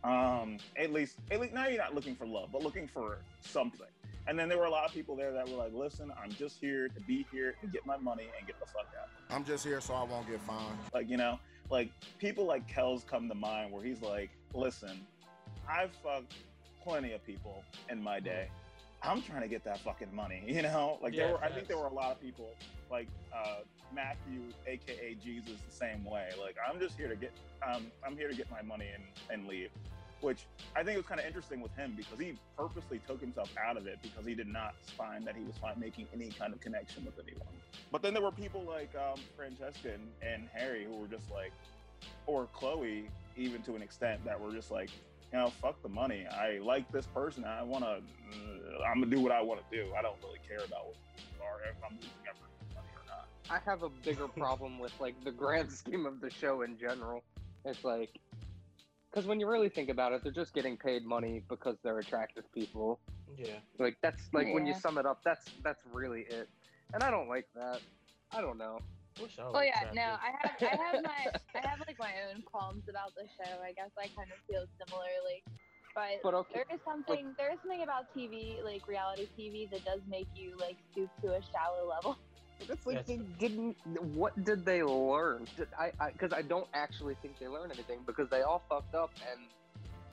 Um, 0.03 0.57
at 0.77 0.91
least, 0.91 1.19
at 1.31 1.39
least 1.39 1.53
now 1.53 1.67
you're 1.67 1.77
not 1.81 1.95
looking 1.95 2.15
for 2.15 2.25
love, 2.25 2.49
but 2.51 2.63
looking 2.63 2.85
for 2.87 3.19
something. 3.39 3.87
And 4.27 4.37
then 4.37 4.49
there 4.49 4.57
were 4.57 4.65
a 4.65 4.69
lot 4.69 4.85
of 4.85 4.93
people 4.93 5.15
there 5.15 5.31
that 5.31 5.47
were 5.47 5.55
like, 5.57 5.73
"Listen, 5.73 6.11
I'm 6.21 6.31
just 6.31 6.59
here 6.59 6.89
to 6.89 6.99
be 7.01 7.25
here 7.31 7.55
and 7.61 7.71
get 7.71 7.85
my 7.85 7.97
money 7.97 8.25
and 8.37 8.45
get 8.47 8.59
the 8.59 8.65
fuck 8.65 8.87
out." 8.99 9.07
I'm 9.33 9.45
just 9.45 9.63
here 9.65 9.79
so 9.79 9.93
I 9.93 10.03
won't 10.03 10.27
get 10.29 10.41
fined. 10.41 10.77
Like 10.93 11.09
you 11.09 11.17
know, 11.17 11.39
like 11.69 11.91
people 12.19 12.45
like 12.45 12.67
Kelz 12.69 13.05
come 13.07 13.29
to 13.29 13.35
mind 13.35 13.71
where 13.71 13.83
he's 13.83 14.01
like, 14.01 14.31
"Listen, 14.53 15.05
I've 15.69 15.91
fucked 16.03 16.33
plenty 16.83 17.13
of 17.13 17.25
people 17.25 17.63
in 17.89 18.01
my 18.01 18.19
day. 18.19 18.49
I'm 19.03 19.21
trying 19.21 19.41
to 19.41 19.47
get 19.47 19.63
that 19.65 19.79
fucking 19.81 20.13
money." 20.15 20.43
You 20.47 20.61
know, 20.63 20.99
like 21.01 21.15
there 21.15 21.27
Yeah, 21.27 21.33
were, 21.33 21.43
I 21.43 21.49
think 21.49 21.67
there 21.67 21.77
were 21.77 21.87
a 21.87 21.93
lot 21.93 22.11
of 22.11 22.21
people 22.21 22.49
like 22.91 23.07
uh, 23.33 23.61
Matthew, 23.93 24.41
aka 24.67 25.15
Jesus, 25.23 25.59
the 25.67 25.71
same 25.75 26.03
way. 26.05 26.29
Like 26.39 26.57
I'm 26.67 26.79
just 26.79 26.97
here 26.97 27.07
to 27.09 27.15
get, 27.15 27.33
um, 27.67 27.91
I'm 28.05 28.17
here 28.17 28.29
to 28.29 28.35
get 28.35 28.49
my 28.51 28.61
money 28.61 28.89
and 28.93 29.03
and 29.31 29.47
leave. 29.47 29.71
Which 30.21 30.45
I 30.75 30.83
think 30.83 30.97
was 30.97 31.05
kind 31.07 31.19
of 31.19 31.25
interesting 31.25 31.61
with 31.61 31.75
him 31.75 31.95
because 31.97 32.19
he 32.19 32.37
purposely 32.57 32.99
took 33.07 33.19
himself 33.21 33.51
out 33.57 33.77
of 33.77 33.87
it 33.87 33.99
because 34.03 34.25
he 34.25 34.35
did 34.35 34.47
not 34.47 34.75
find 34.97 35.25
that 35.25 35.35
he 35.35 35.43
was 35.43 35.55
making 35.79 36.07
any 36.13 36.29
kind 36.29 36.53
of 36.53 36.59
connection 36.61 37.05
with 37.05 37.19
anyone. 37.19 37.55
But 37.91 38.03
then 38.03 38.13
there 38.13 38.21
were 38.23 38.31
people 38.31 38.63
like 38.63 38.93
um, 38.95 39.19
Francesca 39.35 39.93
and, 39.93 40.13
and 40.21 40.47
Harry 40.53 40.85
who 40.85 40.95
were 40.95 41.07
just 41.07 41.31
like, 41.31 41.51
or 42.27 42.47
Chloe, 42.53 43.09
even 43.35 43.63
to 43.63 43.75
an 43.75 43.81
extent 43.81 44.23
that 44.25 44.39
were 44.39 44.51
just 44.51 44.71
like, 44.71 44.91
you 45.31 45.39
know, 45.39 45.49
fuck 45.61 45.81
the 45.81 45.89
money. 45.89 46.25
I 46.27 46.59
like 46.59 46.91
this 46.91 47.05
person. 47.07 47.45
I 47.45 47.63
want 47.63 47.83
to. 47.83 48.01
I'm 48.85 49.01
gonna 49.01 49.07
uh, 49.07 49.09
do 49.09 49.21
what 49.21 49.31
I 49.31 49.41
want 49.41 49.61
to 49.61 49.75
do. 49.75 49.91
I 49.97 50.01
don't 50.01 50.17
really 50.23 50.39
care 50.47 50.65
about 50.65 50.87
what 50.87 50.95
people 51.15 51.45
are 51.45 51.69
if 51.69 51.75
I'm 51.83 51.95
losing 51.95 52.11
effort 52.29 52.49
money 52.75 52.87
or 52.95 53.03
not. 53.07 53.27
I 53.49 53.59
have 53.69 53.83
a 53.83 53.89
bigger 53.89 54.27
problem 54.27 54.79
with 54.79 54.93
like 54.99 55.15
the 55.23 55.31
grand 55.31 55.71
scheme 55.81 56.05
of 56.05 56.19
the 56.19 56.29
show 56.29 56.63
in 56.63 56.77
general. 56.77 57.23
It's 57.63 57.83
like, 57.83 58.19
because 59.09 59.25
when 59.25 59.39
you 59.39 59.47
really 59.47 59.69
think 59.69 59.89
about 59.89 60.11
it, 60.13 60.23
they're 60.23 60.31
just 60.31 60.53
getting 60.53 60.75
paid 60.77 61.05
money 61.05 61.43
because 61.47 61.77
they're 61.83 61.99
attractive 61.99 62.51
people. 62.53 62.99
Yeah. 63.37 63.59
Like 63.79 63.97
that's 64.01 64.21
like 64.33 64.53
when 64.53 64.65
you 64.65 64.73
sum 64.73 64.97
it 64.97 65.05
up, 65.05 65.21
that's 65.23 65.45
that's 65.63 65.81
really 65.93 66.21
it. 66.29 66.49
And 66.93 67.03
I 67.03 67.09
don't 67.09 67.29
like 67.29 67.47
that. 67.55 67.79
I 68.33 68.41
don't 68.41 68.57
know. 68.57 68.79
Wish 69.19 69.37
I 69.39 69.43
Oh 69.43 69.61
yeah, 69.61 69.91
no. 69.93 70.15
I 70.21 70.31
have 70.39 70.51
I 70.61 70.75
have 70.75 71.03
my 71.03 71.21
I 71.55 71.67
have 71.67 71.79
like 71.87 71.99
my 71.99 72.13
own 72.29 72.41
qualms 72.43 72.83
about 72.89 73.13
the 73.15 73.27
show. 73.37 73.61
I 73.61 73.73
guess 73.73 73.91
I 73.97 74.07
kind 74.15 74.29
of 74.31 74.39
feel 74.47 74.65
similarly. 74.79 75.43
But 75.93 76.23
But 76.23 76.33
okay, 76.35 76.63
there 76.63 76.75
is 76.75 76.81
something 76.85 77.35
there 77.37 77.51
is 77.51 77.59
something 77.61 77.83
about 77.83 78.15
TV, 78.15 78.63
like 78.63 78.87
reality 78.87 79.27
TV, 79.37 79.69
that 79.71 79.83
does 79.83 80.01
make 80.09 80.27
you 80.35 80.55
like 80.59 80.77
stoop 80.91 81.09
to 81.23 81.33
a 81.33 81.41
shallow 81.51 81.89
level. 81.89 82.17
it's 82.69 82.85
like 82.85 82.97
Yes. 82.97 83.07
they 83.07 83.19
didn't. 83.39 83.75
What 84.15 84.43
did 84.45 84.65
they 84.65 84.83
learn? 84.83 85.47
Did 85.57 85.67
I? 85.77 85.91
Because 86.11 86.31
I, 86.31 86.41
don't 86.41 86.67
actually 86.73 87.15
think 87.21 87.39
they 87.39 87.47
learned 87.47 87.73
anything 87.73 87.99
because 88.05 88.29
they 88.29 88.41
all 88.41 88.63
fucked 88.69 88.95
up 88.95 89.11
and 89.29 89.41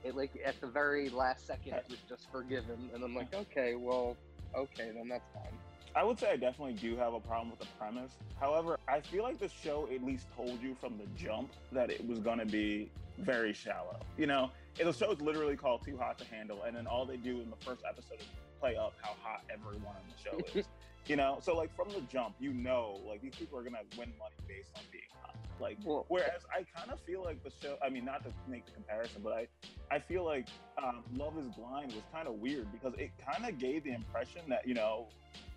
it 0.03 0.15
like 0.15 0.31
at 0.45 0.59
the 0.61 0.67
very 0.67 1.09
last 1.09 1.45
second 1.45 1.73
eh. 1.73 1.77
it 1.77 1.89
was 1.89 1.99
just 2.07 2.31
forgiven 2.31 2.89
and 2.93 3.03
I'm 3.03 3.15
like, 3.15 3.33
okay, 3.33 3.75
well, 3.75 4.15
okay, 4.55 4.91
then 4.93 5.07
that's 5.09 5.29
fine. 5.33 5.53
I 5.95 6.03
would 6.03 6.19
say 6.19 6.31
I 6.31 6.35
definitely 6.35 6.73
do 6.73 6.95
have 6.97 7.13
a 7.13 7.19
problem 7.19 7.49
with 7.49 7.59
the 7.59 7.67
premise. 7.77 8.11
However, 8.39 8.77
I 8.87 9.01
feel 9.01 9.23
like 9.23 9.39
the 9.39 9.49
show 9.49 9.87
at 9.93 10.03
least 10.03 10.27
told 10.35 10.61
you 10.61 10.75
from 10.79 10.97
the 10.97 11.05
jump 11.15 11.51
that 11.71 11.89
it 11.89 12.05
was 12.07 12.19
going 12.19 12.39
to 12.39 12.45
be 12.45 12.91
very 13.17 13.53
shallow. 13.53 13.99
You 14.17 14.27
know, 14.27 14.51
the 14.77 14.93
show 14.93 15.11
is 15.11 15.21
literally 15.21 15.55
called 15.55 15.83
Too 15.83 15.97
Hot 15.97 16.17
to 16.19 16.25
Handle, 16.25 16.63
and 16.63 16.75
then 16.75 16.87
all 16.87 17.05
they 17.05 17.17
do 17.17 17.41
in 17.41 17.49
the 17.49 17.57
first 17.65 17.81
episode 17.87 18.19
is 18.19 18.27
play 18.59 18.75
up 18.75 18.93
how 19.01 19.15
hot 19.21 19.43
everyone 19.51 19.95
on 19.95 20.03
the 20.07 20.21
show 20.29 20.59
is. 20.59 20.67
you 21.07 21.15
know, 21.15 21.39
so 21.41 21.55
like 21.55 21.75
from 21.75 21.89
the 21.89 22.01
jump, 22.01 22.35
you 22.39 22.53
know, 22.53 22.99
like 23.07 23.21
these 23.21 23.35
people 23.35 23.57
are 23.57 23.63
going 23.63 23.73
to 23.73 23.97
win 23.97 24.11
money 24.19 24.35
based 24.47 24.69
on 24.75 24.83
being 24.91 25.03
hot. 25.21 25.35
Like, 25.59 25.77
Whereas 26.07 26.43
I 26.53 26.63
kind 26.77 26.89
of 26.91 27.01
feel 27.01 27.21
like 27.21 27.43
the 27.43 27.51
show, 27.61 27.75
I 27.83 27.89
mean, 27.89 28.05
not 28.05 28.23
to 28.23 28.29
make 28.47 28.65
the 28.65 28.71
comparison, 28.71 29.21
but 29.21 29.33
I, 29.33 29.47
I 29.91 29.99
feel 29.99 30.23
like 30.23 30.47
um, 30.81 31.03
Love 31.17 31.37
is 31.37 31.47
Blind 31.55 31.91
was 31.91 32.03
kind 32.13 32.27
of 32.29 32.35
weird 32.35 32.71
because 32.71 32.93
it 32.97 33.11
kind 33.29 33.45
of 33.45 33.57
gave 33.57 33.83
the 33.83 33.91
impression 33.91 34.41
that, 34.47 34.65
you 34.65 34.73
know, 34.73 35.07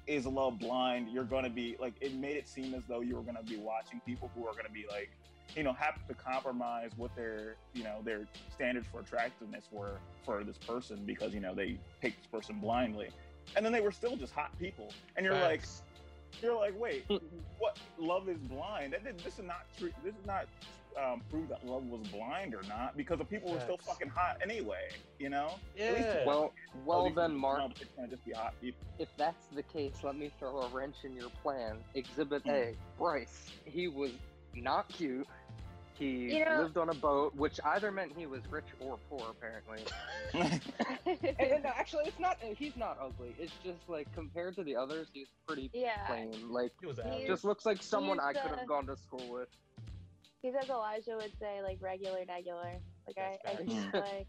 is 0.06 0.26
Love 0.26 0.59
Blind, 0.59 1.09
you're 1.12 1.25
going 1.25 1.44
to 1.44 1.50
be 1.50 1.76
like, 1.80 1.94
it 2.00 2.14
made 2.14 2.37
it 2.37 2.49
seem 2.49 2.75
as 2.75 2.85
though 2.88 3.00
you 3.00 3.16
were 3.16 3.23
going 3.23 3.37
to 3.37 3.42
be 3.42 3.56
watching 3.56 4.00
people 4.04 4.30
who 4.35 4.47
are 4.47 4.52
going 4.52 4.66
to 4.66 4.73
be 4.73 4.85
like, 4.90 5.11
you 5.56 5.62
know, 5.62 5.73
have 5.73 6.06
to 6.09 6.14
compromise 6.14 6.90
what 6.97 7.14
their, 7.14 7.56
you 7.75 7.85
know, 7.85 8.00
their 8.04 8.26
standards 8.54 8.87
for 8.90 9.00
attractiveness 9.00 9.64
were 9.71 9.99
for 10.25 10.42
this 10.44 10.56
person 10.59 11.04
because, 11.04 11.35
you 11.35 11.40
know, 11.40 11.54
they 11.54 11.76
picked 12.00 12.18
this 12.18 12.26
person 12.26 12.59
blindly. 12.59 13.09
And 13.56 13.64
then 13.64 13.73
they 13.73 13.80
were 13.80 13.92
still 13.92 14.16
just 14.16 14.32
hot 14.32 14.59
people. 14.59 14.92
And 15.16 15.25
you're 15.26 15.35
like, 15.35 15.61
Facts. 15.61 15.82
You're 16.40 16.56
like, 16.56 16.78
wait, 16.78 17.04
what? 17.58 17.78
Love 17.98 18.28
is 18.28 18.38
blind. 18.38 18.92
That 18.92 19.04
did, 19.04 19.18
this 19.20 19.38
is 19.38 19.44
not 19.44 19.66
true. 19.78 19.90
This 20.04 20.14
is 20.14 20.26
not 20.26 20.46
um, 21.02 21.22
prove 21.30 21.48
that 21.48 21.64
love 21.66 21.84
was 21.86 22.06
blind 22.08 22.54
or 22.54 22.62
not 22.68 22.96
because 22.96 23.18
the 23.18 23.24
people 23.24 23.52
were 23.52 23.60
still 23.60 23.78
fucking 23.78 24.08
hot 24.08 24.38
anyway. 24.42 24.88
You 25.18 25.30
know. 25.30 25.52
At 25.78 25.94
least 25.94 26.06
Yeah. 26.08 26.26
well, 26.26 26.52
well 26.84 27.04
these 27.06 27.14
then, 27.14 27.34
Mark. 27.34 27.60
jump, 27.60 27.76
It's 27.80 27.90
gonna 27.94 28.08
just 28.08 28.24
be 28.24 28.32
hot 28.32 28.54
people. 28.60 28.80
If 28.98 29.08
that's 29.16 29.46
the 29.54 29.62
case, 29.62 29.94
let 30.02 30.16
me 30.16 30.30
throw 30.38 30.60
a 30.62 30.68
wrench 30.68 30.96
in 31.04 31.14
your 31.14 31.30
plan. 31.42 31.76
Exhibit 31.94 32.42
Hmm. 32.42 32.50
A, 32.50 32.74
Bryce. 32.98 33.50
He 33.64 33.88
was 33.88 34.10
not 34.54 34.88
cute. 34.88 35.26
He 36.02 36.37
You 36.37 36.44
know- 36.44 36.62
lived 36.62 36.76
on 36.78 36.88
a 36.88 36.94
boat, 36.94 37.35
which 37.37 37.61
either 37.64 37.92
meant 37.92 38.12
he 38.16 38.26
was 38.26 38.40
rich 38.50 38.64
or 38.80 38.99
poor, 39.09 39.30
apparently. 39.30 39.85
and, 40.35 41.37
and 41.38 41.66
actually, 41.66 42.06
it's 42.06 42.18
not. 42.18 42.38
He's 42.59 42.76
not 42.76 42.99
ugly. 43.00 43.37
It's 43.38 43.52
just 43.64 43.88
like 43.88 44.12
compared 44.12 44.56
to 44.56 44.64
the 44.64 44.75
others, 44.75 45.09
he's 45.12 45.28
pretty 45.47 45.71
yeah. 45.73 46.06
plain. 46.06 46.50
Like, 46.50 46.73
He 46.80 46.87
was 46.87 46.99
just 47.26 47.44
looks 47.44 47.64
like 47.64 47.82
someone 47.82 48.18
I 48.18 48.32
could 48.32 48.50
have 48.50 48.66
gone 48.66 48.87
to 48.87 48.97
school 48.97 49.32
with. 49.32 49.49
He's 50.42 50.54
as 50.61 50.68
Elijah 50.68 51.16
would 51.16 51.32
say, 51.38 51.62
like 51.62 51.78
regular, 51.80 52.25
regular. 52.28 52.80
Like 53.06 53.18
I, 53.18 53.38
I 53.49 53.54
That's 53.54 53.73
just 53.73 53.94
like 53.94 54.26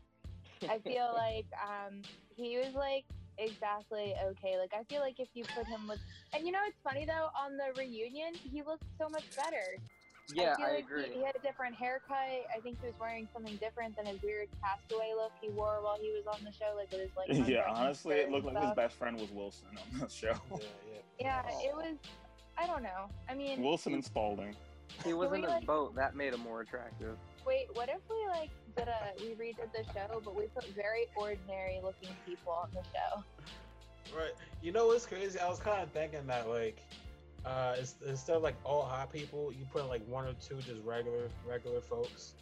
I 0.69 0.77
feel 0.79 1.11
like 1.15 1.47
um 1.59 2.03
he 2.35 2.57
was 2.57 2.73
like 2.75 3.05
exactly 3.39 4.13
okay. 4.23 4.59
Like 4.59 4.73
I 4.79 4.83
feel 4.83 5.01
like 5.01 5.19
if 5.19 5.29
you 5.33 5.43
put 5.55 5.65
him 5.65 5.87
with 5.87 5.99
and 6.35 6.45
you 6.45 6.51
know 6.51 6.59
it's 6.67 6.77
funny 6.83 7.05
though, 7.05 7.29
on 7.35 7.57
the 7.57 7.73
reunion 7.81 8.35
he 8.35 8.61
looked 8.61 8.85
so 8.99 9.09
much 9.09 9.25
better. 9.35 9.81
Yeah, 10.33 10.55
feel 10.55 10.65
I 10.65 10.69
like 10.75 10.83
agree. 10.85 11.05
He, 11.05 11.13
he 11.19 11.23
had 11.23 11.35
a 11.35 11.39
different 11.39 11.75
haircut. 11.75 12.15
I 12.15 12.59
think 12.61 12.79
he 12.81 12.87
was 12.87 12.95
wearing 12.99 13.27
something 13.33 13.55
different 13.57 13.95
than 13.97 14.05
his 14.05 14.21
weird 14.21 14.47
castaway 14.61 15.11
look 15.15 15.31
he 15.41 15.49
wore 15.49 15.79
while 15.81 15.97
he 15.99 16.11
was 16.11 16.23
on 16.27 16.43
the 16.45 16.51
show, 16.51 16.73
like 16.77 16.91
with 16.91 17.01
his 17.01 17.09
like 17.17 17.47
yeah, 17.47 17.63
honestly, 17.67 18.15
it 18.15 18.31
looked 18.31 18.45
and 18.47 18.55
like 18.55 18.65
his 18.65 18.75
best 18.75 18.95
friend 18.95 19.19
was 19.19 19.31
Wilson 19.31 19.67
on 19.93 19.99
the 19.99 20.09
show. 20.09 20.33
yeah, 20.51 20.57
yeah. 21.19 21.43
Yeah, 21.45 21.59
it 21.59 21.75
was 21.75 21.97
I 22.57 22.67
don't 22.67 22.83
know. 22.83 23.09
I 23.29 23.33
mean 23.33 23.61
Wilson 23.61 23.93
and 23.93 24.03
Spalding. 24.03 24.55
He 25.03 25.13
was 25.13 25.31
in 25.33 25.41
his 25.41 25.49
like- 25.51 25.65
boat. 25.65 25.95
That 25.95 26.15
made 26.15 26.33
him 26.33 26.41
more 26.41 26.61
attractive. 26.61 27.17
Wait, 27.45 27.67
what 27.73 27.89
if 27.89 27.99
we 28.09 28.27
like 28.29 28.49
did 28.77 28.87
a 28.87 29.11
we 29.19 29.33
redid 29.33 29.71
the 29.73 29.83
show, 29.93 30.21
but 30.23 30.35
we 30.35 30.45
put 30.47 30.65
very 30.75 31.07
ordinary 31.15 31.79
looking 31.83 32.09
people 32.25 32.53
on 32.53 32.69
the 32.73 32.81
show? 32.83 33.23
Right. 34.15 34.31
You 34.61 34.71
know 34.71 34.87
what's 34.87 35.05
crazy? 35.05 35.39
I 35.39 35.49
was 35.49 35.59
kind 35.59 35.81
of 35.81 35.91
thinking 35.91 36.25
that 36.27 36.47
like, 36.47 36.77
uh, 37.45 37.75
instead 38.07 38.35
of 38.35 38.41
like 38.41 38.55
all 38.63 38.83
hot 38.83 39.11
people, 39.11 39.51
you 39.51 39.65
put 39.71 39.87
like 39.87 40.05
one 40.07 40.25
or 40.25 40.33
two 40.33 40.55
just 40.57 40.81
regular 40.83 41.29
regular 41.47 41.81
folks, 41.81 42.35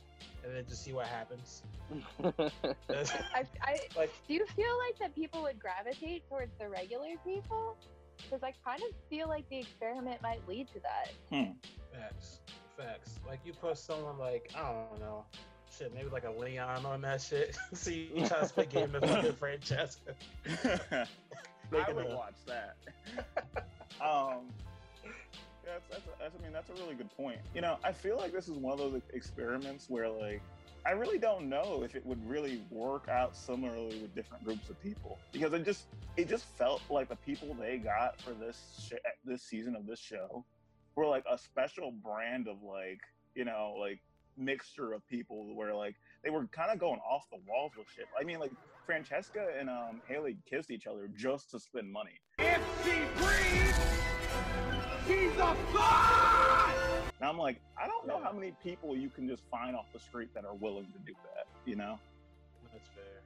and 0.44 0.56
then 0.56 0.66
just 0.68 0.84
see 0.84 0.94
what 0.94 1.08
happens. 1.08 1.64
I, 2.24 3.46
I 3.62 3.80
like, 3.98 4.12
do 4.28 4.34
you 4.34 4.46
feel 4.56 4.78
like 4.88 5.00
that 5.00 5.16
people 5.16 5.42
would 5.44 5.60
gravitate 5.60 6.28
towards 6.30 6.52
the 6.60 6.70
regular 6.70 7.16
people? 7.26 7.78
Because 8.18 8.44
I 8.44 8.54
kind 8.64 8.82
of 8.82 8.96
feel 9.10 9.28
like 9.28 9.50
the 9.50 9.60
experiment 9.60 10.22
might 10.22 10.48
lead 10.48 10.68
to 10.70 10.80
that. 10.82 11.12
facts, 11.92 12.42
facts. 12.78 13.20
Like 13.28 13.40
you 13.46 13.54
put 13.54 13.78
someone 13.78 14.20
like 14.20 14.52
I 14.56 14.72
don't 14.92 15.00
know, 15.00 15.26
shit, 15.76 15.94
maybe 15.94 16.10
like 16.10 16.26
a 16.26 16.32
Leon 16.32 16.86
on 16.86 17.02
that 17.02 17.22
shit. 17.22 17.58
see, 17.74 18.12
you 18.14 18.28
try 18.28 18.40
to 18.40 18.48
split 18.48 18.70
game 18.70 18.92
to 18.94 19.02
fucking 19.02 19.34
Francesca. 19.34 20.14
I 20.64 21.06
Making 21.72 21.96
would 21.96 22.14
watch 22.14 22.36
that. 22.48 22.76
um, 24.02 24.50
yeah, 24.60 24.71
that's, 25.72 25.88
that's, 25.90 26.20
that's, 26.20 26.36
I 26.38 26.44
mean, 26.44 26.54
that's 26.54 26.70
a 26.70 26.74
really 26.84 26.96
good 26.96 27.16
point. 27.16 27.40
You 27.56 27.62
know, 27.62 27.78
I 27.84 27.92
feel 27.92 28.18
like 28.18 28.34
this 28.34 28.48
is 28.48 28.58
one 28.58 28.74
of 28.74 28.80
those 28.80 29.02
experiments 29.14 29.86
where, 29.90 30.10
like, 30.10 30.42
I 30.86 30.92
really 30.92 31.20
don't 31.20 31.48
know 31.48 31.84
if 31.84 31.96
it 31.96 32.06
would 32.06 32.28
really 32.28 32.62
work 32.72 33.08
out 33.08 33.36
similarly 33.36 34.00
with 34.00 34.16
different 34.16 34.44
groups 34.44 34.70
of 34.70 34.82
people 34.82 35.20
because 35.32 35.54
it 35.54 35.64
just 35.64 35.84
it 36.18 36.28
just 36.28 36.46
felt 36.58 36.82
like 36.90 37.08
the 37.08 37.16
people 37.18 37.56
they 37.60 37.78
got 37.78 38.20
for 38.20 38.32
this 38.32 38.60
sh- 38.88 39.00
this 39.24 39.44
season 39.44 39.76
of 39.76 39.86
this 39.86 40.00
show 40.00 40.44
were 40.96 41.06
like 41.06 41.24
a 41.32 41.38
special 41.38 41.92
brand 41.92 42.48
of 42.48 42.64
like 42.64 43.00
you 43.36 43.46
know 43.46 43.76
like 43.80 44.00
mixture 44.38 44.94
of 44.94 45.08
people 45.08 45.56
where 45.56 45.76
like 45.76 45.94
they 46.24 46.32
were 46.32 46.48
kind 46.48 46.72
of 46.72 46.80
going 46.80 47.00
off 47.08 47.28
the 47.32 47.38
walls 47.48 47.74
with 47.78 47.86
shit. 47.96 48.08
I 48.20 48.24
mean, 48.24 48.40
like 48.40 48.52
Francesca 48.88 49.50
and 49.60 49.70
um, 49.70 50.02
Haley 50.08 50.38
kissed 50.50 50.72
each 50.72 50.88
other 50.88 51.12
just 51.16 51.52
to 51.52 51.60
spend 51.60 51.92
money. 51.92 52.20
And 57.21 57.30
I'm 57.30 57.38
like, 57.38 57.62
I 57.80 57.86
don't 57.88 58.08
know 58.08 58.19
how 58.21 58.32
many 58.32 58.52
people 58.63 58.95
you 58.95 59.10
can 59.10 59.28
just 59.28 59.43
find 59.52 59.76
off 59.76 59.86
the 59.93 60.00
street 60.00 60.34
that 60.34 60.43
are 60.43 60.56
willing 60.56 60.88
to 60.88 61.00
do 61.06 61.13
that. 61.36 61.45
You 61.65 61.76
know? 61.76 62.00
That's 62.74 62.89
fair. 62.95 63.21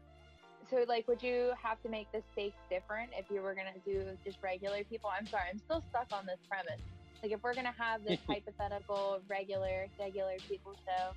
So, 0.69 0.85
like, 0.89 1.07
would 1.07 1.23
you 1.23 1.53
have 1.61 1.81
to 1.83 1.89
make 1.89 2.11
the 2.11 2.21
stakes 2.33 2.57
different 2.69 3.11
if 3.17 3.25
you 3.31 3.41
were 3.41 3.53
gonna 3.53 3.79
do 3.85 4.03
just 4.25 4.39
regular 4.43 4.83
people? 4.83 5.09
I'm 5.17 5.25
sorry, 5.27 5.43
I'm 5.49 5.59
still 5.59 5.81
stuck 5.91 6.07
on 6.11 6.25
this 6.25 6.39
premise. 6.49 6.81
Like, 7.23 7.31
if 7.31 7.41
we're 7.41 7.53
gonna 7.53 7.75
have 7.77 8.03
this 8.03 8.19
hypothetical 8.27 9.21
regular, 9.29 9.87
regular 9.97 10.33
people 10.49 10.75
show, 10.85 11.13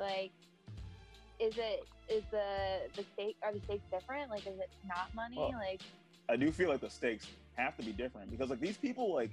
like, 0.00 0.30
is 1.40 1.54
it 1.56 1.84
is 2.08 2.22
the 2.30 2.82
the 2.94 3.04
stake 3.14 3.36
are 3.42 3.52
the 3.52 3.60
stakes 3.64 3.84
different? 3.90 4.30
Like, 4.30 4.46
is 4.46 4.58
it 4.60 4.70
not 4.86 5.12
money? 5.14 5.36
Well, 5.38 5.54
like, 5.58 5.80
I 6.28 6.36
do 6.36 6.52
feel 6.52 6.68
like 6.68 6.80
the 6.80 6.90
stakes 6.90 7.26
have 7.56 7.76
to 7.78 7.82
be 7.82 7.92
different 7.92 8.30
because 8.30 8.50
like 8.50 8.60
these 8.60 8.76
people 8.76 9.12
like 9.14 9.30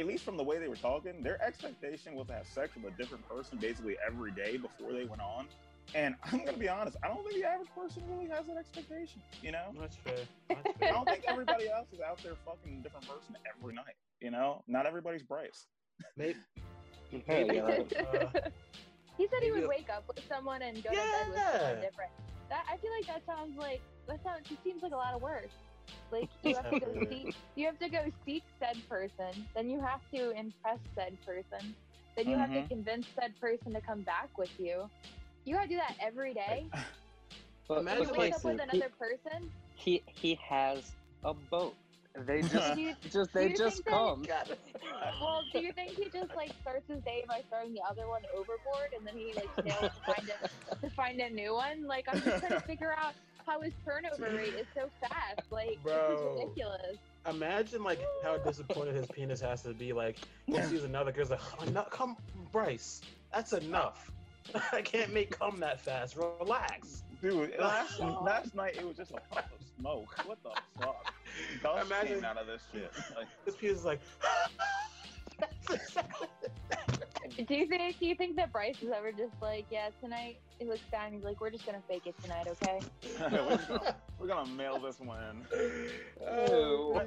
at 0.00 0.06
least 0.06 0.24
from 0.24 0.36
the 0.36 0.42
way 0.42 0.58
they 0.58 0.68
were 0.68 0.76
talking, 0.76 1.22
their 1.22 1.42
expectation 1.44 2.14
was 2.14 2.26
to 2.28 2.32
have 2.34 2.46
sex 2.46 2.72
with 2.74 2.92
a 2.92 2.96
different 2.96 3.26
person 3.28 3.58
basically 3.58 3.96
every 4.06 4.30
day 4.32 4.56
before 4.56 4.92
they 4.92 5.04
went 5.04 5.20
on. 5.20 5.46
And 5.94 6.14
I'm 6.32 6.44
gonna 6.44 6.56
be 6.56 6.68
honest, 6.68 6.96
I 7.04 7.08
don't 7.08 7.22
think 7.26 7.42
the 7.42 7.48
average 7.48 7.68
person 7.76 8.02
really 8.10 8.28
has 8.30 8.46
that 8.46 8.56
expectation. 8.56 9.22
You 9.42 9.52
know, 9.52 9.72
That's 9.78 9.96
fair. 9.96 10.16
That's 10.48 10.60
I 10.82 10.90
don't 10.90 11.06
think 11.08 11.24
everybody 11.28 11.68
else 11.68 11.86
is 11.92 12.00
out 12.00 12.18
there 12.22 12.32
fucking 12.46 12.78
a 12.80 12.82
different 12.82 13.06
person 13.06 13.36
every 13.58 13.74
night. 13.74 13.94
You 14.20 14.30
know, 14.30 14.62
not 14.66 14.86
everybody's 14.86 15.22
Bryce. 15.22 15.66
Maybe, 16.16 16.36
Hey, 17.26 17.44
maybe, 17.44 17.60
right. 17.60 17.92
uh, 17.96 18.40
he 19.18 19.26
said 19.28 19.42
he 19.42 19.50
maybe- 19.50 19.60
would 19.60 19.68
wake 19.68 19.88
up 19.94 20.04
with 20.08 20.20
someone 20.28 20.62
and 20.62 20.76
go 20.82 20.90
to 20.90 20.96
bed 20.96 21.28
with 21.28 21.36
someone 21.52 21.80
different. 21.80 22.10
That 22.48 22.64
I 22.72 22.76
feel 22.78 22.90
like 22.96 23.06
that 23.06 23.22
sounds 23.26 23.56
like 23.58 23.80
that 24.08 24.22
sounds. 24.24 24.50
It 24.50 24.58
seems 24.64 24.82
like 24.82 24.92
a 24.92 24.96
lot 24.96 25.14
of 25.14 25.20
work. 25.22 25.48
Like 26.10 26.28
you 26.42 26.54
have 26.56 26.70
to 26.70 26.80
go 26.80 27.06
seek, 27.08 27.34
you 27.56 27.66
have 27.66 27.78
to 27.78 27.88
go 27.88 27.98
seek 28.26 28.42
said 28.58 28.76
person, 28.88 29.46
then 29.54 29.70
you 29.70 29.80
have 29.80 30.00
to 30.14 30.30
impress 30.30 30.78
said 30.96 31.16
person, 31.26 31.74
Then 32.16 32.28
you 32.28 32.36
have 32.36 32.52
to 32.52 32.60
Mhm. 32.62 32.68
convince 32.68 33.06
said 33.18 33.32
person 33.40 33.72
to 33.74 33.80
come 33.80 34.02
back 34.02 34.36
with 34.36 34.50
you. 34.58 34.90
You 35.44 35.54
gotta 35.56 35.68
do 35.68 35.76
that 35.76 35.96
every 36.00 36.34
day. 36.34 36.66
But, 37.68 37.78
Imagine, 37.82 38.08
You 38.08 38.14
wake 38.14 38.34
up 38.34 38.44
with 38.44 38.58
Casey, 38.58 38.68
another 38.70 38.90
person. 38.98 39.50
he, 39.76 40.02
he 40.06 40.28
he 40.28 40.38
has 40.48 40.92
a 41.24 41.32
boat. 41.34 41.76
They 42.26 42.42
just 42.54 42.76
you, 42.76 42.94
just 43.12 43.32
they 43.32 43.52
just 43.52 43.84
think 43.84 44.26
that- 44.26 44.48
come. 44.48 44.58
well, 45.20 45.44
do 45.52 45.60
you 45.60 45.72
think 45.72 45.96
he 45.96 46.10
just 46.10 46.34
like 46.34 46.52
starts 46.60 46.84
his 46.88 47.00
day 47.04 47.24
by 47.28 47.42
throwing 47.48 47.72
the 47.72 47.82
other 47.88 48.08
one 48.08 48.22
overboard 48.34 48.90
and 48.96 49.06
then 49.06 49.14
he 49.16 49.32
like 49.36 49.48
sails 49.64 49.92
to 49.94 50.00
find 50.12 50.28
a 50.28 50.48
to 50.88 50.90
find 50.96 51.20
a 51.20 51.30
new 51.30 51.54
one? 51.54 51.86
Like 51.86 52.06
I'm 52.08 52.20
just 52.20 52.38
trying 52.44 52.52
to 52.60 52.66
figure 52.66 52.92
out 52.98 53.14
how 53.50 53.60
his 53.60 53.72
turnover 53.84 54.36
rate 54.36 54.54
is 54.54 54.66
so 54.74 54.88
fast. 55.00 55.40
Like 55.50 55.70
this 55.70 55.78
Bro. 55.82 56.36
is 56.36 56.40
ridiculous. 56.40 56.96
Imagine 57.28 57.82
like 57.82 58.00
how 58.22 58.36
disappointed 58.38 58.94
his 58.94 59.06
penis 59.06 59.40
has 59.40 59.62
to 59.62 59.74
be. 59.74 59.92
Like 59.92 60.16
he 60.46 60.60
sees 60.62 60.84
another 60.84 61.10
girl's 61.10 61.30
like, 61.30 61.40
oh, 61.60 61.64
no, 61.70 61.82
come, 61.90 62.16
Bryce, 62.52 63.00
that's 63.34 63.52
enough. 63.52 64.10
I 64.72 64.80
can't 64.82 65.12
make 65.12 65.36
cum 65.38 65.58
that 65.60 65.80
fast. 65.80 66.16
Relax. 66.16 67.02
Dude, 67.20 67.52
last, 67.60 67.98
last 68.00 68.54
night 68.54 68.76
it 68.76 68.86
was 68.86 68.96
just 68.96 69.10
a 69.10 69.20
puff 69.34 69.44
of 69.52 69.66
smoke. 69.78 70.14
What 70.26 70.38
the 70.42 70.50
fuck? 70.80 71.12
Dust 71.62 71.86
Imagine- 71.86 72.14
came 72.16 72.24
out 72.24 72.38
of 72.38 72.46
this 72.46 72.62
shit. 72.72 72.92
Like, 73.16 73.26
His 73.44 73.54
penis 73.56 73.78
is 73.78 73.84
like. 73.84 74.00
Do 77.46 77.54
you 77.54 77.66
think 77.66 77.98
do 77.98 78.06
you 78.06 78.14
think 78.14 78.36
that 78.36 78.52
Bryce 78.52 78.82
is 78.82 78.90
ever 78.94 79.12
just 79.12 79.32
like, 79.40 79.66
yeah, 79.70 79.88
tonight 80.02 80.38
it 80.58 80.68
looks 80.68 80.82
down, 80.92 81.12
he's 81.12 81.22
like, 81.24 81.40
We're 81.40 81.50
just 81.50 81.64
gonna 81.64 81.82
fake 81.88 82.06
it 82.06 82.14
tonight, 82.22 82.46
okay? 82.46 82.80
we're, 83.20 83.56
gonna, 83.56 83.96
we're 84.18 84.26
gonna 84.26 84.50
mail 84.50 84.78
this 84.78 85.00
one 85.00 85.22
in. 85.22 85.90
Oh, 86.26 87.00
I 87.00 87.04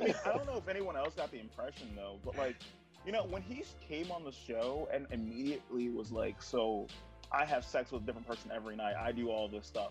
mean, 0.00 0.14
I 0.24 0.28
don't 0.32 0.46
know 0.46 0.56
if 0.56 0.68
anyone 0.68 0.96
else 0.96 1.14
got 1.14 1.30
the 1.30 1.40
impression 1.40 1.90
though, 1.94 2.18
but 2.24 2.36
like, 2.36 2.56
you 3.04 3.12
know, 3.12 3.24
when 3.24 3.42
he 3.42 3.62
came 3.86 4.10
on 4.10 4.24
the 4.24 4.32
show 4.32 4.88
and 4.92 5.06
immediately 5.10 5.90
was 5.90 6.10
like, 6.10 6.40
"So, 6.40 6.86
I 7.30 7.44
have 7.44 7.64
sex 7.64 7.92
with 7.92 8.02
a 8.02 8.06
different 8.06 8.26
person 8.26 8.50
every 8.54 8.76
night. 8.76 8.94
I 8.98 9.12
do 9.12 9.28
all 9.28 9.48
this 9.48 9.66
stuff." 9.66 9.90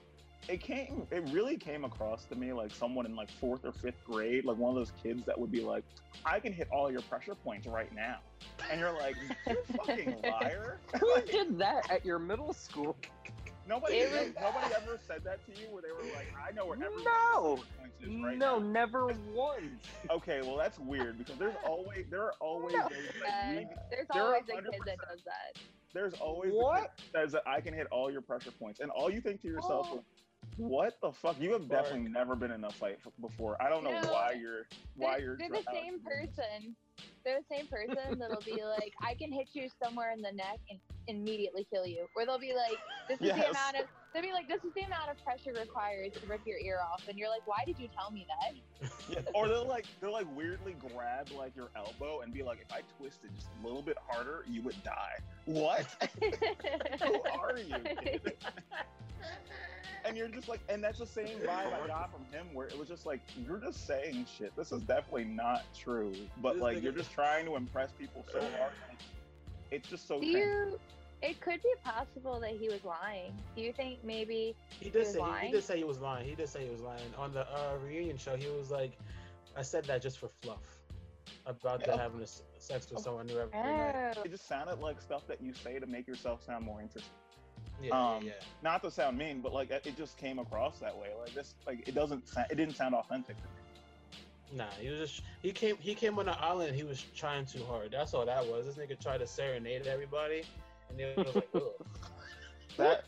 It 0.50 0.62
came, 0.62 1.08
it 1.10 1.24
really 1.32 1.56
came 1.58 1.86
across 1.86 2.26
to 2.26 2.36
me 2.36 2.52
like 2.52 2.74
someone 2.74 3.06
in 3.06 3.16
like 3.16 3.32
fourth 3.40 3.64
or 3.64 3.72
fifth 3.72 4.04
grade, 4.06 4.44
like 4.46 4.58
one 4.58 4.70
of 4.72 4.76
those 4.76 4.92
kids 5.02 5.26
that 5.26 5.40
would 5.40 5.52
be 5.52 5.62
like, 5.62 5.86
"I 6.26 6.40
can 6.40 6.52
hit 6.52 6.68
all 6.72 6.92
your 6.92 7.02
pressure 7.04 7.34
points 7.36 7.66
right 7.66 7.94
now," 7.96 8.18
and 8.70 8.80
you're 8.80 8.92
like, 8.92 9.16
"You 9.48 9.56
fucking 9.78 10.22
liar!" 10.24 10.80
Who 11.00 11.22
did 11.22 11.58
that 11.60 11.90
at 11.90 12.04
your 12.04 12.20
middle 12.20 12.52
school? 12.54 12.98
Nobody, 13.66 14.00
It 14.00 14.12
was- 14.12 14.34
nobody 14.44 14.74
ever 14.76 15.00
said 15.08 15.24
that 15.24 15.40
to 15.46 15.62
you, 15.62 15.70
where 15.70 15.82
they 15.82 15.92
were 15.92 16.14
like, 16.14 16.28
"I 16.38 16.52
know 16.52 16.66
where 16.66 16.76
every 16.84 17.04
No. 17.06 17.56
pressure 17.56 17.68
points 17.80 17.96
is 18.02 18.22
right 18.22 18.38
no, 18.38 18.60
now." 18.60 18.68
never 18.68 19.08
once. 19.34 19.88
Okay, 20.10 20.42
well 20.42 20.58
that's 20.58 20.78
weird 20.78 21.18
because 21.18 21.38
there's 21.38 21.56
always 21.66 22.06
there 22.10 22.24
are 22.24 22.34
always 22.42 22.74
No. 22.74 22.82
those 22.90 22.92
like, 23.22 23.32
Uh, 23.32 23.50
really- 23.52 23.68
there's 23.90 24.08
There 24.14 24.24
are 24.24 24.26
always 24.36 24.44
a 24.50 24.62
kid 24.62 24.82
that 24.86 24.98
does 25.10 25.24
that. 25.24 25.62
there's 25.94 26.14
always 26.16 26.52
the 26.52 26.58
What? 26.58 26.92
kid 26.98 27.06
that 27.14 27.22
says 27.22 27.32
that 27.32 27.44
I 27.48 27.62
can 27.62 27.74
hit 27.74 27.88
all 27.90 28.12
your 28.12 28.22
pressure 28.22 28.52
points, 28.52 28.82
and 28.82 28.92
all 28.92 29.10
you 29.10 29.22
think 29.22 29.40
to 29.44 29.48
yourself, 29.48 29.88
Oh. 29.90 30.04
Is, 30.54 30.60
"What 30.66 30.98
the 31.02 31.12
fuck? 31.12 31.40
You 31.40 31.54
have 31.54 31.68
Mark. 31.68 31.84
definitely 31.84 32.10
never 32.12 32.36
been 32.36 32.52
in 32.52 32.64
a 32.64 32.70
fight 32.72 33.00
f- 33.06 33.12
before. 33.22 33.62
I 33.62 33.70
don't 33.70 33.84
know 33.84 33.92
No. 34.00 34.12
why 34.12 34.32
you're 34.40 34.68
why 34.96 35.18
they're, 35.18 35.26
you're." 35.26 35.38
they're 35.38 35.50
dra- 35.50 35.58
the 35.66 35.72
same 35.72 36.00
person. 36.00 36.76
They're 37.26 37.40
the 37.40 37.56
same 37.56 37.68
person 37.68 38.20
that'll 38.20 38.42
be 38.42 38.62
like, 38.80 38.94
I 39.02 39.14
can 39.16 39.32
hit 39.32 39.48
you 39.54 39.70
somewhere 39.82 40.12
in 40.12 40.22
the 40.22 40.32
neck 40.34 40.60
and 40.70 40.80
immediately 41.08 41.66
kill 41.72 41.88
you. 41.88 42.06
Or 42.16 42.26
they'll 42.26 42.38
be 42.38 42.54
like, 42.54 42.78
this 43.08 43.20
is 43.22 43.28
Yes. 43.28 43.38
the 43.46 43.50
amount 43.50 43.76
of 43.80 43.86
they'll 44.14 44.22
be 44.22 44.32
like, 44.34 44.48
this 44.48 44.64
is 44.64 44.74
the 44.76 44.82
amount 44.84 45.10
of 45.10 45.24
pressure 45.24 45.54
required 45.60 46.14
to 46.14 46.28
rip 46.28 46.42
your 46.46 46.60
ear 46.60 46.80
off, 46.92 47.02
and 47.08 47.18
you're 47.18 47.30
like, 47.30 47.46
why 47.48 47.64
did 47.66 47.80
you 47.80 47.88
tell 47.98 48.12
me 48.12 48.28
that? 48.28 48.90
Yeah, 49.10 49.22
or 49.34 49.48
they'll 49.48 49.68
like 49.68 49.86
they'll 50.02 50.12
like 50.12 50.28
weirdly 50.36 50.76
grab 50.94 51.30
like 51.32 51.56
your 51.56 51.70
elbow 51.76 52.22
and 52.22 52.34
be 52.34 52.44
like, 52.44 52.60
"If 52.62 52.72
I 52.72 52.82
twisted 52.98 53.34
just 53.36 53.48
a 53.62 53.66
little 53.66 53.82
bit 53.82 53.98
harder, 54.10 54.44
you 54.50 54.62
would 54.62 54.82
die." 54.84 55.18
What? 55.46 55.86
Who 57.02 57.22
are 57.40 57.58
you? 57.58 57.76
kid? 60.04 60.10
and 60.10 60.18
you're 60.18 60.28
just 60.28 60.48
like, 60.50 60.60
and 60.70 60.84
that's 60.84 61.00
the 61.00 61.06
same 61.06 61.40
vibe 61.48 61.74
I 61.74 61.88
got 61.88 62.12
from 62.12 62.26
him, 62.32 62.48
where 62.54 62.68
it 62.68 62.78
was 62.78 62.88
just 62.88 63.06
like, 63.06 63.22
you're 63.48 63.58
just 63.58 63.88
saying 63.88 64.26
shit. 64.38 64.56
This 64.56 64.72
is 64.72 64.82
definitely 64.84 65.26
not 65.26 65.64
true, 65.78 66.14
but 66.42 66.58
like 66.58 66.82
you're 66.84 66.92
just 66.92 67.12
trying 67.12 67.46
to 67.46 67.56
impress 67.56 67.92
people 67.92 68.26
so 68.32 68.40
hard. 68.40 68.72
It's 69.72 69.90
just 69.90 70.08
so. 70.08 70.20
Do 70.20 70.28
you? 70.28 70.80
It 71.22 71.40
could 71.40 71.62
be 71.64 71.74
possible 71.86 72.38
that 72.42 72.50
he 72.52 72.68
was 72.68 72.84
lying. 72.84 73.34
Do 73.56 73.62
you 73.62 73.72
think 73.72 74.00
maybe? 74.04 74.56
He 74.82 74.90
did 74.90 75.00
was 75.00 75.08
say 75.08 75.14
he, 75.14 75.20
lying? 75.20 75.52
did 75.52 75.64
say 75.64 75.78
he 75.78 75.84
was 75.86 76.00
lying. 76.00 76.28
He 76.28 76.36
did 76.36 76.50
say 76.50 76.66
he 76.66 76.70
was 76.70 76.82
lying 76.82 77.02
on 77.18 77.34
the 77.34 77.50
uh, 77.50 77.76
reunion 77.84 78.18
show. 78.18 78.36
He 78.36 78.48
was 78.50 78.70
like, 78.72 78.92
"I 79.56 79.62
said 79.62 79.86
that 79.86 80.02
just 80.02 80.20
for 80.20 80.30
fluff 80.42 80.60
about 81.46 81.80
Yeah. 81.82 81.96
the 81.96 81.98
having 82.02 82.20
a 82.20 82.24
s- 82.24 82.44
sex 82.60 82.90
with 82.92 83.00
someone 83.00 83.26
new 83.28 83.40
every 83.40 83.58
night." 83.58 84.16
Oh, 84.18 84.22
It 84.24 84.32
just 84.32 84.48
sounded 84.50 84.80
like 84.80 85.02
stuff 85.02 85.26
that 85.28 85.42
you 85.42 85.54
say 85.54 85.80
to 85.80 85.86
make 85.86 86.08
yourself 86.08 86.44
sound 86.46 86.66
more 86.66 86.82
interesting. 86.82 87.14
Yeah, 87.82 88.16
Um, 88.16 88.24
yeah, 88.24 88.34
Not 88.62 88.82
to 88.84 88.92
sound 88.92 89.18
mean, 89.18 89.42
but 89.42 89.54
like 89.54 89.72
it 89.72 89.98
just 89.98 90.18
came 90.18 90.40
across 90.40 90.80
that 90.80 90.96
way. 90.98 91.10
Like 91.20 91.34
this, 91.34 91.56
like 91.66 91.88
it 91.88 91.96
doesn't. 91.96 92.28
Sound, 92.28 92.48
it 92.50 92.56
didn't 92.56 92.76
sound 92.76 92.96
authentic. 92.96 93.36
to 93.38 93.44
me. 93.44 93.50
Nah, 94.56 94.70
he 94.80 94.90
was 94.90 95.00
just 95.00 95.22
he 95.42 95.52
came 95.52 95.78
he 95.80 95.96
came 95.96 96.18
on 96.20 96.28
the 96.28 96.40
island. 96.40 96.70
and 96.70 96.78
He 96.78 96.84
was 96.84 97.04
trying 97.16 97.46
too 97.46 97.64
hard. 97.66 97.92
That's 97.92 98.14
all 98.14 98.26
that 98.26 98.46
was. 98.46 98.66
This 98.66 98.76
nigga 98.76 99.00
tried 99.02 99.18
to 99.20 99.28
serenade 99.28 99.88
everybody, 99.88 100.44
and 100.90 101.00
it 101.00 101.18
was 101.18 101.36
like, 101.36 101.50
ugh. 101.56 101.62
That 102.76 103.04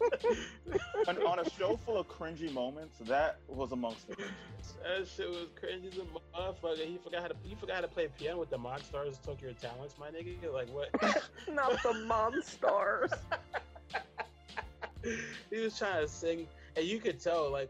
on, 1.07 1.17
on 1.25 1.39
a 1.39 1.49
show 1.49 1.75
full 1.75 1.97
of 1.97 2.07
cringy 2.07 2.53
moments, 2.53 2.99
that 3.01 3.39
was 3.47 3.71
amongst 3.71 4.07
the 4.07 4.15
cringiest. 4.15 4.73
That 4.83 5.07
shit 5.07 5.27
was 5.27 5.47
crazy 5.59 5.87
as 5.87 5.97
a 5.97 6.37
motherfucker. 6.37 6.85
He 6.85 6.99
forgot 7.03 7.23
how 7.23 7.27
to 7.29 7.35
he 7.43 7.55
forgot 7.55 7.77
how 7.77 7.81
to 7.81 7.87
play 7.87 8.07
piano 8.15 8.39
with 8.39 8.51
the 8.51 8.59
Monstars 8.59 9.19
took 9.23 9.41
your 9.41 9.53
talents, 9.53 9.95
my 9.99 10.09
nigga. 10.09 10.53
Like 10.53 10.69
what? 10.69 10.89
Not 11.51 11.81
the 11.81 11.93
monsters. 12.05 13.11
he 15.49 15.59
was 15.59 15.77
trying 15.77 16.01
to 16.01 16.07
sing, 16.07 16.47
and 16.75 16.85
you 16.85 16.99
could 16.99 17.19
tell, 17.19 17.51
like, 17.51 17.69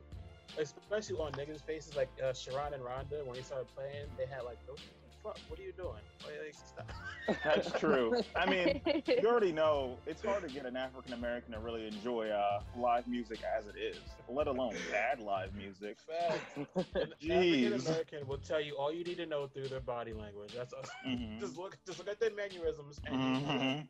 especially 0.58 1.17
on 1.17 1.32
niggas' 1.34 1.62
faces, 1.62 1.95
like 1.95 2.10
uh, 2.24 2.34
Sharon 2.34 2.74
and 2.74 2.84
Rhonda, 2.84 3.26
when 3.26 3.36
he 3.36 3.43
started 3.43 3.67
playing, 3.76 4.08
they 4.17 4.26
had 4.26 4.43
like, 4.43 4.58
"What 4.67 4.78
the 4.78 4.84
fuck? 5.24 5.39
What 5.50 5.60
are 5.60 5.63
you 5.63 5.74
doing? 5.74 5.95
Like, 6.24 6.39
like, 6.45 6.56
stop." 6.56 6.91
That's 7.43 7.71
true. 7.80 8.15
I 8.36 8.45
mean, 8.50 8.82
you 9.08 9.24
already 9.28 9.52
know 9.52 9.98
it's 10.06 10.21
hard 10.21 10.43
to 10.43 10.50
get 10.50 10.65
an 10.65 10.76
African 10.78 11.13
American 11.13 11.54
to 11.54 11.60
really 11.60 11.88
enjoy 11.88 12.30
uh, 12.30 12.63
live 12.78 13.08
music 13.08 13.39
as 13.58 13.65
it 13.67 13.76
is, 13.78 13.98
let 14.30 14.48
alone 14.48 14.76
bad 14.91 15.19
live 15.19 15.54
music. 15.56 15.98
Fact. 16.08 16.58
An 16.95 17.13
Jeez. 17.19 17.32
African 17.32 17.74
American 17.74 18.28
will 18.28 18.38
tell 18.38 18.62
you 18.62 18.78
all 18.78 18.93
you 18.93 19.04
need 19.04 19.17
to 19.17 19.26
know 19.26 19.48
through 19.48 19.67
their 19.69 19.80
body 19.80 20.13
language. 20.13 20.52
That's 20.54 20.71
all. 20.74 20.84
Mhm. 21.06 21.39
Just 21.39 21.58
look, 21.58 21.78
just 21.86 21.98
look 21.98 22.08
at 22.08 22.19
their 22.19 22.32
mannerisms. 22.32 23.00
And 23.06 23.15
Mhm. 23.15 23.88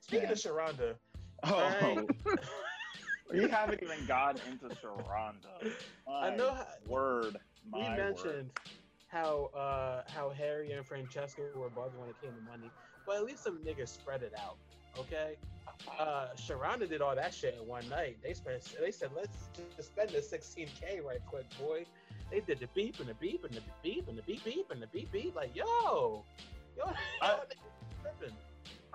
Speaking 0.00 0.30
of 0.30 0.38
Sharonda, 0.38 0.96
Oh, 1.44 1.58
Right. 1.82 2.06
you 3.32 3.48
haven't 3.48 3.82
even 3.82 4.06
gotten 4.06 4.40
into 4.50 4.74
Sharonda. 4.76 5.72
I 6.08 6.30
My 6.30 6.36
know 6.36 6.54
how, 6.54 6.66
Word. 6.86 7.36
we 7.72 7.80
mentioned 7.80 8.14
word. 8.24 8.50
how 9.08 9.50
uh 9.54 10.02
how 10.08 10.30
Harry 10.30 10.70
and 10.72 10.86
Francesca 10.86 11.42
were 11.54 11.70
bugging 11.70 11.94
when 11.96 12.08
it 12.08 12.16
came 12.22 12.34
to 12.34 12.40
money, 12.40 12.70
but 13.06 13.16
at 13.16 13.24
least 13.24 13.42
some 13.42 13.58
niggas 13.58 13.88
spread 13.88 14.22
it 14.22 14.32
out. 14.38 14.56
Okay, 14.98 15.36
uh, 15.98 16.28
Sharonda 16.36 16.88
did 16.88 17.02
all 17.02 17.14
that 17.14 17.34
shit 17.34 17.54
in 17.60 17.66
one 17.68 17.86
night. 17.90 18.16
They 18.22 18.32
spent. 18.32 18.62
They 18.80 18.90
said, 18.90 19.10
"Let's 19.14 19.50
just 19.76 19.88
spend 19.88 20.10
the 20.10 20.18
16k 20.18 21.04
right 21.04 21.20
quick, 21.26 21.44
boy." 21.58 21.84
They 22.30 22.40
did 22.40 22.60
the 22.60 22.68
beep 22.74 22.98
and 22.98 23.08
the 23.08 23.14
beep 23.14 23.44
and 23.44 23.52
the 23.54 23.60
beep 23.82 24.08
and 24.08 24.16
the 24.16 24.22
beep 24.22 24.42
beep 24.44 24.70
and 24.70 24.80
the 24.82 24.86
beep 24.86 25.12
beep. 25.12 25.34
Like, 25.36 25.54
yo, 25.54 26.24
yo, 26.78 26.84
I- 27.20 27.40
tripping. 28.02 28.34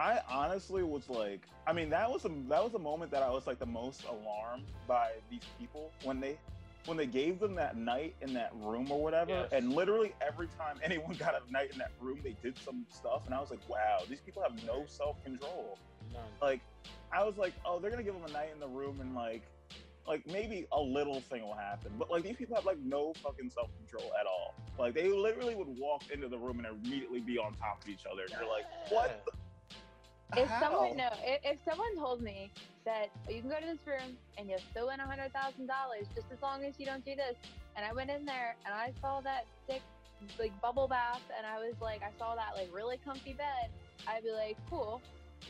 I 0.02 0.20
honestly 0.28 0.82
was 0.82 1.08
like, 1.10 1.42
I 1.68 1.74
mean, 1.74 1.92
that 1.92 2.10
was 2.10 2.26
a 2.26 2.30
that 2.50 2.64
was 2.64 2.74
a 2.74 2.80
moment 2.80 3.12
that 3.12 3.22
I 3.22 3.30
was 3.30 3.46
like 3.46 3.60
the 3.60 3.68
most 3.68 4.04
alarmed 4.06 4.66
by 4.88 5.10
these 5.30 5.44
people 5.60 5.92
when 6.04 6.20
they 6.20 6.40
when 6.88 6.98
they 6.98 7.06
gave 7.06 7.40
them 7.40 7.54
that 7.54 7.78
night 7.78 8.16
in 8.22 8.34
that 8.34 8.52
room 8.56 8.92
or 8.92 9.00
whatever, 9.04 9.30
Yes. 9.32 9.50
and 9.52 9.72
literally 9.72 10.14
every 10.20 10.48
time 10.58 10.80
anyone 10.84 11.14
got 11.14 11.36
a 11.36 11.52
night 11.52 11.70
in 11.72 11.78
that 11.78 11.92
room, 12.00 12.18
they 12.24 12.36
did 12.42 12.58
some 12.58 12.84
stuff, 12.90 13.22
and 13.28 13.36
I 13.36 13.40
was 13.40 13.52
like, 13.52 13.60
wow, 13.70 14.00
these 14.10 14.22
people 14.22 14.42
have 14.42 14.56
no 14.66 14.86
self 14.88 15.24
control. 15.24 15.78
Like, 16.42 16.62
I 17.14 17.24
was 17.24 17.38
like, 17.38 17.54
oh, 17.64 17.80
they're 17.80 17.92
gonna 17.92 18.02
give 18.02 18.16
them 18.16 18.26
a 18.28 18.32
night 18.32 18.50
in 18.52 18.60
the 18.60 18.68
room, 18.68 19.02
and 19.02 19.14
like, 19.14 19.44
like 20.08 20.26
maybe 20.26 20.66
a 20.72 20.82
little 20.82 21.22
thing 21.22 21.44
will 21.44 21.54
happen, 21.54 21.92
but 22.00 22.10
like 22.10 22.24
these 22.24 22.38
people 22.38 22.56
have 22.56 22.66
like 22.66 22.80
no 22.80 23.14
fucking 23.22 23.52
self 23.52 23.70
control 23.78 24.12
at 24.20 24.26
all. 24.26 24.56
Like 24.80 24.96
they 24.96 25.10
literally 25.10 25.54
would 25.54 25.70
walk 25.78 26.02
into 26.12 26.28
the 26.28 26.40
room 26.40 26.58
and 26.58 26.84
immediately 26.84 27.20
be 27.20 27.38
on 27.38 27.54
top 27.54 27.84
of 27.84 27.88
each 27.88 28.06
other, 28.12 28.24
and 28.24 28.32
you're 28.32 28.50
like, 28.50 28.66
what? 28.90 29.24
the- 29.28 29.32
If 30.38 30.48
How? 30.48 30.62
someone 30.62 30.98
no, 30.98 31.10
if, 31.24 31.42
if 31.44 31.58
someone 31.68 31.96
told 31.98 32.22
me 32.22 32.52
that 32.86 33.10
you 33.30 33.42
can 33.42 33.50
go 33.50 33.60
to 33.60 33.66
this 33.66 33.86
room 33.86 34.18
and 34.38 34.50
you'll 34.50 34.64
still 34.72 34.88
win 34.88 35.00
a 35.00 35.06
hundred 35.06 35.34
thousand 35.34 35.68
dollars 35.68 36.08
just 36.16 36.28
as 36.32 36.42
long 36.42 36.64
as 36.64 36.74
you 36.80 36.86
don't 36.86 37.04
do 37.04 37.16
this, 37.16 37.36
and 37.76 37.86
I 37.86 37.94
went 37.94 38.10
in 38.10 38.26
there 38.26 38.56
and 38.66 38.74
I 38.74 38.94
saw 39.02 39.22
that 39.22 39.46
sick 39.68 39.82
like 40.40 40.60
bubble 40.62 40.88
bath 40.88 41.22
and 41.36 41.46
I 41.46 41.58
was 41.58 41.74
like 41.82 42.02
I 42.02 42.12
saw 42.18 42.36
that 42.36 42.52
like 42.56 42.70
really 42.74 42.98
comfy 43.04 43.34
bed, 43.34 43.70
I'd 44.08 44.24
be 44.24 44.32
like, 44.32 44.58
cool, 44.70 45.02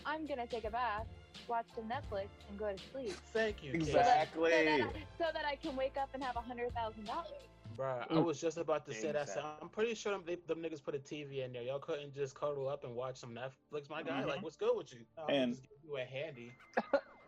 I'm 0.05 0.25
gonna 0.25 0.47
take 0.47 0.65
a 0.65 0.71
bath, 0.71 1.05
watch 1.47 1.65
some 1.75 1.85
Netflix, 1.85 2.27
and 2.49 2.57
go 2.57 2.71
to 2.71 2.77
sleep. 2.91 3.13
Thank 3.33 3.63
you. 3.63 3.73
Kate. 3.73 3.85
So 3.85 3.93
that- 3.93 4.29
Exactly. 4.33 4.51
So 4.51 4.63
that, 4.65 4.81
I, 4.81 5.23
so 5.23 5.25
that 5.33 5.45
I 5.45 5.55
can 5.55 5.75
wake 5.75 5.97
up 6.01 6.09
and 6.13 6.23
have 6.23 6.35
a 6.37 6.41
hundred 6.41 6.73
thousand 6.73 7.05
dollars. 7.05 7.27
Bruh, 7.75 8.01
I 8.09 8.13
Mm. 8.13 8.25
was 8.25 8.39
just 8.41 8.57
about 8.57 8.85
to 8.85 8.93
say 8.93 9.03
Game 9.03 9.13
that. 9.13 9.29
So 9.29 9.43
I'm 9.61 9.69
pretty 9.69 9.95
sure 9.95 10.11
them, 10.11 10.23
they, 10.25 10.35
them 10.47 10.59
niggas 10.61 10.83
put 10.83 10.95
a 10.95 10.99
TV 10.99 11.43
in 11.43 11.53
there. 11.53 11.61
Y'all 11.63 11.79
couldn't 11.79 12.13
just 12.13 12.35
cuddle 12.35 12.67
up 12.69 12.83
and 12.83 12.95
watch 12.95 13.17
some 13.17 13.33
Netflix, 13.35 13.89
my 13.89 14.03
guy. 14.03 14.23
Like, 14.25 14.39
Mhm. 14.39 14.43
what's 14.43 14.55
good 14.57 14.75
with 14.75 14.93
you? 14.93 15.05
I'll 15.17 15.25
And- 15.29 15.53
just 15.53 15.67
give 15.69 15.77
you 15.83 15.97
a 15.97 16.03
handy. 16.05 16.51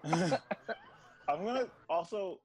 I'm 1.27 1.45
gonna 1.45 1.67
also. 1.89 2.39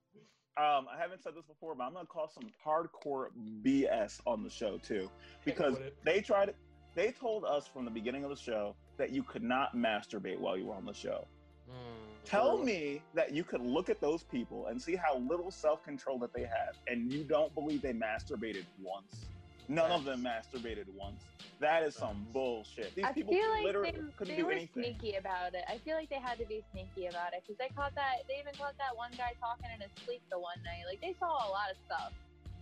Um, 0.57 0.89
I 0.89 0.97
haven't 0.99 1.23
said 1.23 1.35
this 1.37 1.45
before, 1.47 1.75
but 1.77 1.85
I'm 1.85 1.93
gonna 1.95 2.07
call 2.07 2.27
some 2.29 2.51
hardcore 2.65 3.29
BS 3.63 4.21
on 4.27 4.43
the 4.43 4.51
show 4.51 4.79
too, 4.79 5.09
because 5.45 5.79
they 6.05 6.21
tried. 6.21 6.55
They 6.95 7.13
told 7.13 7.45
us 7.45 7.67
from 7.67 7.85
the 7.85 7.91
beginning 7.93 8.25
of 8.25 8.31
the 8.31 8.37
show 8.37 8.75
that 8.97 9.11
you 9.11 9.23
could 9.23 9.43
not 9.43 9.75
masturbate 9.77 10.39
while 10.39 10.57
you 10.57 10.67
were 10.67 10.75
on 10.75 10.85
the 10.85 10.93
show. 10.95 11.27
Mm. 11.71 12.08
Tell 12.29 12.59
me 12.59 13.03
that 13.15 13.33
you 13.33 13.43
could 13.43 13.63
look 13.63 13.89
at 13.89 14.01
those 14.03 14.23
people 14.25 14.67
and 14.67 14.81
see 14.81 14.97
how 14.97 15.17
little 15.17 15.51
self 15.51 15.83
control 15.83 16.19
that 16.19 16.31
they 16.35 16.43
have, 16.43 16.77
and 16.87 17.11
you 17.11 17.25
don't 17.25 17.55
believe 17.55 17.81
they 17.81 17.95
masturbated 17.95 18.67
once. 18.79 19.31
None 19.69 19.91
of 19.91 20.05
them 20.05 20.23
masturbated 20.25 20.85
once. 20.89 21.25
That 21.61 21.83
is 21.85 21.95
some 21.97 22.29
bullshit. 22.33 22.95
These 22.95 23.07
I 23.07 23.13
people 23.13 23.33
feel 23.33 23.49
like 23.51 23.65
literally 23.65 23.91
they, 23.93 23.99
couldn't 24.17 24.37
they 24.37 24.43
do 24.43 24.47
were 24.47 24.53
anything. 24.53 24.83
sneaky 24.85 25.17
about 25.17 25.55
it. 25.55 25.65
I 25.69 25.79
feel 25.79 25.97
like 25.97 26.09
they 26.11 26.21
had 26.21 26.39
to 26.39 26.47
be 26.47 26.63
sneaky 26.71 27.07
about 27.07 27.33
it 27.33 27.43
because 27.47 27.59
they 27.59 27.69
caught 27.75 27.95
that. 27.97 28.17
They 28.29 28.39
even 28.41 28.55
caught 28.55 28.77
that 28.79 28.95
one 28.97 29.11
guy 29.17 29.33
talking 29.41 29.71
in 29.75 29.81
his 29.81 29.91
sleep 30.05 30.23
the 30.31 30.39
one 30.39 30.57
night. 30.65 30.85
Like 30.89 31.01
they 31.01 31.15
saw 31.19 31.27
a 31.29 31.51
lot 31.51 31.71
of 31.71 31.77
stuff. 31.85 32.13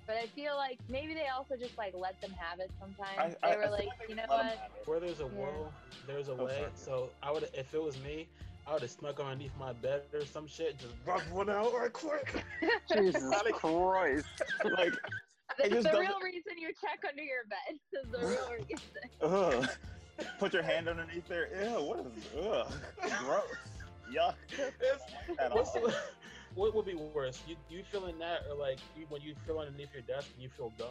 But 0.06 0.16
I 0.16 0.26
feel 0.28 0.54
like 0.56 0.78
maybe 0.88 1.14
they 1.14 1.26
also 1.28 1.56
just 1.60 1.76
like 1.76 1.92
let 1.94 2.20
them 2.20 2.30
have 2.32 2.60
it 2.60 2.70
sometimes. 2.80 3.36
I- 3.42 3.48
I- 3.48 3.50
they 3.50 3.54
I 3.54 3.56
were 3.56 3.62
feel 3.62 3.72
like, 3.72 3.88
they 3.98 4.06
you 4.08 4.14
know 4.14 4.24
what? 4.28 4.58
Where 4.86 5.00
there's 5.00 5.20
a 5.20 5.26
Yeah. 5.26 5.34
will, 5.34 5.74
there's 6.06 6.28
a 6.28 6.32
Oh, 6.32 6.44
way. 6.46 6.58
sorry. 6.58 6.72
So 6.76 7.10
I 7.22 7.32
would, 7.32 7.50
if 7.54 7.74
it 7.74 7.82
was 7.82 7.98
me, 7.98 8.30
I 8.66 8.72
would 8.72 8.82
have 8.82 8.90
snuck 8.90 9.20
underneath 9.20 9.52
my 9.58 9.72
bed 9.74 10.02
or 10.12 10.24
some 10.24 10.46
shit, 10.48 10.76
just 10.78 10.94
rub 11.06 11.20
one 11.30 11.48
out 11.48 11.72
right 11.72 11.92
quick. 11.92 12.44
Jesus 12.92 13.22
Christ. 13.52 14.26
like, 14.64 14.92
That's 15.56 15.70
just 15.70 15.82
the 15.84 15.90
doesn't- 15.90 16.00
real 16.00 16.20
reason 16.22 16.52
you 16.58 16.68
check 16.80 17.00
under 17.08 17.22
your 17.22 17.44
bed. 17.48 17.78
is 17.92 18.10
the 18.10 18.26
real 18.26 18.66
reason. 18.68 18.88
ugh. 19.22 19.68
Put 20.38 20.52
your 20.54 20.62
hand 20.62 20.88
underneath 20.88 21.28
there. 21.28 21.48
Ew, 21.62 21.80
what 21.82 21.98
is 22.00 22.06
ugh? 22.44 22.72
Gross. 23.20 23.42
Yuck. 24.12 24.34
It's- 24.58 25.00
At 25.38 25.54
what's 25.54 25.74
all. 25.76 25.86
the- 25.86 25.94
what 26.54 26.74
would 26.74 26.86
be 26.86 26.94
worse? 26.94 27.42
You 27.46 27.54
you 27.68 27.82
feeling 27.92 28.18
that, 28.18 28.40
or 28.50 28.56
like 28.56 28.78
you, 28.96 29.04
when 29.10 29.20
you 29.20 29.34
feel 29.46 29.58
underneath 29.58 29.90
your 29.92 30.02
desk 30.02 30.28
and 30.34 30.42
you 30.42 30.48
feel 30.48 30.72
gum? 30.78 30.88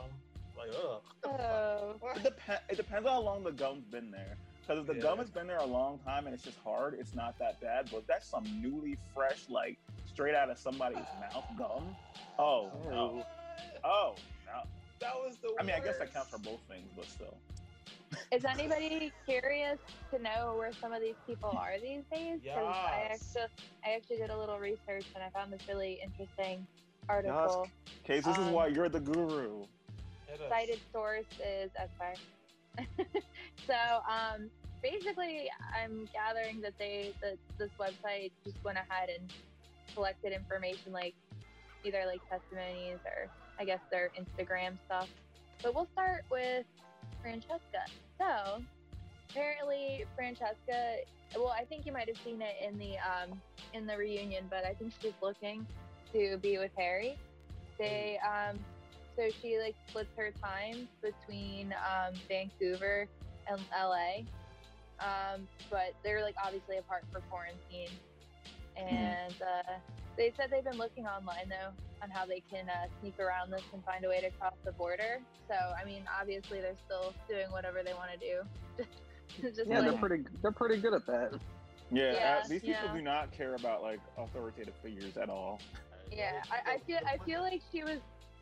Like, 0.55 0.69
ugh. 0.77 1.01
Oh. 1.25 1.95
It, 2.15 2.23
dep- 2.23 2.63
it 2.69 2.77
depends 2.77 3.07
on 3.07 3.13
how 3.13 3.21
long 3.21 3.43
the 3.43 3.51
gum's 3.51 3.83
been 3.85 4.11
there. 4.11 4.37
Because 4.65 4.81
if 4.81 4.87
the 4.87 4.95
Yeah. 4.95 5.01
gum 5.01 5.19
has 5.19 5.29
been 5.29 5.45
there 5.45 5.59
a 5.59 5.65
long 5.65 5.99
time 5.99 6.25
and 6.25 6.33
it's 6.33 6.43
just 6.43 6.57
hard, 6.57 6.95
it's 6.95 7.13
not 7.13 7.37
that 7.37 7.59
bad. 7.61 7.91
But 7.91 8.07
that's 8.07 8.27
some 8.27 8.43
newly 8.61 8.95
fresh, 9.13 9.47
like 9.47 9.77
straight 10.05 10.33
out 10.33 10.49
of 10.49 10.57
somebody's 10.57 11.05
mouth 11.19 11.45
gum. 11.55 11.95
Oh 12.39 12.71
no. 12.83 13.25
Oh 13.83 14.15
no. 14.47 14.63
That 15.01 15.15
was 15.15 15.37
the. 15.37 15.55
I 15.59 15.63
mean, 15.63 15.75
I 15.75 15.79
guess 15.81 15.99
that 15.99 16.05
worst. 16.05 16.13
counts 16.13 16.31
for 16.31 16.39
both 16.39 16.61
things, 16.63 16.91
but 16.95 17.05
still. 17.05 17.37
Is 18.31 18.43
anybody 18.43 19.13
curious 19.23 19.79
to 20.11 20.19
know 20.19 20.55
where 20.57 20.71
some 20.73 20.93
of 20.93 21.01
these 21.01 21.17
people 21.27 21.49
are 21.55 21.79
these 21.79 22.03
days? 22.11 22.41
I 22.47 23.09
Yes. 23.11 23.35
actually, 23.35 23.47
I 23.83 23.93
actually 23.93 24.17
did 24.17 24.31
a 24.31 24.37
little 24.37 24.57
research 24.57 25.05
and 25.13 25.23
I 25.23 25.29
found 25.29 25.53
this 25.53 25.67
really 25.67 26.01
interesting 26.01 26.67
article. 27.07 27.67
Case, 28.03 28.25
this 28.25 28.37
is 28.39 28.47
Um, 28.47 28.53
why 28.53 28.67
you're 28.67 28.89
the 28.89 28.99
guru. 28.99 29.67
Cited 30.49 30.81
source 30.91 31.25
is 31.39 31.71
Esquire. 31.75 32.15
so 33.67 33.73
um, 34.09 34.49
basically, 34.81 35.49
I'm 35.75 36.07
gathering 36.13 36.61
that 36.61 36.73
they 36.77 37.13
that 37.21 37.37
this 37.57 37.69
website 37.79 38.31
just 38.45 38.63
went 38.63 38.77
ahead 38.77 39.09
and 39.09 39.31
collected 39.93 40.33
information 40.33 40.91
like 40.91 41.15
either 41.83 42.03
like 42.05 42.21
testimonies 42.29 42.99
or 43.05 43.29
I 43.59 43.65
guess 43.65 43.79
their 43.91 44.11
Instagram 44.19 44.77
stuff. 44.85 45.09
But 45.63 45.73
we'll 45.73 45.87
start 45.93 46.23
with 46.29 46.65
Francesca. 47.21 47.85
So 48.19 48.61
apparently, 49.29 50.05
Francesca. 50.15 50.97
Well, 51.35 51.53
I 51.57 51.65
think 51.65 51.85
you 51.85 51.91
might 51.91 52.07
have 52.07 52.17
seen 52.23 52.41
it 52.41 52.55
in 52.65 52.77
the 52.77 52.93
um, 52.99 53.41
in 53.73 53.85
the 53.85 53.97
reunion, 53.97 54.45
but 54.49 54.65
I 54.65 54.73
think 54.73 54.93
she's 55.01 55.13
looking 55.21 55.65
to 56.13 56.37
be 56.37 56.57
with 56.57 56.71
Harry. 56.77 57.17
They 57.77 58.19
um, 58.25 58.59
so 59.15 59.29
she 59.41 59.57
like 59.59 59.75
splits 59.89 60.09
her 60.17 60.31
time 60.43 60.87
between 61.01 61.73
um, 61.73 62.13
Vancouver 62.27 63.07
and 63.47 63.59
LA. 63.73 64.23
Um, 64.99 65.47
but 65.69 65.93
they're 66.03 66.21
like 66.21 66.35
obviously 66.43 66.77
apart 66.77 67.03
for 67.11 67.21
quarantine. 67.29 67.89
And 68.77 69.35
uh, 69.41 69.79
they 70.17 70.33
said 70.37 70.49
they've 70.51 70.63
been 70.63 70.77
looking 70.77 71.05
online 71.05 71.49
though 71.49 71.71
on 72.03 72.09
how 72.09 72.25
they 72.25 72.41
can 72.51 72.69
uh, 72.69 72.87
sneak 73.01 73.19
around 73.19 73.51
this 73.51 73.63
and 73.73 73.83
find 73.85 74.03
a 74.05 74.09
way 74.09 74.21
to 74.21 74.29
cross 74.31 74.55
the 74.65 74.71
border. 74.73 75.19
So 75.47 75.55
I 75.55 75.85
mean, 75.85 76.03
obviously 76.19 76.61
they're 76.61 76.77
still 76.85 77.13
doing 77.29 77.47
whatever 77.51 77.83
they 77.83 77.93
want 77.93 78.11
to 78.11 78.17
do. 78.17 78.85
Just, 79.41 79.57
just 79.57 79.69
Yeah, 79.69 79.79
like, 79.79 79.91
they're 79.91 79.99
pretty. 79.99 80.23
They're 80.41 80.51
pretty 80.51 80.77
good 80.81 80.93
at 80.93 81.05
that. 81.07 81.33
Yeah, 81.91 82.13
Yeah, 82.13 82.39
uh, 82.43 82.47
these 82.47 82.61
people 82.61 82.87
yeah. 82.87 82.93
do 82.93 83.01
not 83.01 83.31
care 83.31 83.55
about 83.55 83.81
like 83.81 83.99
authoritative 84.17 84.73
figures 84.81 85.17
at 85.17 85.29
all. 85.29 85.59
yeah, 86.11 86.41
I, 86.49 86.75
I 86.75 86.77
feel 86.87 86.99
I 87.05 87.17
feel 87.25 87.41
like 87.41 87.61
she 87.71 87.83
was 87.83 87.99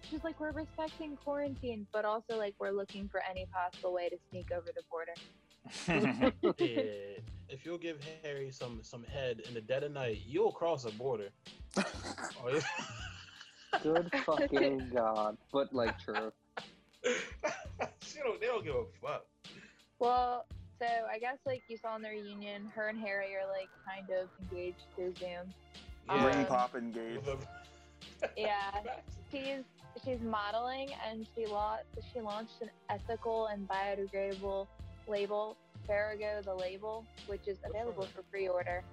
she's 0.09 0.23
like 0.23 0.39
we're 0.39 0.51
respecting 0.51 1.17
quarantine, 1.23 1.85
but 1.91 2.05
also 2.05 2.37
like 2.37 2.55
we're 2.59 2.71
looking 2.71 3.07
for 3.09 3.21
any 3.29 3.45
possible 3.47 3.93
way 3.93 4.09
to 4.09 4.17
sneak 4.29 4.51
over 4.51 4.69
the 4.75 4.83
border. 4.89 5.13
If 7.49 7.65
you'll 7.65 7.77
give 7.77 7.99
Harry 8.23 8.49
some 8.51 8.79
some 8.81 9.03
head 9.03 9.41
in 9.47 9.53
the 9.53 9.61
dead 9.61 9.83
of 9.83 9.91
night, 9.91 10.21
you'll 10.25 10.51
cross 10.51 10.85
a 10.85 10.91
border. 10.91 11.29
Oh, 12.43 12.49
yeah. 12.51 12.61
Good 13.81 14.11
fucking 14.25 14.89
god. 14.93 15.37
But 15.51 15.73
like, 15.73 15.97
true. 15.99 16.31
she 18.01 18.19
don't, 18.19 18.39
they 18.39 18.47
don't 18.47 18.63
give 18.63 18.75
a 18.75 18.83
fuck. 19.01 19.25
Well, 19.99 20.45
so 20.79 20.85
I 21.11 21.19
guess 21.19 21.37
like 21.45 21.63
you 21.67 21.77
saw 21.77 21.95
in 21.95 22.01
the 22.01 22.09
reunion, 22.09 22.71
her 22.75 22.87
and 22.89 22.99
Harry 22.99 23.35
are 23.35 23.47
like 23.49 23.69
kind 23.87 24.07
of 24.19 24.29
engaged 24.41 24.83
through 24.95 25.13
Zoom. 25.15 25.53
Yeah. 26.07 26.25
Ring 26.25 26.37
Um, 26.39 26.45
pop 26.45 26.75
engaged. 26.75 27.21
Yeah, 28.37 28.71
she's 29.31 29.63
she's 30.03 30.21
modeling 30.21 30.89
and 31.07 31.27
she 31.35 31.45
la- 31.45 31.77
she 32.13 32.21
launched 32.21 32.61
an 32.61 32.69
ethical 32.89 33.47
and 33.47 33.67
biodegradable 33.67 34.67
label, 35.07 35.57
Farago 35.87 36.43
the 36.43 36.53
label, 36.53 37.05
which 37.27 37.47
is 37.47 37.57
available 37.67 38.03
her. 38.03 38.09
for 38.09 38.21
pre-order. 38.23 38.83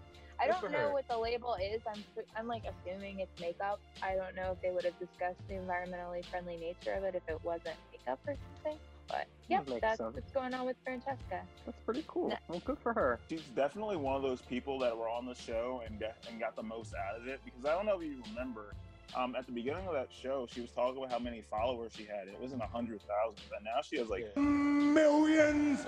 I 0.43 0.47
don't 0.47 0.73
know 0.73 0.79
her. 0.79 0.93
what 0.93 1.07
the 1.07 1.19
label 1.19 1.57
is. 1.63 1.83
I'm 1.87 2.03
I'm 2.37 2.47
like 2.47 2.63
assuming 2.65 3.21
it's 3.21 3.41
makeup. 3.41 3.81
I 4.03 4.15
don't 4.15 4.35
know 4.35 4.53
if 4.53 4.63
they 4.63 4.71
would 4.71 4.85
have 4.85 4.99
discussed 4.99 5.41
the 5.49 5.55
environmentally 5.55 6.25
friendly 6.25 6.57
nature 6.57 6.95
of 6.95 7.05
it 7.05 7.15
if 7.15 7.23
it 7.29 7.39
wasn't 7.45 7.77
makeup 7.93 8.21
or 8.27 8.37
something. 8.55 8.81
But 9.09 9.27
yeah, 9.49 9.61
makes 9.67 9.81
that's 9.81 9.99
sense. 9.99 10.15
what's 10.15 10.31
going 10.33 10.55
on 10.55 10.67
with 10.67 10.77
Francesca. 10.85 11.43
That's 11.67 11.79
pretty 11.85 12.05
cool. 12.07 12.29
No. 12.29 12.37
Well, 12.49 12.63
good 12.65 12.79
for 12.79 12.95
her. 12.95 13.19
She's 13.29 13.43
definitely 13.43 13.97
one 13.97 14.15
of 14.15 14.23
those 14.23 14.41
people 14.41 14.79
that 14.79 14.97
were 14.97 15.09
on 15.09 15.27
the 15.27 15.35
show 15.35 15.83
and 15.85 15.99
get, 15.99 16.25
and 16.31 16.39
got 16.39 16.55
the 16.55 16.63
most 16.63 16.95
out 16.95 17.21
of 17.21 17.27
it 17.27 17.41
because 17.45 17.65
I 17.65 17.75
don't 17.75 17.87
know 17.87 18.01
if 18.01 18.07
you 18.07 18.23
remember. 18.31 18.75
Um, 19.17 19.35
at 19.37 19.47
the 19.47 19.53
beginning 19.53 19.87
of 19.87 19.95
that 19.95 20.09
show, 20.11 20.47
she 20.53 20.61
was 20.61 20.71
talking 20.71 20.99
about 20.99 21.11
how 21.11 21.19
many 21.19 21.43
followers 21.51 21.93
she 21.97 22.05
had. 22.05 22.29
It 22.29 22.41
was 22.41 22.53
in 22.53 22.61
a 22.61 22.67
hundred 22.67 23.01
thousand, 23.03 23.43
but 23.51 23.63
now 23.65 23.81
she 23.83 23.99
has 23.99 24.09
like 24.09 24.27
Yeah. 24.37 24.43
millions 24.43 25.81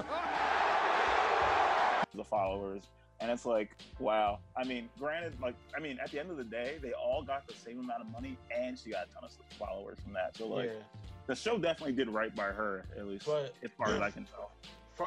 of 2.19 2.27
followers. 2.27 2.83
And 3.21 3.31
it's 3.31 3.47
like, 3.47 3.71
wow. 4.01 4.41
I 4.57 4.65
mean, 4.65 4.89
granted, 4.99 5.41
like, 5.41 5.55
I 5.77 5.81
mean, 5.81 6.01
at 6.03 6.11
the 6.11 6.19
end 6.19 6.33
of 6.33 6.37
the 6.37 6.45
day, 6.45 6.79
they 6.83 6.93
all 6.93 7.23
got 7.23 7.47
the 7.47 7.55
same 7.55 7.79
amount 7.79 8.01
of 8.01 8.09
money, 8.11 8.37
and 8.51 8.77
she 8.77 8.91
got 8.91 9.07
a 9.09 9.15
ton 9.15 9.23
of 9.23 9.31
followers 9.57 9.99
from 10.03 10.13
that. 10.15 10.37
So, 10.37 10.49
like, 10.49 10.71
yeah. 10.71 10.81
the 11.29 11.37
show 11.37 11.57
definitely 11.57 11.93
did 11.93 12.09
right 12.09 12.35
by 12.35 12.47
her, 12.47 12.85
at 12.99 13.07
least 13.07 13.27
But 13.27 13.55
as 13.63 13.71
far 13.79 13.95
as 13.95 14.01
I 14.01 14.11
can 14.11 14.25
tell. 14.25 14.51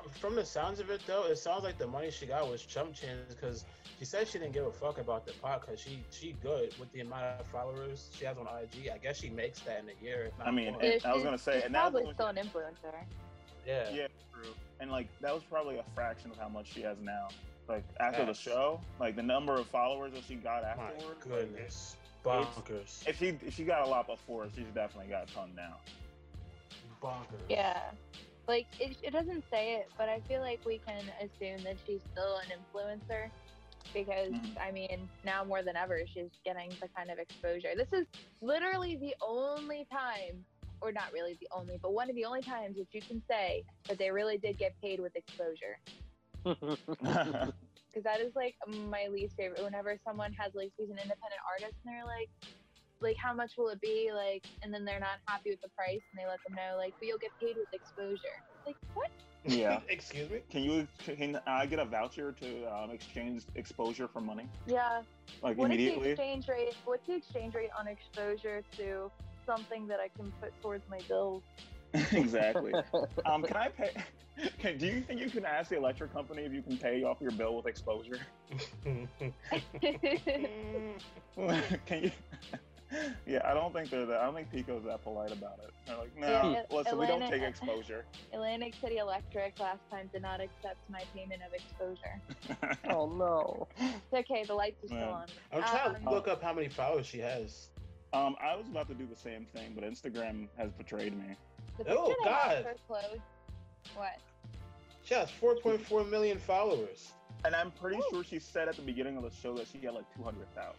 From, 0.03 0.12
from 0.12 0.36
the 0.36 0.45
sounds 0.45 0.79
of 0.79 0.89
it, 0.89 1.01
though, 1.05 1.25
it 1.25 1.38
sounds 1.38 1.63
like 1.63 1.77
the 1.77 1.88
money 1.88 2.12
she 2.12 2.25
got 2.25 2.49
was 2.49 2.62
chump 2.63 2.93
change 2.93 3.27
because 3.29 3.65
she 3.99 4.05
said 4.05 4.27
she 4.27 4.39
didn't 4.39 4.53
give 4.53 4.65
a 4.65 4.71
fuck 4.71 4.97
about 4.99 5.25
the 5.25 5.34
pot 5.34 5.62
because 5.62 5.79
she 5.79 6.03
she 6.12 6.36
good 6.41 6.73
with 6.79 6.91
the 6.91 7.01
amount 7.01 7.23
of 7.23 7.47
followers 7.47 8.10
she 8.13 8.25
has 8.25 8.38
on 8.38 8.47
IG. 8.47 8.89
I 8.93 8.97
guess 8.97 9.19
she 9.19 9.29
makes 9.29 9.60
that 9.62 9.79
in 9.84 9.89
a 9.89 10.03
year. 10.03 10.25
If 10.25 10.38
not 10.38 10.47
I 10.47 10.51
mean. 10.51 10.75
And 10.75 10.81
Yeah, 10.81 10.97
I 11.05 11.13
was 11.13 11.23
gonna 11.23 11.38
say, 11.38 11.55
she's 11.55 11.65
and 11.65 11.75
that 11.75 11.91
was 11.93 12.01
probably 12.01 12.13
still 12.13 12.27
an 12.27 12.36
influencer. 12.36 12.93
yeah. 13.65 13.89
Yeah, 13.91 14.08
true. 14.34 14.53
And 14.79 14.91
like 14.91 15.08
that 15.21 15.34
was 15.34 15.43
probably 15.43 15.77
a 15.77 15.84
fraction 15.93 16.31
of 16.31 16.38
how 16.38 16.49
much 16.49 16.71
she 16.73 16.81
has 16.81 16.97
now. 17.01 17.27
Like 17.67 17.84
after 17.99 18.25
the 18.25 18.34
show, 18.34 18.79
like 18.99 19.15
the 19.15 19.23
number 19.23 19.55
of 19.55 19.67
followers 19.67 20.13
that 20.13 20.23
she 20.23 20.36
got 20.36 20.63
My 20.63 20.69
afterwards. 20.69 21.25
like, 21.25 21.39
goodness, 21.39 21.95
bonkers, 22.23 23.08
if 23.08 23.17
she 23.17 23.29
if 23.45 23.53
she 23.53 23.63
got 23.63 23.86
a 23.86 23.89
lot 23.89 24.08
before, 24.08 24.47
she's 24.55 24.65
definitely 24.73 25.10
got 25.10 25.29
a 25.29 25.34
ton 25.34 25.51
now. 25.55 25.77
bonkers. 27.01 27.41
Yeah. 27.49 27.79
Like 28.47 28.67
it, 28.79 28.97
it 29.01 29.12
doesn't 29.12 29.43
say 29.51 29.75
it, 29.75 29.88
but 29.97 30.08
I 30.10 30.19
feel 30.27 30.41
like 30.41 30.62
we 30.65 30.79
can 30.88 31.03
assume 31.19 31.63
that 31.63 31.77
she's 31.86 32.01
still 32.12 32.38
an 32.38 32.49
influencer 32.53 33.31
because 33.93 34.31
Mhm. 34.31 34.58
I 34.62 34.71
mean 34.71 35.10
now 35.23 35.43
more 35.43 35.63
than 35.63 35.75
ever 35.75 36.01
she's 36.13 36.29
getting 36.43 36.69
the 36.81 36.88
kind 36.95 37.10
of 37.12 37.17
exposure. 37.19 37.73
This 37.75 37.91
is 37.93 38.05
literally 38.41 38.97
the 38.97 39.15
only 39.21 39.88
time, 39.91 40.45
or 40.81 40.91
not 40.91 41.12
really 41.13 41.38
the 41.39 41.47
only, 41.55 41.79
but 41.81 41.93
one 41.93 42.10
of 42.10 42.15
the 42.15 42.25
only 42.25 42.41
times 42.41 42.77
that 42.77 42.88
you 42.93 43.01
can 43.01 43.21
say 43.29 43.63
that 43.88 43.97
they 43.97 44.12
really 44.12 44.38
did 44.38 44.58
get 44.58 44.73
paid 44.81 44.99
with 44.99 45.15
exposure. 45.15 45.79
Because 47.95 48.03
that 48.03 48.19
is 48.19 48.36
like 48.36 48.55
my 48.67 49.08
least 49.08 49.38
favorite. 49.38 49.63
Whenever 49.63 49.97
someone 50.05 50.34
has 50.34 50.53
like 50.53 50.69
she's 50.75 50.89
an 50.89 50.97
independent 50.97 51.39
artist 51.49 51.77
and 51.86 51.95
they're 51.95 52.05
like, 52.05 52.29
like 53.01 53.15
how 53.17 53.34
much 53.34 53.53
will 53.58 53.69
it 53.69 53.81
be 53.81 54.12
like 54.13 54.45
and 54.62 54.73
then 54.73 54.86
they're 54.86 54.99
not 54.99 55.19
happy 55.27 55.49
with 55.51 55.62
the 55.62 55.69
price 55.69 56.01
and 56.12 56.17
they 56.17 56.27
let 56.27 56.39
them 56.47 56.55
know 56.55 56.77
like 56.77 56.93
but 56.99 57.08
you'll 57.08 57.17
get 57.17 57.31
paid 57.39 57.55
with 57.58 57.67
exposure 57.73 58.27
like 58.65 58.77
what 58.93 59.10
Yeah. 59.43 59.79
Excuse 59.89 60.29
me. 60.29 60.39
Can 60.49 60.63
you 60.63 60.88
can 61.03 61.39
I 61.45 61.65
get 61.65 61.79
a 61.79 61.86
voucher 61.86 62.31
to 62.31 62.65
um, 62.65 62.91
exchange 62.91 63.43
exposure 63.55 64.08
for 64.08 64.21
money 64.21 64.47
yeah 64.65 65.01
like 65.43 65.58
immediately. 65.58 65.97
what 65.97 66.08
is 66.08 66.17
the 66.17 66.23
exchange 66.23 66.47
rate 66.47 66.75
what's 66.86 67.08
the 67.08 67.15
exchange 67.15 67.53
rate 67.53 67.69
on 67.77 67.88
exposure 67.88 68.63
to 68.77 69.12
something 69.45 69.86
that 69.86 69.99
i 69.99 70.08
can 70.08 70.31
put 70.41 70.51
towards 70.62 70.84
my 70.89 70.99
bills 71.08 71.43
exactly. 72.12 72.73
Um, 73.25 73.41
can 73.43 73.58
I 73.58 73.69
pay? 73.69 73.91
Can, 74.60 74.77
do 74.77 74.86
you 74.86 75.01
think 75.01 75.19
you 75.19 75.29
can 75.29 75.45
ask 75.45 75.69
the 75.69 75.77
electric 75.77 76.13
company 76.13 76.43
if 76.43 76.53
you 76.53 76.62
can 76.62 76.77
pay 76.77 77.03
off 77.03 77.17
your 77.21 77.31
bill 77.31 77.55
with 77.55 77.65
exposure? 77.65 78.19
can 81.86 82.03
you? 82.03 82.12
yeah, 83.25 83.41
I 83.43 83.53
don't 83.53 83.73
think 83.73 83.89
they're 83.89 84.05
that. 84.05 84.19
I 84.21 84.25
don't 84.25 84.36
think 84.36 84.51
PECO's 84.51 84.86
that 84.86 85.03
polite 85.03 85.31
about 85.31 85.60
it. 85.63 85.71
They're 85.86 85.97
like, 85.97 86.15
no, 86.17 86.27
Yeah, 86.27 86.63
listen, 86.71 86.97
we 86.97 87.08
don't 87.08 87.27
take 87.29 87.41
exposure. 87.51 88.05
atlantic 88.34 88.73
city 88.81 88.97
electric 88.97 89.60
last 89.60 89.81
time 89.89 90.10
did 90.13 90.21
not 90.21 90.39
accept 90.41 90.77
my 90.89 91.03
payment 91.13 91.41
of 91.45 91.53
exposure 91.53 92.21
oh 92.89 93.08
no. 93.08 93.67
it's 93.79 94.13
okay 94.13 94.43
the 94.45 94.53
lights 94.53 94.84
are 94.84 94.88
still 94.88 94.97
Man. 94.99 95.10
on 95.10 95.25
I'm 95.51 95.62
trying 95.63 95.95
to 95.95 96.08
Um, 96.08 96.13
look 96.13 96.27
up 96.27 96.41
how 96.41 96.53
many 96.53 96.67
followers 96.69 97.05
she 97.05 97.19
has. 97.19 97.69
um, 98.13 98.36
I 98.41 98.55
was 98.55 98.67
about 98.67 98.88
to 98.89 98.93
do 98.95 99.05
the 99.05 99.15
same 99.15 99.45
thing, 99.45 99.73
but 99.75 99.84
Instagram 99.84 100.47
has 100.58 100.71
betrayed 100.71 101.17
me. 101.17 101.36
the 101.77 101.86
Oh, 101.95 102.08
picture 102.08 102.21
they 102.23 102.29
have 102.31 102.63
God. 102.63 102.75
for 102.88 102.95
what 103.95 104.19
She 105.03 105.13
has 105.13 105.29
4.4 105.41 106.10
million 106.10 106.39
followers. 106.39 107.13
And 107.43 107.53
I'm 107.55 107.71
pretty 107.71 108.01
sure 108.10 108.23
she 108.23 108.39
said 108.39 108.67
at 108.69 108.75
the 108.75 108.81
beginning 108.81 109.17
of 109.17 109.23
the 109.23 109.29
show 109.31 109.53
that 109.55 109.67
she 109.67 109.77
had 109.79 109.93
like 109.93 110.05
200,000. 110.15 110.73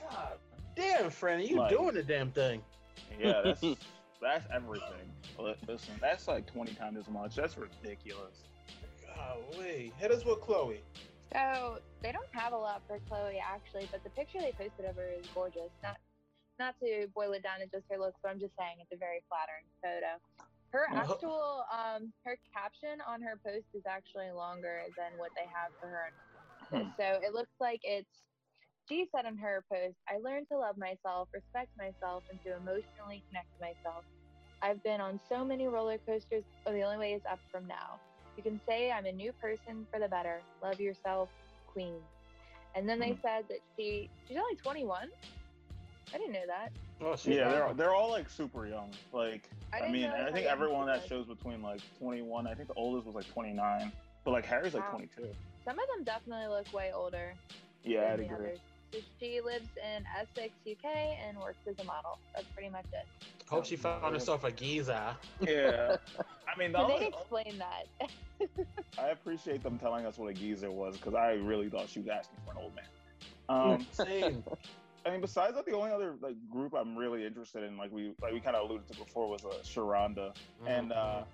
God 0.00 0.38
damn, 0.78 1.10
Franny, 1.10 1.48
you 1.48 1.56
Like- 1.56 1.70
doing 1.70 1.94
the 1.94 2.02
damn 2.02 2.30
thing. 2.30 2.62
Yeah, 3.18 3.40
that's 3.44 3.60
that's 4.20 4.46
everything. 4.52 5.12
Listen, 5.68 5.94
that's 6.00 6.26
like 6.28 6.46
20 6.46 6.74
times 6.74 6.98
as 6.98 7.08
much. 7.08 7.36
That's 7.36 7.56
ridiculous. 7.56 8.42
Golly. 9.14 9.92
Hit 9.98 10.10
us 10.10 10.24
with 10.24 10.40
Chloe. 10.40 10.82
So 11.32 11.78
they 12.02 12.12
don't 12.12 12.28
have 12.32 12.52
a 12.52 12.56
lot 12.56 12.82
for 12.86 12.98
Chloe 13.08 13.40
actually, 13.44 13.88
but 13.92 14.02
the 14.02 14.10
picture 14.10 14.38
they 14.40 14.52
posted 14.52 14.86
of 14.86 14.96
her 14.96 15.08
is 15.18 15.26
gorgeous. 15.34 15.70
Not 15.82 15.96
not 16.58 16.74
to 16.80 17.06
boil 17.14 17.32
it 17.32 17.42
down 17.44 17.60
to 17.60 17.66
just 17.66 17.84
her 17.90 17.98
looks, 17.98 18.18
but 18.22 18.30
I'm 18.30 18.40
just 18.40 18.56
saying 18.58 18.78
it's 18.80 18.90
a 18.92 18.96
very 18.96 19.22
flattering 19.28 19.66
photo. 19.82 20.18
Her 20.72 20.86
Uh-huh. 20.90 21.12
actual 21.14 21.64
um 21.70 22.12
her 22.24 22.36
caption 22.52 23.00
on 23.06 23.22
her 23.22 23.36
post 23.44 23.66
is 23.74 23.84
actually 23.86 24.30
longer 24.32 24.82
than 24.96 25.16
what 25.18 25.30
they 25.36 25.46
have 25.46 25.70
for 25.80 25.86
her. 25.88 26.08
Hmm. 26.70 26.88
So 26.98 27.20
it 27.22 27.32
looks 27.34 27.54
like 27.60 27.80
it's 27.84 28.22
she 28.88 29.06
said 29.14 29.26
in 29.26 29.36
her 29.36 29.62
post, 29.72 29.96
I 30.08 30.18
learned 30.22 30.46
to 30.50 30.58
love 30.58 30.76
myself, 30.78 31.28
respect 31.32 31.68
myself, 31.76 32.24
and 32.30 32.40
to 32.42 32.52
emotionally 32.56 33.22
connect 33.28 33.48
to 33.58 33.60
myself. 33.66 34.04
I've 34.62 34.82
been 34.82 35.00
on 35.00 35.20
so 35.28 35.44
many 35.44 35.68
roller 35.68 35.98
coasters, 36.08 36.44
but 36.64 36.72
the 36.74 36.82
only 36.82 36.98
way 36.98 37.12
is 37.12 37.22
up 37.30 37.38
from 37.52 37.66
now. 37.66 38.00
You 38.36 38.42
can 38.42 38.60
say 38.68 38.90
I'm 38.90 39.06
a 39.06 39.12
new 39.12 39.32
person 39.42 39.86
for 39.92 40.00
the 40.00 40.08
better. 40.08 40.40
Love 40.62 40.80
yourself, 40.80 41.28
queen. 41.66 41.94
And 42.74 42.88
then 42.88 42.98
they 42.98 43.10
Mhm. 43.10 43.22
said 43.22 43.48
that 43.48 43.60
she 43.76 44.08
she's 44.26 44.36
only 44.36 44.56
21. 44.56 45.08
I 46.14 46.18
didn't 46.18 46.32
know 46.32 46.46
that. 46.46 46.72
Oh, 47.00 47.16
she's 47.16 47.36
Yeah, 47.36 47.48
they're 47.48 47.66
young. 47.66 47.76
they're 47.76 47.94
all 47.94 48.10
like 48.10 48.28
super 48.28 48.66
young. 48.66 48.92
Like 49.12 49.48
I 49.72 49.80
I, 49.82 49.88
mean, 49.88 50.06
I 50.10 50.32
think 50.32 50.46
everyone 50.46 50.86
she 50.86 50.92
that 51.00 51.08
shows 51.08 51.26
between 51.26 51.62
like 51.62 51.80
21. 51.98 52.46
I 52.46 52.54
think 52.54 52.68
the 52.68 52.74
oldest 52.74 53.06
was 53.06 53.14
like 53.14 53.26
29, 53.32 53.92
but 54.24 54.30
like 54.30 54.44
Harry's 54.46 54.74
like 54.74 54.84
Wow. 54.84 54.98
22. 54.98 55.34
Some 55.64 55.78
of 55.78 55.84
them 55.94 56.04
definitely 56.04 56.46
look 56.48 56.72
way 56.72 56.92
older 56.92 57.34
Yeah, 57.84 58.12
I'd 58.12 58.20
agree. 58.20 58.34
others. 58.34 58.60
So 58.92 58.98
she 59.20 59.40
lives 59.40 59.68
in 59.76 60.04
Essex, 60.18 60.54
UK, 60.70 60.84
and 60.84 61.38
works 61.38 61.58
as 61.68 61.78
a 61.78 61.84
model. 61.84 62.18
That's 62.34 62.48
pretty 62.48 62.70
much 62.70 62.86
it. 62.92 63.06
Hope 63.48 63.64
she 63.64 63.76
found 63.76 64.14
herself 64.14 64.44
a 64.44 64.52
geezer. 64.52 65.16
Yeah, 65.40 65.96
I 66.48 66.58
mean, 66.58 66.72
the 66.72 66.78
So 66.78 66.84
only, 66.84 66.98
they 66.98 67.06
explain 67.08 67.58
that. 67.58 68.10
I 68.98 69.08
appreciate 69.08 69.62
them 69.62 69.78
telling 69.78 70.06
us 70.06 70.18
what 70.18 70.28
a 70.30 70.34
geezer 70.34 70.70
was 70.70 70.96
because 70.96 71.14
I 71.14 71.32
really 71.32 71.68
thought 71.68 71.88
she 71.88 72.00
was 72.00 72.08
asking 72.08 72.38
for 72.44 72.52
an 72.52 72.58
old 72.58 72.74
man. 72.74 72.84
Um, 73.48 73.86
Same. 73.92 74.44
I 75.04 75.10
mean, 75.10 75.20
besides 75.20 75.54
that, 75.54 75.64
the 75.64 75.72
only 75.72 75.90
other 75.90 76.16
like 76.20 76.36
group 76.50 76.74
I'm 76.74 76.96
really 76.96 77.24
interested 77.24 77.62
in, 77.62 77.76
like 77.76 77.92
we 77.92 78.14
like 78.20 78.32
we 78.32 78.40
kind 78.40 78.56
of 78.56 78.68
alluded 78.68 78.86
to 78.88 78.98
before, 78.98 79.28
was 79.28 79.44
uh, 79.44 79.48
Sharonda 79.62 80.34
and 80.66 80.92
uh, 80.92 81.24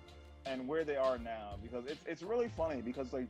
and 0.45 0.67
where 0.67 0.83
they 0.83 0.95
are 0.95 1.17
now 1.17 1.57
because 1.61 1.85
it's 1.85 2.05
it's 2.05 2.21
really 2.21 2.47
funny 2.47 2.81
because 2.81 3.11
like 3.13 3.29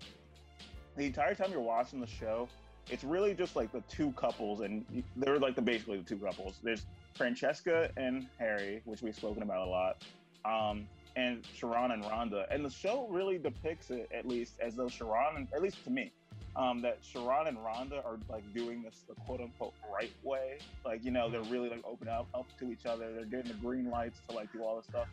the 0.96 1.06
entire 1.06 1.34
time 1.36 1.52
you're 1.52 1.62
watching 1.62 2.00
the 2.00 2.08
show, 2.08 2.48
it's 2.90 3.04
really 3.04 3.34
just 3.34 3.56
like 3.56 3.72
the 3.72 3.82
two 3.90 4.12
couples 4.12 4.62
and 4.62 4.86
they're 5.16 5.40
like 5.40 5.56
the 5.56 5.62
basically 5.62 5.98
the 5.98 6.04
two 6.04 6.18
couples. 6.18 6.60
There's 6.64 6.86
Francesca 7.16 7.90
and 7.98 8.28
Harry, 8.38 8.82
which 8.86 9.02
we've 9.02 9.16
spoken 9.16 9.44
about 9.44 9.68
a 9.68 9.70
lot, 9.70 10.04
um, 10.46 10.88
and 11.16 11.46
Sharon 11.54 11.92
and 11.92 12.04
Rhonda, 12.04 12.46
and 12.52 12.64
the 12.64 12.70
show 12.70 13.08
really 13.10 13.38
depicts 13.38 13.90
it 13.90 14.10
at 14.14 14.28
least 14.28 14.56
as 14.60 14.76
though 14.76 14.90
Sharon, 14.90 15.38
and 15.38 15.48
at 15.56 15.62
least 15.62 15.84
to 15.86 15.90
me, 15.90 16.12
um, 16.56 16.82
that 16.82 17.00
Sharon 17.02 17.48
and 17.48 17.58
Rhonda 17.58 18.06
are 18.06 18.18
like 18.30 18.44
doing 18.54 18.82
this 18.82 19.04
the 19.08 19.16
quote 19.26 19.42
unquote 19.42 19.74
right 19.94 20.12
way. 20.24 20.60
Like, 20.86 21.04
you 21.04 21.12
know, 21.12 21.30
they're 21.30 21.42
really 21.44 21.70
like 21.70 21.84
opening 21.86 22.14
up, 22.14 22.28
up 22.34 22.46
to 22.60 22.72
each 22.72 22.86
other. 22.86 23.12
They're 23.14 23.26
getting 23.26 23.52
the 23.52 23.58
green 23.58 23.90
lights 23.90 24.20
to 24.30 24.36
like 24.36 24.52
do 24.54 24.64
all 24.64 24.78
this 24.78 24.86
stuff. 24.86 25.08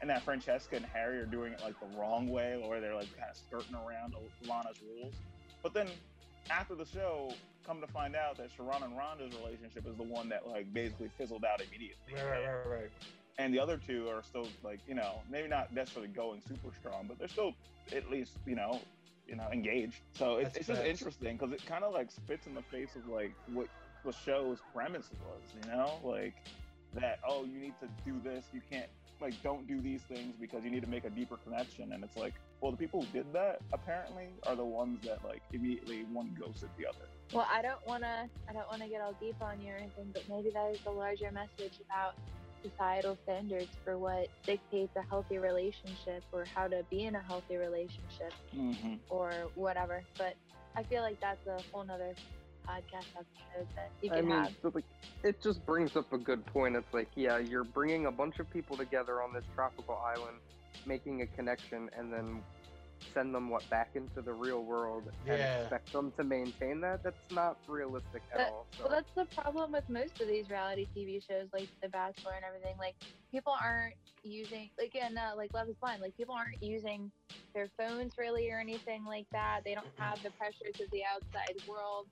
And 0.00 0.10
that 0.10 0.22
Francesca 0.22 0.76
and 0.76 0.86
Harry 0.86 1.18
are 1.18 1.26
doing 1.26 1.52
it 1.52 1.60
like 1.60 1.74
the 1.80 1.98
wrong 1.98 2.28
way, 2.28 2.60
or 2.64 2.80
they're 2.80 2.94
like 2.94 3.08
kind 3.16 3.30
of 3.30 3.36
skirting 3.36 3.74
around 3.74 4.14
Lana's 4.48 4.76
rules. 4.82 5.14
But 5.62 5.74
then 5.74 5.88
after 6.50 6.74
the 6.74 6.86
show, 6.86 7.32
come 7.66 7.80
to 7.80 7.86
find 7.86 8.16
out 8.16 8.38
that 8.38 8.48
Sharon 8.56 8.82
and 8.82 8.94
Rhonda's 8.96 9.34
relationship 9.36 9.86
is 9.86 9.96
the 9.96 10.02
one 10.02 10.28
that 10.30 10.46
like 10.46 10.72
basically 10.72 11.10
fizzled 11.18 11.44
out 11.44 11.60
immediately. 11.60 12.14
Right, 12.14 12.24
right, 12.24 12.44
right, 12.44 12.80
right. 12.80 12.90
And 13.38 13.54
the 13.54 13.60
other 13.60 13.76
two 13.76 14.08
are 14.08 14.22
still 14.22 14.48
like, 14.64 14.80
you 14.88 14.94
know, 14.94 15.20
maybe 15.30 15.48
not 15.48 15.72
necessarily 15.72 16.08
going 16.08 16.40
super 16.48 16.74
strong, 16.74 17.04
but 17.06 17.18
they're 17.18 17.28
still 17.28 17.52
at 17.94 18.10
least, 18.10 18.32
you 18.46 18.56
know, 18.56 18.80
you 19.28 19.36
know, 19.36 19.46
engaged. 19.52 20.00
So 20.14 20.38
it's, 20.38 20.56
it's 20.56 20.66
just 20.66 20.82
interesting 20.82 21.36
because 21.36 21.52
it 21.52 21.64
kind 21.66 21.84
of 21.84 21.92
like 21.92 22.10
spits 22.10 22.46
in 22.46 22.54
the 22.54 22.62
face 22.62 22.96
of 22.96 23.06
like 23.06 23.32
what 23.52 23.68
the 24.04 24.12
show's 24.12 24.58
premise 24.74 25.10
was, 25.24 25.42
you 25.62 25.70
know, 25.70 26.00
like 26.02 26.34
that. 26.94 27.20
Oh, 27.28 27.44
you 27.44 27.60
need 27.60 27.74
to 27.80 27.88
do 28.04 28.18
this. 28.24 28.46
You 28.52 28.62
can't 28.70 28.88
like 29.20 29.40
don't 29.42 29.68
do 29.68 29.80
these 29.80 30.00
things 30.02 30.34
because 30.40 30.64
you 30.64 30.70
need 30.70 30.82
to 30.82 30.88
make 30.88 31.04
a 31.04 31.10
deeper 31.10 31.36
connection. 31.36 31.92
And 31.92 32.02
it's 32.02 32.16
like, 32.16 32.34
well, 32.60 32.72
the 32.72 32.78
people 32.78 33.02
who 33.02 33.06
did 33.12 33.32
that 33.32 33.60
apparently 33.72 34.28
are 34.46 34.56
the 34.56 34.64
ones 34.64 35.04
that 35.04 35.24
like 35.24 35.42
immediately 35.52 36.04
one 36.12 36.36
ghosted 36.38 36.68
the 36.78 36.86
other. 36.86 37.08
Well, 37.32 37.46
I 37.50 37.62
don't 37.62 37.84
wanna 37.86 38.28
I 38.48 38.52
don't 38.52 38.68
wanna 38.70 38.88
get 38.88 39.00
all 39.00 39.14
deep 39.20 39.36
on 39.40 39.60
you 39.60 39.72
or 39.72 39.76
anything, 39.76 40.10
but 40.12 40.24
maybe 40.28 40.50
that 40.50 40.70
is 40.74 40.80
a 40.86 40.90
larger 40.90 41.30
message 41.30 41.78
about 41.84 42.14
societal 42.62 43.16
standards 43.22 43.68
for 43.84 43.96
what 43.98 44.28
dictates 44.44 44.94
a 44.96 45.02
healthy 45.02 45.38
relationship 45.38 46.24
or 46.32 46.44
how 46.54 46.66
to 46.66 46.84
be 46.90 47.04
in 47.04 47.14
a 47.14 47.22
healthy 47.22 47.56
relationship 47.56 48.32
Mm-hmm. 48.56 48.94
or 49.10 49.30
whatever. 49.54 50.02
But 50.16 50.34
I 50.74 50.82
feel 50.82 51.02
like 51.02 51.20
that's 51.20 51.46
a 51.46 51.62
whole 51.72 51.84
nother 51.84 52.14
podcast 52.66 53.06
episode 53.14 53.68
that 53.76 53.90
you 54.02 54.10
I 54.12 54.16
can 54.16 54.26
mean, 54.28 54.36
have. 54.44 54.52
so, 54.60 54.72
like, 54.74 54.84
it 55.22 55.40
just 55.42 55.64
brings 55.64 55.96
up 55.96 56.12
a 56.12 56.18
good 56.18 56.44
point. 56.46 56.74
It's 56.76 56.92
like, 56.92 57.08
yeah, 57.14 57.38
you're 57.38 57.64
bringing 57.64 58.06
a 58.06 58.10
bunch 58.12 58.38
of 58.40 58.50
people 58.50 58.76
together 58.76 59.22
on 59.22 59.32
this 59.32 59.44
tropical 59.54 59.96
island, 60.04 60.38
making 60.86 61.22
a 61.22 61.26
connection, 61.26 61.90
and 61.96 62.12
then 62.12 62.42
send 63.14 63.34
them 63.34 63.48
what 63.48 63.68
back 63.70 63.90
into 63.94 64.20
the 64.20 64.32
real 64.32 64.64
world 64.64 65.04
and 65.26 65.40
expect 65.40 65.92
them 65.92 66.12
to 66.16 66.24
maintain 66.24 66.80
that. 66.80 67.02
That's 67.02 67.16
not 67.30 67.56
realistic 67.68 68.22
at 68.32 68.38
That- 68.38 68.50
all. 68.50 68.66
So. 68.76 68.84
Well, 68.84 68.92
that's 68.92 69.12
the 69.14 69.24
problem 69.40 69.72
with 69.72 69.88
most 69.88 70.20
of 70.20 70.28
these 70.28 70.50
reality 70.50 70.86
TV 70.96 71.20
shows, 71.20 71.48
like 71.52 71.68
The 71.80 71.88
Bachelor 71.88 72.32
and 72.34 72.44
everything. 72.44 72.76
Like, 72.78 72.96
people 73.30 73.54
aren't 73.62 73.94
using, 74.24 74.70
like, 74.78 74.94
in 74.94 75.16
uh, 75.16 75.34
like 75.36 75.54
Love 75.54 75.68
Is 75.68 75.76
Blind, 75.76 76.02
like 76.02 76.16
people 76.16 76.34
aren't 76.34 76.60
using 76.62 77.10
their 77.54 77.68
phones 77.78 78.18
really 78.18 78.50
or 78.50 78.58
anything 78.58 79.04
like 79.04 79.26
that. 79.32 79.60
They 79.64 79.74
don't 79.74 79.86
have 79.96 80.22
the 80.22 80.30
pressures 80.32 80.80
of 80.80 80.90
the 80.90 81.02
outside 81.04 81.56
world. 81.68 82.08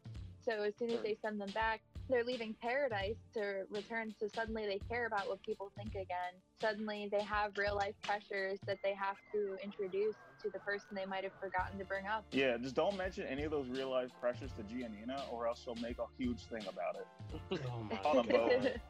So 0.48 0.62
as 0.62 0.74
soon 0.78 0.90
as 0.90 1.00
they 1.02 1.16
send 1.22 1.40
them 1.40 1.50
back, 1.50 1.80
they're 2.08 2.22
leaving 2.24 2.54
paradise 2.62 3.16
to 3.34 3.64
return. 3.70 4.14
So 4.20 4.28
suddenly 4.32 4.64
they 4.66 4.78
care 4.88 5.06
about 5.06 5.26
what 5.28 5.42
people 5.42 5.72
think 5.76 5.90
again. 5.96 6.32
Suddenly 6.60 7.08
they 7.10 7.22
have 7.22 7.58
real 7.58 7.74
life 7.74 7.94
pressures 8.02 8.60
that 8.66 8.78
they 8.84 8.94
have 8.94 9.16
to 9.32 9.56
introduce 9.62 10.14
to 10.42 10.50
the 10.50 10.60
person 10.60 10.86
they 10.92 11.04
might 11.06 11.24
have 11.24 11.32
forgotten 11.40 11.78
to 11.80 11.84
bring 11.84 12.06
up. 12.06 12.24
Yeah, 12.30 12.56
just 12.58 12.76
don't 12.76 12.96
mention 12.96 13.24
any 13.24 13.42
of 13.42 13.50
those 13.50 13.66
real 13.68 13.90
life 13.90 14.10
pressures 14.20 14.50
to 14.52 14.62
Giannina, 14.62 15.20
or 15.32 15.48
else 15.48 15.62
she'll 15.64 15.74
make 15.76 15.98
a 15.98 16.04
huge 16.16 16.38
thing 16.44 16.62
about 16.68 16.96
it. 16.96 17.60
Oh 17.68 17.82
my 17.82 17.96
On 18.08 18.18
a 18.18 18.22
boat. 18.22 18.52
God. 18.62 18.80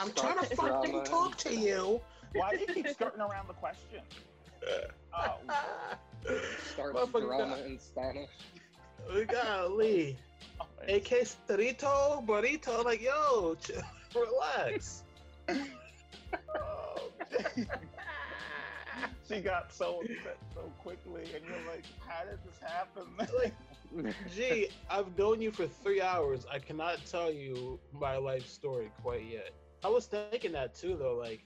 I'm 0.00 0.12
trying 0.12 0.38
to 0.38 0.56
fucking 0.56 1.04
talk 1.04 1.36
to 1.38 1.54
you. 1.54 2.00
Why 2.34 2.56
do 2.56 2.60
you 2.60 2.66
keep 2.66 2.88
skirting 2.88 3.20
around 3.20 3.46
the 3.48 3.54
question? 3.54 4.00
Oh, 5.14 5.38
Starts 6.72 6.96
Motherfucker 6.96 7.26
drama 7.26 7.56
got- 7.56 7.66
in 7.66 7.78
Spanish. 7.80 8.30
Golly. 9.26 10.16
AK 10.88 11.24
Starito, 11.24 12.24
Burrito, 12.26 12.84
like, 12.84 13.02
yo, 13.02 13.54
ch- 13.56 13.72
relax. 14.14 15.04
oh, 15.48 17.10
she 19.28 19.40
got 19.40 19.72
so 19.72 20.00
upset 20.00 20.38
so 20.54 20.60
quickly, 20.78 21.22
and 21.34 21.44
you're 21.44 21.72
like, 21.72 21.84
how 22.06 22.24
did 22.24 22.38
this 22.44 22.58
happen? 22.60 23.04
Like, 23.38 23.54
Gee, 24.34 24.68
I've 24.90 25.16
known 25.18 25.40
you 25.40 25.50
for 25.50 25.66
three 25.66 26.00
hours. 26.00 26.46
I 26.50 26.58
cannot 26.58 27.04
tell 27.06 27.30
you 27.30 27.78
my 27.92 28.16
life 28.16 28.46
story 28.46 28.90
quite 29.02 29.24
yet. 29.24 29.50
I 29.84 29.88
was 29.88 30.06
thinking 30.06 30.52
that 30.52 30.74
too, 30.74 30.96
though. 30.96 31.16
Like, 31.16 31.44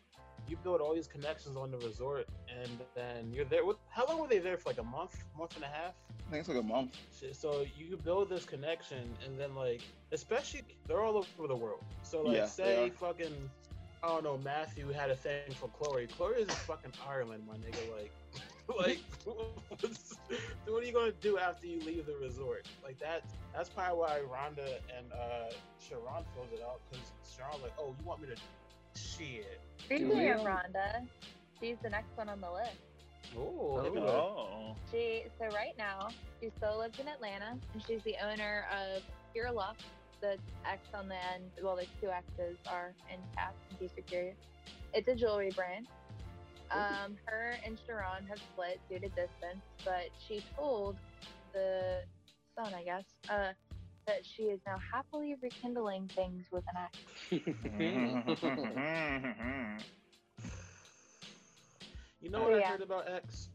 you 0.48 0.56
build 0.62 0.80
all 0.80 0.94
these 0.94 1.06
connections 1.06 1.56
on 1.56 1.70
the 1.70 1.78
resort, 1.78 2.26
and 2.60 2.70
then 2.94 3.32
you're 3.32 3.44
there. 3.44 3.64
What? 3.64 3.78
How 3.88 4.06
long 4.06 4.20
were 4.20 4.28
they 4.28 4.38
there 4.38 4.56
for? 4.56 4.70
Like 4.70 4.78
a 4.78 4.84
month, 4.84 5.24
month 5.36 5.54
and 5.56 5.64
a 5.64 5.68
half. 5.68 5.94
I 6.26 6.30
think 6.30 6.40
it's 6.40 6.48
like 6.48 6.58
a 6.58 6.62
month. 6.62 6.96
So 7.32 7.64
you 7.76 7.96
build 7.96 8.28
this 8.30 8.44
connection, 8.44 9.04
and 9.24 9.38
then 9.38 9.54
like, 9.54 9.82
especially 10.12 10.62
they're 10.86 11.02
all 11.02 11.16
over 11.16 11.48
the 11.48 11.56
world. 11.56 11.84
So 12.02 12.22
like, 12.22 12.36
Yeah, 12.36 12.44
say 12.46 12.90
fucking, 12.90 13.50
I 14.02 14.08
don't 14.08 14.24
know, 14.24 14.38
Matthew 14.38 14.88
had 14.90 15.10
a 15.10 15.16
thing 15.16 15.52
for 15.54 15.68
Chloe. 15.68 16.06
Chloe 16.06 16.34
is 16.34 16.48
in 16.48 16.48
fucking 16.48 16.92
Ireland, 17.08 17.44
my 17.46 17.54
nigga. 17.54 17.80
Like, 17.96 18.12
like, 18.78 19.00
what 20.66 20.82
are 20.82 20.86
you 20.86 20.92
gonna 20.92 21.12
do 21.20 21.38
after 21.38 21.66
you 21.66 21.80
leave 21.80 22.06
the 22.06 22.16
resort? 22.16 22.66
Like 22.82 22.98
that. 22.98 23.22
That's 23.54 23.68
probably 23.68 23.98
why 23.98 24.20
Rhonda 24.20 24.66
and 24.96 25.12
uh 25.12 25.50
Sharon 25.78 26.24
fills 26.34 26.52
it 26.52 26.62
out 26.62 26.80
because 26.90 27.12
Sharon's 27.36 27.62
like, 27.62 27.72
oh, 27.78 27.94
you 27.98 28.04
want 28.06 28.20
me 28.20 28.28
to 28.28 29.00
shit? 29.00 29.60
Speaking 29.86 30.10
Yeah. 30.18 30.34
of 30.34 30.40
Rhonda, 30.40 31.06
she's 31.60 31.76
the 31.82 31.90
next 31.90 32.16
one 32.16 32.28
on 32.28 32.40
the 32.40 32.50
list. 32.50 32.76
Oh, 33.36 33.80
look 33.82 33.96
at 33.96 34.02
that. 34.02 34.12
Oh. 34.12 34.76
She 34.90 35.24
so 35.38 35.46
right 35.54 35.76
now 35.78 36.08
she 36.40 36.50
still 36.56 36.78
lives 36.78 36.98
in 36.98 37.08
Atlanta 37.08 37.58
and 37.72 37.82
she's 37.86 38.02
the 38.02 38.16
owner 38.24 38.66
of 38.72 39.02
Pure 39.32 39.52
Luck. 39.52 39.76
The 40.20 40.38
X 40.64 40.88
on 40.94 41.08
the 41.08 41.14
end, 41.34 41.44
well, 41.62 41.76
there's 41.76 41.88
two 42.00 42.10
X's 42.10 42.56
are 42.66 42.94
in 43.12 43.20
caps 43.34 43.56
in 43.70 43.76
case 43.76 43.90
you're 43.96 44.06
curious. 44.06 44.36
It's 44.92 45.06
a 45.08 45.14
jewelry 45.14 45.50
brand. 45.54 45.86
Um, 46.70 47.16
her 47.26 47.54
and 47.64 47.78
Sharon 47.86 48.26
have 48.26 48.38
split 48.38 48.80
due 48.90 48.98
to 48.98 49.08
distance, 49.08 49.62
but 49.84 50.08
she 50.26 50.42
told 50.56 50.96
the 51.52 52.02
son, 52.56 52.74
I 52.74 52.82
guess, 52.82 53.04
uh, 53.28 53.52
that 54.06 54.24
she 54.24 54.44
is 54.44 54.60
now 54.66 54.76
happily 54.92 55.34
rekindling 55.42 56.08
things 56.14 56.46
with 56.52 56.64
an 56.68 56.76
X. 56.84 56.98
You 62.20 62.30
know 62.30 62.42
what 62.42 62.54
I 62.54 62.58
Yeah. 62.60 62.70
heard 62.70 62.82
about 62.82 63.08
X? 63.08 63.48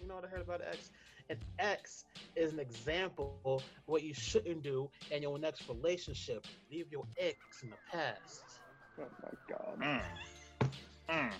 You 0.00 0.06
know 0.06 0.16
what 0.16 0.24
I 0.24 0.28
heard 0.28 0.42
about 0.42 0.60
X? 0.62 0.90
An 1.30 1.38
X 1.58 2.04
is 2.36 2.52
an 2.52 2.60
example 2.60 3.38
of 3.44 3.62
what 3.86 4.02
you 4.02 4.14
shouldn't 4.14 4.62
do 4.62 4.90
in 5.10 5.22
your 5.22 5.38
next 5.38 5.68
relationship. 5.68 6.46
Leave 6.70 6.90
your 6.90 7.06
ex 7.18 7.62
in 7.62 7.70
the 7.70 7.76
past. 7.90 8.60
Oh 8.98 9.04
my 9.22 9.30
god. 9.48 9.78
Mm. 9.80 10.70
Mm. 11.08 11.32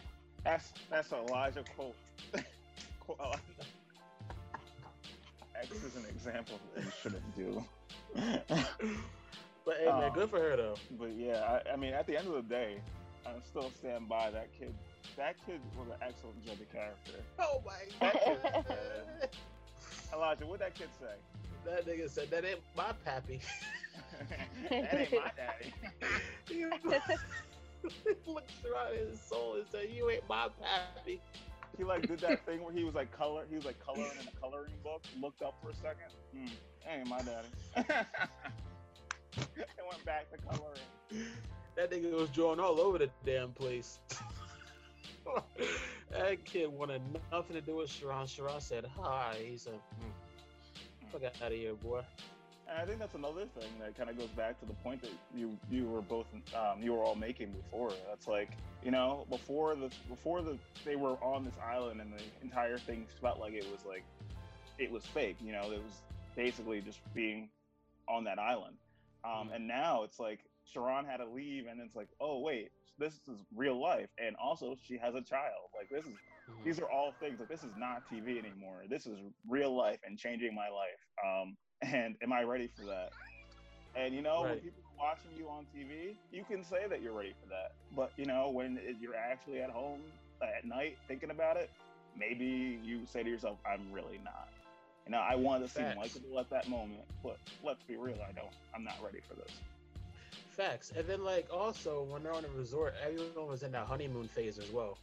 That's 0.45 0.73
that's 0.91 1.13
an 1.13 1.19
Elijah 1.29 1.65
quote. 1.77 1.95
Quote- 3.01 3.41
X 5.63 5.71
is 5.85 5.97
an 5.97 6.05
example 6.09 6.57
of 6.57 6.61
what 6.77 6.85
you 6.85 6.93
shouldn't 7.03 7.37
do. 7.37 7.65
But 9.65 9.77
hey, 9.81 9.85
man, 9.87 10.11
Oh. 10.11 10.15
good 10.15 10.31
for 10.31 10.39
her 10.41 10.57
though. 10.57 10.77
but 10.99 11.11
yeah, 11.15 11.61
I, 11.67 11.73
I 11.75 11.77
mean, 11.77 11.93
at 11.93 12.07
the 12.07 12.17
end 12.17 12.27
of 12.27 12.33
the 12.33 12.43
day, 12.43 12.81
I 13.27 13.33
still 13.47 13.71
stand 13.79 14.09
by 14.09 14.31
that 14.31 14.49
kid. 14.59 14.73
That 15.19 15.35
kid 15.45 15.61
was 15.77 15.89
an 15.89 15.97
excellent 16.01 16.43
Jedi 16.47 16.65
character. 16.73 17.13
Oh 17.39 17.61
my 17.67 17.85
god. 18.01 18.65
Uh, 18.67 20.15
Elijah, 20.17 20.47
what'd 20.47 20.65
that 20.65 20.75
kid 20.75 20.89
say? 20.99 21.17
that 21.67 21.87
nigga 21.87 22.09
said 22.09 22.31
that 22.31 22.47
ain't 22.47 22.61
my 22.75 22.93
pappy. 23.05 23.41
that 24.71 24.95
ain't 24.95 25.13
my 25.13 25.31
daddy. 25.37 25.75
he 26.49 26.65
looked 28.27 28.51
around 28.65 28.97
his 28.97 29.21
soul 29.21 29.57
and 29.57 29.65
said, 29.71 29.89
"You 29.95 30.09
ain't 30.09 30.27
my 30.31 30.49
pappy." 30.63 31.21
He 31.77 31.85
like 31.85 32.07
did 32.07 32.21
that 32.21 32.45
thing 32.47 32.63
where 32.63 32.73
he 32.73 32.85
was 32.85 32.95
like 32.95 33.17
color. 33.17 33.45
He 33.49 33.57
was 33.57 33.65
like 33.65 33.85
coloring 33.85 34.11
in 34.21 34.29
a 34.29 34.41
coloring 34.41 34.73
book. 34.83 35.03
Looked 35.21 35.43
up 35.43 35.55
for 35.63 35.71
a 35.71 35.75
second. 35.75 36.13
Hmm, 36.35 36.47
that 36.85 36.99
ain't 36.99 37.09
my 37.09 37.19
daddy. 37.19 37.49
and 39.37 39.87
went 39.91 40.05
back 40.05 40.27
to 40.31 40.39
coloring. 40.39 40.81
That 41.77 41.91
nigga 41.91 42.13
was 42.13 42.31
drawing 42.31 42.61
all 42.61 42.81
over 42.81 42.99
the 42.99 43.11
damn 43.25 43.53
place. 43.53 44.01
that 46.11 46.45
kid 46.45 46.69
wanted 46.69 47.03
nothing 47.31 47.55
to 47.55 47.61
do 47.61 47.77
with 47.77 47.91
Sharon. 47.91 48.27
Sharon 48.27 48.61
said 48.61 48.87
hi. 48.99 49.37
He 49.45 49.57
said, 49.57 49.75
mm, 49.75 51.13
"Fuck 51.13 51.23
out 51.25 51.53
of 51.53 51.53
here, 51.53 51.75
boy." 51.75 52.03
And 52.69 52.79
I 52.79 52.85
think 52.85 52.99
that's 52.99 53.15
another 53.15 53.47
thing 53.47 53.79
that 53.81 53.97
kind 53.97 54.11
of 54.11 54.17
goes 54.19 54.29
back 54.31 54.59
to 54.61 54.67
the 54.67 54.75
point 54.75 55.01
that 55.03 55.11
you 55.35 55.59
you 55.71 55.87
were 55.87 56.03
both 56.03 56.27
um, 56.55 56.83
you 56.83 56.93
were 56.93 57.03
all 57.03 57.15
making 57.15 57.53
before. 57.53 57.93
That's 58.09 58.27
like 58.27 58.51
you 58.83 58.91
know 58.91 59.27
before 59.31 59.75
the 59.75 59.91
before 60.09 60.43
the 60.43 60.59
they 60.85 60.97
were 60.97 61.17
on 61.25 61.45
this 61.45 61.55
island 61.65 62.01
and 62.01 62.13
the 62.13 62.23
entire 62.43 62.77
thing 62.79 63.07
felt 63.21 63.39
like 63.41 63.55
it 63.55 63.67
was 63.73 63.85
like 63.87 64.05
it 64.79 64.91
was 64.91 65.05
fake. 65.07 65.37
You 65.41 65.53
know, 65.53 65.73
it 65.73 65.83
was 65.83 66.03
basically 66.37 66.81
just 66.81 67.01
being 67.15 67.49
on 68.09 68.25
that 68.25 68.39
island. 68.39 68.77
Um, 69.25 69.49
Mhm. 69.49 69.55
And 69.57 69.69
now 69.69 70.03
it's 70.05 70.21
like 70.21 70.41
Sharon 70.65 71.05
had 71.07 71.19
to 71.19 71.27
leave, 71.27 71.67
and 71.67 71.81
it's 71.81 71.97
like, 71.97 72.09
oh 72.21 72.41
wait, 72.41 72.71
this 72.99 73.15
is 73.29 73.41
real 73.57 73.81
life, 73.81 74.11
and 74.19 74.37
also 74.37 74.77
she 74.77 74.99
has 74.99 75.15
a 75.15 75.23
child. 75.23 75.71
Like 75.75 75.89
this 75.91 76.05
is 76.07 76.19
Mhm. 76.49 76.65
these 76.65 76.79
are 76.81 76.91
all 76.91 77.13
things 77.13 77.41
like 77.41 77.49
this 77.49 77.65
is 77.65 77.75
not 77.77 78.07
TV 78.07 78.39
anymore. 78.39 78.85
This 78.89 79.07
is 79.07 79.19
real 79.49 79.75
life 79.75 80.01
and 80.05 80.19
changing 80.19 80.55
my 80.55 80.69
life. 80.69 81.01
Um, 81.25 81.57
and 81.83 82.17
am 82.23 82.33
I 82.33 82.43
ready 82.43 82.69
for 82.77 82.85
that? 82.87 83.11
And 83.95 84.15
you 84.15 84.23
know, 84.23 84.43
when 84.43 84.59
people 84.61 84.83
are 85.01 85.09
watching 85.09 85.31
you 85.37 85.49
on 85.49 85.67
TV, 85.75 86.15
you 86.33 86.45
can 86.45 86.65
say 86.65 86.87
that 86.89 87.03
you're 87.03 87.13
ready 87.13 87.35
for 87.43 87.49
that. 87.49 87.73
But 87.97 88.13
you 88.17 88.27
know, 88.27 88.51
when 88.51 88.79
you're 89.01 89.17
actually 89.17 89.61
at 89.61 89.71
home 89.71 90.01
uh, 90.41 90.47
at 90.57 90.65
night 90.65 90.99
thinking 91.09 91.31
about 91.31 91.57
it, 91.57 91.71
maybe 92.17 92.79
you 92.83 93.07
say 93.07 93.23
to 93.23 93.29
yourself, 93.29 93.59
"I'm 93.67 93.93
really 93.93 94.21
not." 94.25 94.49
You 95.07 95.13
know, 95.13 95.21
I 95.21 95.37
wanted 95.37 95.69
to 95.69 95.73
seem 95.73 95.85
likable 95.97 96.39
at 96.39 96.51
that 96.51 96.69
moment, 96.69 97.01
but 97.23 97.39
let's 97.65 97.83
be 97.85 97.97
real, 97.97 98.19
I 98.29 98.33
don't. 98.33 98.53
I'm 98.75 98.85
not 98.85 98.97
ready 99.03 99.21
for 99.27 99.35
this. 99.35 99.51
Facts. 100.51 100.93
And 100.95 101.07
then 101.07 101.25
like 101.25 101.49
also 101.51 102.03
when 102.11 102.23
they're 102.23 102.35
on 102.35 102.45
a 102.45 102.59
resort, 102.59 102.95
everyone 103.03 103.49
was 103.49 103.63
in 103.63 103.73
that 103.73 103.87
honeymoon 103.87 104.29
phase 104.29 104.59
as 104.59 104.71
well. 104.71 104.99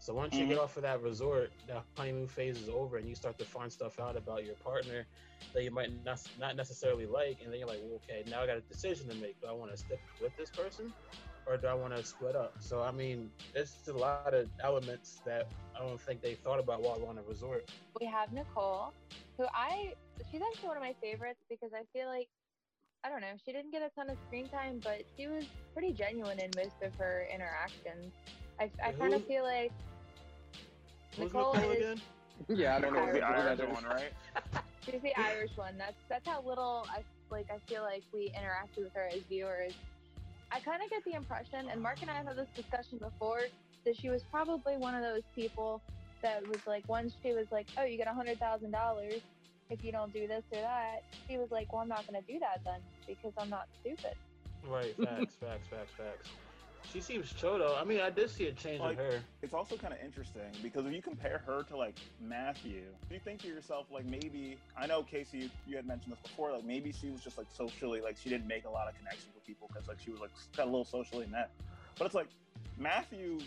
So 0.00 0.14
once 0.14 0.34
you 0.34 0.40
mm-hmm. 0.40 0.50
get 0.50 0.58
off 0.58 0.76
of 0.76 0.82
that 0.84 1.02
resort, 1.02 1.50
that 1.66 1.82
honeymoon 1.96 2.28
phase 2.28 2.56
is 2.56 2.68
over, 2.68 2.98
and 2.98 3.08
you 3.08 3.14
start 3.14 3.38
to 3.38 3.44
find 3.44 3.70
stuff 3.70 3.98
out 3.98 4.16
about 4.16 4.44
your 4.44 4.54
partner 4.56 5.06
that 5.52 5.64
you 5.64 5.70
might 5.70 5.90
not 6.04 6.20
not 6.38 6.56
necessarily 6.56 7.06
like, 7.06 7.38
and 7.42 7.52
then 7.52 7.58
you're 7.58 7.68
like, 7.68 7.80
well, 7.82 8.00
okay, 8.04 8.22
now 8.30 8.42
I 8.42 8.46
got 8.46 8.56
a 8.56 8.60
decision 8.60 9.08
to 9.08 9.14
make. 9.16 9.40
Do 9.40 9.48
I 9.48 9.52
want 9.52 9.72
to 9.72 9.76
stick 9.76 10.00
with 10.22 10.36
this 10.36 10.50
person, 10.50 10.92
or 11.46 11.56
do 11.56 11.66
I 11.66 11.74
want 11.74 11.96
to 11.96 12.04
split 12.04 12.36
up? 12.36 12.54
So 12.60 12.82
I 12.82 12.92
mean, 12.92 13.30
there's 13.52 13.74
a 13.88 13.92
lot 13.92 14.34
of 14.34 14.48
elements 14.62 15.20
that 15.26 15.48
I 15.76 15.80
don't 15.80 16.00
think 16.00 16.22
they 16.22 16.34
thought 16.34 16.60
about 16.60 16.80
while 16.82 17.04
on 17.06 17.18
a 17.18 17.22
resort. 17.22 17.68
we 18.00 18.06
have 18.06 18.32
Nicole, 18.32 18.92
who 19.36 19.46
I 19.52 19.94
she's 20.30 20.40
actually 20.42 20.68
one 20.68 20.76
of 20.76 20.82
my 20.82 20.94
favorites 21.02 21.40
because 21.48 21.70
I 21.74 21.82
feel 21.92 22.06
like 22.06 22.28
I 23.04 23.08
don't 23.08 23.20
know, 23.20 23.34
she 23.44 23.52
didn't 23.52 23.70
get 23.70 23.82
a 23.82 23.90
ton 23.90 24.10
of 24.10 24.16
screen 24.26 24.48
time, 24.48 24.80
but 24.82 25.02
she 25.16 25.28
was 25.28 25.44
pretty 25.72 25.92
genuine 25.92 26.40
in 26.40 26.50
most 26.56 26.82
of 26.82 26.94
her 26.96 27.26
interactions. 27.32 28.12
I, 28.60 28.70
I 28.84 28.92
kind 28.92 29.14
of 29.14 29.24
feel 29.24 29.44
like 29.44 29.70
Nicole 31.18 31.54
Nicole 31.54 31.70
is- 31.70 31.76
again? 31.78 32.00
Yeah, 32.48 32.76
I 32.76 32.80
don't 32.80 32.94
know 32.94 33.04
Nicole's 33.06 33.20
the 33.20 33.26
Irish 33.26 33.74
one, 33.74 33.84
right? 33.84 34.12
she's 34.84 35.02
the 35.02 35.18
Irish 35.18 35.50
one. 35.56 35.76
That's 35.76 35.96
that's 36.08 36.26
how 36.26 36.40
little 36.42 36.86
I 36.90 37.02
like. 37.30 37.46
I 37.50 37.58
feel 37.68 37.82
like 37.82 38.04
we 38.12 38.30
interacted 38.30 38.84
with 38.84 38.94
her 38.94 39.08
as 39.12 39.22
viewers. 39.28 39.72
I 40.52 40.60
kind 40.60 40.82
of 40.82 40.88
get 40.88 41.04
the 41.04 41.14
impression, 41.14 41.68
and 41.70 41.82
Mark 41.82 42.00
and 42.00 42.10
I 42.10 42.14
have 42.14 42.26
had 42.26 42.36
this 42.36 42.48
discussion 42.54 42.98
before, 42.98 43.40
that 43.84 43.96
she 43.96 44.08
was 44.08 44.22
probably 44.30 44.76
one 44.76 44.94
of 44.94 45.02
those 45.02 45.22
people 45.34 45.82
that 46.22 46.46
was 46.48 46.66
like, 46.66 46.88
once 46.88 47.12
she 47.22 47.32
was 47.32 47.46
like, 47.50 47.66
"Oh, 47.76 47.84
you 47.84 47.96
get 47.98 48.06
a 48.06 48.14
hundred 48.14 48.38
thousand 48.38 48.70
dollars 48.70 49.20
if 49.68 49.84
you 49.84 49.92
don't 49.92 50.12
do 50.12 50.26
this 50.26 50.44
or 50.52 50.60
that," 50.60 51.02
she 51.28 51.38
was 51.38 51.50
like, 51.50 51.72
"Well, 51.72 51.82
I'm 51.82 51.88
not 51.88 52.06
going 52.06 52.22
to 52.22 52.32
do 52.32 52.38
that 52.38 52.60
then 52.64 52.80
because 53.06 53.32
I'm 53.36 53.50
not 53.50 53.66
stupid." 53.80 54.14
Right. 54.66 54.94
Facts. 54.96 55.34
facts. 55.34 55.66
Facts. 55.68 55.92
Facts. 55.96 56.28
She 56.92 57.00
seems 57.00 57.32
chill 57.34 57.58
though. 57.58 57.76
I 57.76 57.84
mean, 57.84 58.00
I 58.00 58.08
did 58.10 58.30
see 58.30 58.46
a 58.46 58.52
change 58.52 58.80
Like- 58.80 58.98
in 58.98 59.04
her. 59.04 59.20
it's 59.42 59.52
also 59.52 59.76
kind 59.76 59.92
of 59.92 60.00
interesting 60.00 60.50
because 60.62 60.86
if 60.86 60.92
you 60.92 61.02
compare 61.02 61.38
her 61.46 61.62
to 61.64 61.76
like 61.76 61.98
Matthew, 62.20 62.82
do 63.08 63.14
you 63.14 63.20
think 63.20 63.42
to 63.42 63.48
yourself 63.48 63.86
like 63.90 64.06
maybe 64.06 64.56
I 64.76 64.86
know 64.86 65.02
Casey, 65.02 65.38
you, 65.38 65.50
you 65.66 65.76
had 65.76 65.86
mentioned 65.86 66.12
this 66.12 66.20
before, 66.20 66.52
like 66.52 66.64
maybe 66.64 66.92
she 66.92 67.10
was 67.10 67.20
just 67.20 67.36
like 67.36 67.46
socially 67.54 68.00
like 68.00 68.16
she 68.16 68.30
didn't 68.30 68.46
make 68.46 68.64
a 68.64 68.70
lot 68.70 68.88
of 68.88 68.96
connections 68.96 69.34
with 69.34 69.44
people 69.44 69.68
because 69.72 69.86
like 69.86 69.98
she 70.02 70.10
was 70.10 70.20
like 70.20 70.30
got 70.56 70.64
a 70.64 70.70
little 70.70 70.84
socially 70.84 71.26
net. 71.30 71.50
But 71.98 72.06
it's 72.06 72.14
like 72.14 72.28
Matthew 72.78 73.38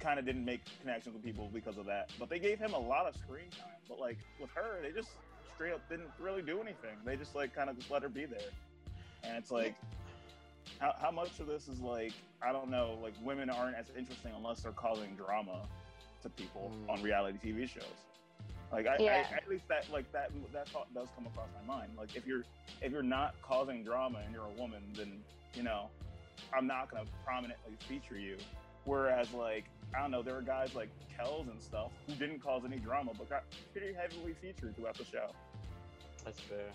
kind 0.00 0.18
of 0.18 0.24
didn't 0.24 0.44
make 0.44 0.60
connections 0.80 1.12
with 1.14 1.24
people 1.24 1.50
because 1.52 1.76
of 1.76 1.86
that, 1.86 2.10
but 2.18 2.30
they 2.30 2.38
gave 2.38 2.58
him 2.58 2.72
a 2.72 2.78
lot 2.78 3.06
of 3.06 3.14
screen 3.16 3.50
time. 3.50 3.74
But 3.88 3.98
like 4.00 4.16
with 4.40 4.50
her, 4.54 4.80
they 4.80 4.92
just 4.92 5.10
straight 5.54 5.72
up 5.74 5.86
didn't 5.90 6.08
really 6.18 6.40
do 6.42 6.60
anything. 6.60 6.96
They 7.04 7.16
just 7.16 7.34
like 7.34 7.54
kind 7.54 7.68
of 7.68 7.76
just 7.76 7.90
let 7.90 8.02
her 8.02 8.08
be 8.08 8.24
there, 8.24 8.38
and 9.24 9.36
it's 9.36 9.50
like 9.50 9.74
how, 10.82 10.94
how 11.00 11.10
much 11.12 11.38
of 11.38 11.46
this 11.46 11.68
is 11.68 11.80
like 11.80 12.12
I 12.42 12.52
don't 12.52 12.68
know, 12.70 12.98
like 13.02 13.14
women 13.22 13.48
aren't 13.48 13.76
as 13.76 13.86
interesting 13.96 14.32
unless 14.36 14.62
they're 14.62 14.72
causing 14.72 15.14
drama 15.14 15.60
to 16.22 16.28
people 16.28 16.72
Mm. 16.74 16.90
on 16.92 17.02
reality 17.02 17.38
TV 17.42 17.68
shows. 17.68 17.84
Like 18.72 18.86
I, 18.86 18.96
Yeah. 18.98 19.24
I, 19.30 19.36
at 19.36 19.48
least 19.48 19.68
that 19.68 19.86
like 19.92 20.10
that 20.12 20.30
that 20.52 20.68
thought 20.68 20.92
does 20.92 21.08
come 21.14 21.26
across 21.26 21.48
my 21.66 21.74
mind. 21.76 21.92
Like 21.96 22.16
if 22.16 22.26
you're 22.26 22.42
if 22.82 22.90
you're 22.92 23.02
not 23.02 23.34
causing 23.42 23.84
drama 23.84 24.20
and 24.24 24.34
you're 24.34 24.44
a 24.46 24.60
woman, 24.60 24.82
then 24.96 25.20
you 25.54 25.62
know 25.62 25.88
I'm 26.52 26.66
not 26.66 26.90
gonna 26.90 27.04
prominently 27.24 27.76
feature 27.88 28.18
you 28.18 28.36
Whereas 28.84 29.32
like 29.32 29.64
I 29.94 30.00
don't 30.00 30.10
know, 30.10 30.22
there 30.22 30.34
were 30.34 30.42
guys 30.42 30.74
like 30.74 30.88
Kelz 31.16 31.48
and 31.48 31.62
stuff 31.62 31.92
who 32.08 32.14
didn't 32.14 32.40
cause 32.42 32.62
any 32.66 32.78
drama, 32.78 33.12
but 33.16 33.28
got 33.30 33.44
pretty 33.72 33.92
heavily 33.92 34.34
featured 34.40 34.74
throughout 34.74 34.96
the 34.98 35.04
show. 35.04 35.30
That's 36.24 36.40
fair. 36.40 36.66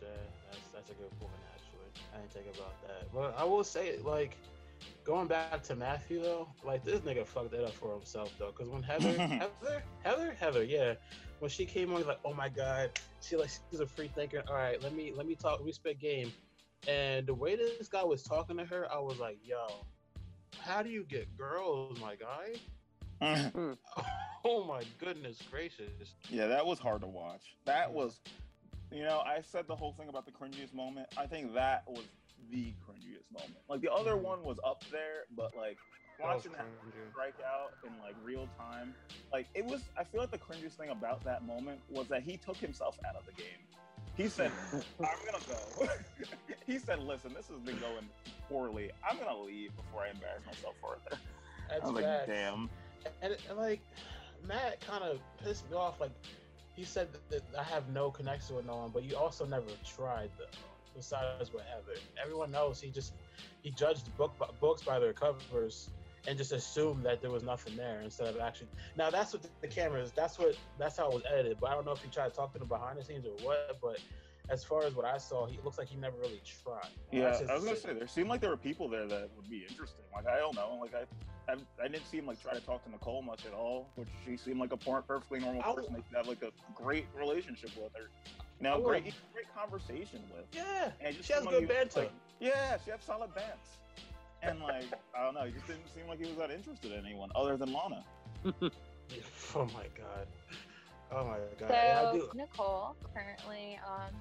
Shit, 0.00 0.08
That's 0.50 0.58
that's 0.74 0.90
a 0.90 0.94
good 0.94 1.10
point 1.20 1.32
actually. 1.52 1.53
I 2.14 2.18
didn't 2.18 2.32
think 2.32 2.46
about 2.56 2.80
that. 2.82 3.12
But 3.12 3.34
I 3.36 3.44
will 3.44 3.64
say 3.64 3.98
like 4.04 4.36
going 5.04 5.26
back 5.26 5.62
to 5.64 5.76
Matthew 5.76 6.22
though, 6.22 6.48
like 6.64 6.84
this 6.84 7.00
nigga 7.00 7.26
fucked 7.26 7.50
that 7.52 7.64
up 7.64 7.74
for 7.74 7.92
himself 7.92 8.32
though. 8.38 8.52
Cause 8.52 8.68
when 8.68 8.82
Heather, 8.82 9.12
Heather, 9.18 9.82
Heather, 10.02 10.36
Heather, 10.38 10.64
yeah, 10.64 10.94
when 11.40 11.50
she 11.50 11.64
came 11.64 11.90
on, 11.90 11.98
he's 11.98 12.06
like, 12.06 12.20
oh 12.24 12.34
my 12.34 12.48
god, 12.48 12.90
she 13.20 13.36
like 13.36 13.50
she's 13.70 13.80
a 13.80 13.86
free 13.86 14.08
thinker. 14.08 14.42
All 14.48 14.54
right, 14.54 14.82
let 14.82 14.94
me 14.94 15.12
let 15.16 15.26
me 15.26 15.34
talk. 15.34 15.60
respect 15.64 16.00
game, 16.00 16.32
and 16.88 17.26
the 17.26 17.34
way 17.34 17.56
this 17.56 17.88
guy 17.88 18.04
was 18.04 18.22
talking 18.22 18.56
to 18.58 18.64
her, 18.64 18.90
I 18.92 18.98
was 18.98 19.18
like, 19.18 19.38
yo, 19.44 19.66
how 20.60 20.82
do 20.82 20.90
you 20.90 21.04
get 21.04 21.36
girls, 21.36 21.98
my 22.00 22.14
guy? 22.16 22.54
Oh 24.46 24.62
my 24.64 24.82
goodness 24.98 25.38
gracious. 25.50 25.88
yeah, 26.28 26.46
that 26.46 26.66
was 26.66 26.78
hard 26.78 27.00
to 27.00 27.06
watch. 27.06 27.56
That 27.64 27.90
was, 27.90 28.20
you 28.92 29.02
know, 29.02 29.20
I 29.20 29.40
said 29.40 29.66
the 29.66 29.76
whole 29.76 29.92
thing 29.92 30.08
about 30.08 30.26
the 30.26 30.32
cringiest 30.32 30.74
moment. 30.74 31.08
I 31.16 31.26
think 31.26 31.54
that 31.54 31.84
was 31.86 32.04
the 32.50 32.72
cringiest 32.86 33.30
moment. 33.32 33.58
Like 33.68 33.80
the 33.80 33.92
other 33.92 34.16
one 34.16 34.42
was 34.42 34.58
up 34.64 34.82
there, 34.90 35.24
but 35.36 35.56
like 35.56 35.78
watching 36.20 36.52
that 36.52 36.66
strike 37.10 37.34
out 37.44 37.72
in 37.84 37.92
like 38.00 38.14
real 38.24 38.48
time, 38.58 38.94
like 39.32 39.46
it 39.54 39.64
was. 39.64 39.82
I 39.96 40.04
feel 40.04 40.20
like 40.20 40.30
the 40.30 40.38
cringiest 40.38 40.72
thing 40.72 40.90
about 40.90 41.24
that 41.24 41.44
moment 41.44 41.80
was 41.90 42.08
that 42.08 42.22
he 42.22 42.36
took 42.36 42.56
himself 42.56 42.98
out 43.08 43.16
of 43.16 43.26
the 43.26 43.32
game. 43.32 43.58
He 44.16 44.28
said, 44.28 44.52
"I'm 45.00 45.06
gonna 45.26 45.44
go." 45.48 45.88
he 46.66 46.78
said, 46.78 47.00
"Listen, 47.00 47.34
this 47.34 47.48
has 47.48 47.58
been 47.60 47.78
going 47.78 48.08
poorly. 48.48 48.90
I'm 49.08 49.18
gonna 49.18 49.36
leave 49.36 49.74
before 49.76 50.02
I 50.02 50.10
embarrass 50.10 50.44
myself 50.46 50.74
further." 50.80 51.20
That's 51.68 51.82
I 51.82 51.86
was 51.86 52.02
like, 52.02 52.26
"Damn." 52.26 52.70
and, 53.22 53.36
and 53.48 53.58
like 53.58 53.80
Matt 54.46 54.80
kind 54.86 55.02
of 55.02 55.18
pissed 55.42 55.68
me 55.70 55.76
off. 55.76 56.00
Like 56.00 56.12
he 56.74 56.84
said 56.84 57.08
that, 57.30 57.42
I 57.58 57.62
have 57.62 57.88
no 57.88 58.10
connection 58.10 58.56
with 58.56 58.66
no 58.66 58.76
one, 58.76 58.90
but 58.92 59.04
you 59.04 59.16
also 59.16 59.44
never 59.44 59.78
tried 59.84 60.30
though. 60.38 60.44
Besides 60.94 61.52
with 61.52 61.64
Heather, 61.64 62.00
everyone 62.22 62.52
knows 62.52 62.80
he 62.80 62.90
just 62.90 63.14
he 63.62 63.72
judged 63.72 64.16
book 64.16 64.32
books 64.60 64.82
by 64.82 64.98
their 65.00 65.12
covers 65.12 65.88
and 66.26 66.38
just 66.38 66.52
assumed 66.52 67.04
that 67.04 67.20
there 67.20 67.30
was 67.30 67.42
nothing 67.42 67.76
there 67.76 68.00
instead 68.02 68.28
of 68.28 68.40
actually. 68.40 68.68
Now 68.96 69.10
that's 69.10 69.32
what 69.32 69.42
the, 69.42 69.50
the 69.62 69.68
cameras. 69.68 70.12
That's 70.16 70.38
what 70.38 70.54
that's 70.78 70.96
how 70.96 71.10
it 71.10 71.14
was 71.14 71.22
edited. 71.32 71.58
But 71.60 71.70
I 71.70 71.74
don't 71.74 71.84
know 71.84 71.92
if 71.92 72.02
he 72.02 72.10
tried 72.10 72.28
to 72.28 72.34
talk 72.34 72.52
to 72.54 72.64
behind 72.64 72.98
the 72.98 73.04
scenes 73.04 73.26
or 73.26 73.32
what. 73.42 73.76
But 73.82 73.98
as 74.50 74.62
far 74.64 74.84
as 74.84 74.94
what 74.94 75.04
I 75.06 75.16
saw, 75.18 75.46
he 75.46 75.58
looks 75.64 75.78
like 75.78 75.88
he 75.88 75.96
never 75.96 76.16
really 76.18 76.40
tried. 76.62 76.88
Yeah, 77.10 77.38
I 77.48 77.54
was 77.54 77.64
gonna 77.64 77.76
say 77.76 77.94
there 77.94 78.06
seemed 78.06 78.28
like 78.28 78.40
there 78.40 78.50
were 78.50 78.56
people 78.56 78.88
there 78.88 79.06
that 79.06 79.30
would 79.36 79.48
be 79.48 79.64
interesting. 79.68 80.04
Like 80.14 80.26
I 80.26 80.38
don't 80.38 80.54
know, 80.54 80.78
like 80.80 80.92
I, 80.94 81.52
I, 81.52 81.56
I 81.82 81.88
didn't 81.88 82.06
see 82.06 82.18
him 82.18 82.26
like 82.26 82.42
try 82.42 82.52
to 82.52 82.60
talk 82.60 82.84
to 82.84 82.90
Nicole 82.90 83.22
much 83.22 83.46
at 83.46 83.52
all, 83.54 83.90
which 83.96 84.08
she 84.24 84.36
seemed 84.36 84.60
like 84.60 84.72
a 84.72 84.76
perfectly 84.76 85.40
normal 85.40 85.62
I 85.62 85.74
person. 85.74 85.94
They 85.94 86.02
could 86.02 86.16
have 86.16 86.28
like 86.28 86.42
a 86.42 86.52
great 86.74 87.06
relationship 87.18 87.70
with 87.76 87.92
her, 87.94 88.10
you 88.60 88.68
I 88.68 88.70
know, 88.72 88.78
would- 88.80 88.86
great, 89.02 89.14
great 89.32 89.54
conversation 89.54 90.22
with. 90.34 90.44
Yeah, 90.52 90.92
And 91.00 91.16
just 91.16 91.26
she 91.26 91.32
has 91.32 91.44
good 91.46 91.60
like 91.60 91.68
banter. 91.68 92.00
like, 92.00 92.12
yeah, 92.40 92.76
she 92.84 92.90
has 92.90 93.00
solid 93.02 93.34
bands, 93.34 93.78
and 94.42 94.60
like 94.60 94.84
I 95.16 95.24
don't 95.24 95.34
know, 95.34 95.44
he 95.44 95.52
just 95.52 95.66
didn't 95.66 95.88
seem 95.94 96.06
like 96.06 96.18
he 96.18 96.26
was 96.26 96.36
that 96.36 96.50
interested 96.50 96.92
in 96.92 97.04
anyone 97.06 97.30
other 97.34 97.56
than 97.56 97.72
Lana. 97.72 98.04
Oh 99.54 99.64
my 99.66 99.86
god. 99.96 100.26
Oh 101.12 101.24
my 101.26 101.36
god. 101.60 101.70
And 101.70 101.98
I 101.98 102.12
So 102.12 102.18
do- 102.18 102.30
Nicole 102.34 102.96
currently 103.14 103.78
um 103.86 104.12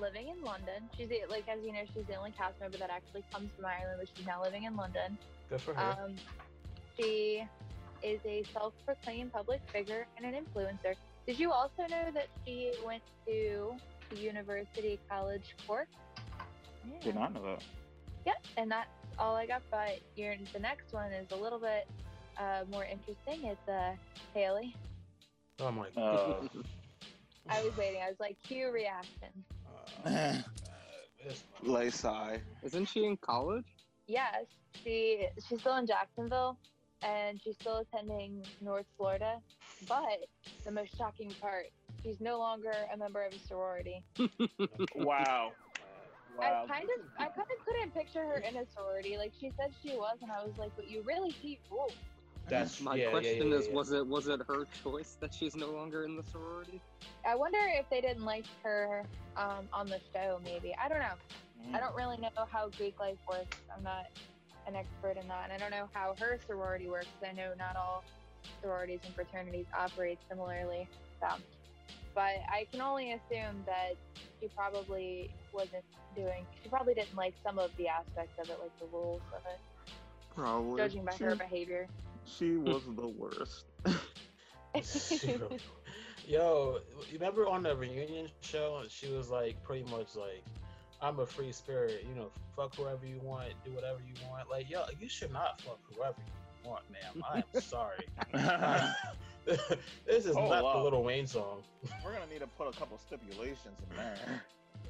living 0.00 0.28
in 0.28 0.42
London. 0.42 0.88
She's 0.96 1.08
the, 1.08 1.20
like 1.28 1.48
as 1.48 1.58
you 1.64 1.72
know, 1.72 1.80
she's 1.94 2.06
the 2.06 2.16
only 2.16 2.32
cast 2.32 2.60
member 2.60 2.78
that 2.78 2.90
actually 2.90 3.24
comes 3.32 3.50
from 3.56 3.66
Ireland, 3.66 3.98
but 3.98 4.08
she's 4.14 4.26
now 4.26 4.42
living 4.42 4.64
in 4.64 4.76
London. 4.76 5.18
good 5.48 5.60
for 5.60 5.74
her. 5.74 5.96
Um, 6.04 6.16
she 6.98 7.44
is 8.02 8.20
a 8.24 8.44
self-proclaimed 8.52 9.32
public 9.32 9.60
figure 9.72 10.06
and 10.16 10.26
an 10.26 10.44
influencer. 10.44 10.94
Did 11.26 11.38
you 11.38 11.52
also 11.52 11.82
know 11.88 12.10
that 12.14 12.28
she 12.46 12.72
went 12.84 13.02
to 13.26 13.74
the 14.10 14.16
University 14.16 14.98
College 15.08 15.54
Cork? 15.66 15.88
Did 17.02 17.14
not 17.14 17.34
know 17.34 17.42
that. 17.42 17.62
Yep, 18.26 18.36
and 18.56 18.70
that's 18.70 18.88
all 19.18 19.36
I 19.36 19.46
got. 19.46 19.62
But 19.70 20.00
your 20.16 20.34
the 20.52 20.58
next 20.58 20.92
one 20.92 21.12
is 21.12 21.30
a 21.30 21.36
little 21.36 21.58
bit 21.58 21.86
uh, 22.38 22.64
more 22.70 22.84
interesting. 22.84 23.48
It's 23.48 23.68
uh, 23.68 23.92
Haley. 24.34 24.74
oh 25.60 25.70
my 25.70 25.88
god. 25.94 26.48
Uh, 26.54 26.62
I 27.48 27.62
was 27.62 27.76
waiting. 27.76 28.00
I 28.02 28.08
was 28.08 28.20
like, 28.20 28.36
cue 28.46 28.70
reaction. 28.72 29.28
Uh, 31.22 31.26
this- 31.26 31.44
Laysai. 31.62 32.40
Isn't 32.62 32.86
she 32.86 33.04
in 33.04 33.16
college? 33.18 33.64
Yes, 34.06 34.46
she 34.82 35.26
she's 35.46 35.60
still 35.60 35.76
in 35.76 35.86
Jacksonville, 35.86 36.56
and 37.02 37.40
she's 37.42 37.56
still 37.56 37.78
attending 37.78 38.42
North 38.60 38.86
Florida. 38.96 39.40
But 39.86 40.26
the 40.64 40.70
most 40.72 40.96
shocking 40.96 41.30
part, 41.40 41.66
she's 42.02 42.20
no 42.20 42.38
longer 42.38 42.72
a 42.92 42.96
member 42.96 43.22
of 43.22 43.32
a 43.34 43.38
sorority. 43.38 44.02
wow. 44.94 45.52
Wow. 46.38 46.64
I 46.64 46.72
kind 46.72 46.88
of 46.98 47.06
I 47.18 47.24
kind 47.26 47.48
of 47.58 47.66
couldn't 47.66 47.92
picture 47.92 48.24
her 48.24 48.38
in 48.38 48.56
a 48.56 48.64
sorority. 48.74 49.18
Like 49.18 49.32
she 49.38 49.50
said 49.58 49.74
she 49.82 49.90
was, 49.96 50.18
and 50.22 50.30
I 50.32 50.42
was 50.42 50.56
like, 50.56 50.70
but 50.76 50.88
you 50.88 51.02
really 51.02 51.32
see 51.32 51.58
rules. 51.70 51.92
That's 52.50 52.80
My 52.80 52.96
yeah, 52.96 53.04
yeah, 53.04 53.10
question 53.10 53.48
yeah, 53.48 53.56
is, 53.56 53.68
yeah. 53.68 53.74
was 53.74 53.92
it 53.92 54.06
was 54.06 54.26
it 54.26 54.40
her 54.48 54.66
choice 54.82 55.16
that 55.20 55.32
she's 55.32 55.54
no 55.54 55.70
longer 55.70 56.04
in 56.04 56.16
the 56.16 56.22
sorority? 56.24 56.80
I 57.24 57.36
wonder 57.36 57.58
if 57.78 57.88
they 57.90 58.00
didn't 58.00 58.24
like 58.24 58.44
her 58.62 59.04
um, 59.36 59.68
on 59.72 59.86
the 59.86 60.00
show. 60.12 60.40
Maybe 60.44 60.74
I 60.82 60.88
don't 60.88 60.98
know. 60.98 61.14
Mm. 61.68 61.76
I 61.76 61.80
don't 61.80 61.94
really 61.94 62.16
know 62.16 62.30
how 62.50 62.68
Greek 62.70 62.98
life 62.98 63.18
works. 63.28 63.56
I'm 63.74 63.84
not 63.84 64.06
an 64.66 64.74
expert 64.74 65.16
in 65.16 65.28
that, 65.28 65.44
and 65.44 65.52
I 65.52 65.58
don't 65.58 65.70
know 65.70 65.88
how 65.92 66.14
her 66.18 66.38
sorority 66.46 66.88
works. 66.88 67.06
I 67.26 67.32
know 67.32 67.52
not 67.56 67.76
all 67.76 68.02
sororities 68.62 69.00
and 69.04 69.14
fraternities 69.14 69.66
operate 69.78 70.18
similarly. 70.28 70.88
So, 71.20 71.28
but 72.14 72.34
I 72.48 72.66
can 72.72 72.80
only 72.80 73.12
assume 73.12 73.62
that 73.66 73.94
she 74.40 74.48
probably 74.48 75.30
wasn't 75.52 75.84
doing. 76.16 76.46
She 76.62 76.68
probably 76.68 76.94
didn't 76.94 77.14
like 77.14 77.34
some 77.44 77.58
of 77.58 77.70
the 77.76 77.88
aspects 77.88 78.38
of 78.40 78.50
it, 78.50 78.58
like 78.60 78.76
the 78.80 78.86
rules 78.86 79.22
of 79.34 79.42
it, 79.46 79.92
Probably. 80.34 80.78
judging 80.78 81.04
by 81.04 81.14
her 81.14 81.36
behavior. 81.36 81.88
She 82.24 82.56
was 82.56 82.82
the 82.96 83.08
worst. 83.08 83.64
Yo, 86.26 86.78
you 87.10 87.14
remember 87.14 87.48
on 87.48 87.62
the 87.62 87.74
reunion 87.74 88.28
show? 88.40 88.82
She 88.88 89.10
was 89.10 89.30
like 89.30 89.62
pretty 89.64 89.84
much 89.90 90.14
like, 90.14 90.44
"I'm 91.02 91.18
a 91.18 91.26
free 91.26 91.50
spirit. 91.50 92.06
You 92.08 92.14
know, 92.14 92.30
fuck 92.54 92.76
whoever 92.76 93.04
you 93.04 93.18
want, 93.22 93.48
do 93.64 93.72
whatever 93.72 93.98
you 94.06 94.14
want." 94.30 94.48
Like, 94.48 94.70
yo, 94.70 94.84
you 95.00 95.08
should 95.08 95.32
not 95.32 95.60
fuck 95.62 95.80
whoever 95.92 96.14
you 96.18 96.70
want, 96.70 96.84
ma'am. 96.90 97.24
I'm 97.28 97.60
sorry. 97.60 98.06
this 100.06 100.26
is 100.26 100.36
Hold 100.36 100.50
not 100.50 100.62
the. 100.62 100.90
Lil 100.90 101.02
Wayne 101.02 101.26
song. 101.26 101.62
We're 102.04 102.12
gonna 102.12 102.26
need 102.32 102.40
to 102.40 102.46
put 102.46 102.68
a 102.68 102.78
couple 102.78 102.98
stipulations 102.98 103.76
in 103.90 103.96
there. 103.96 104.44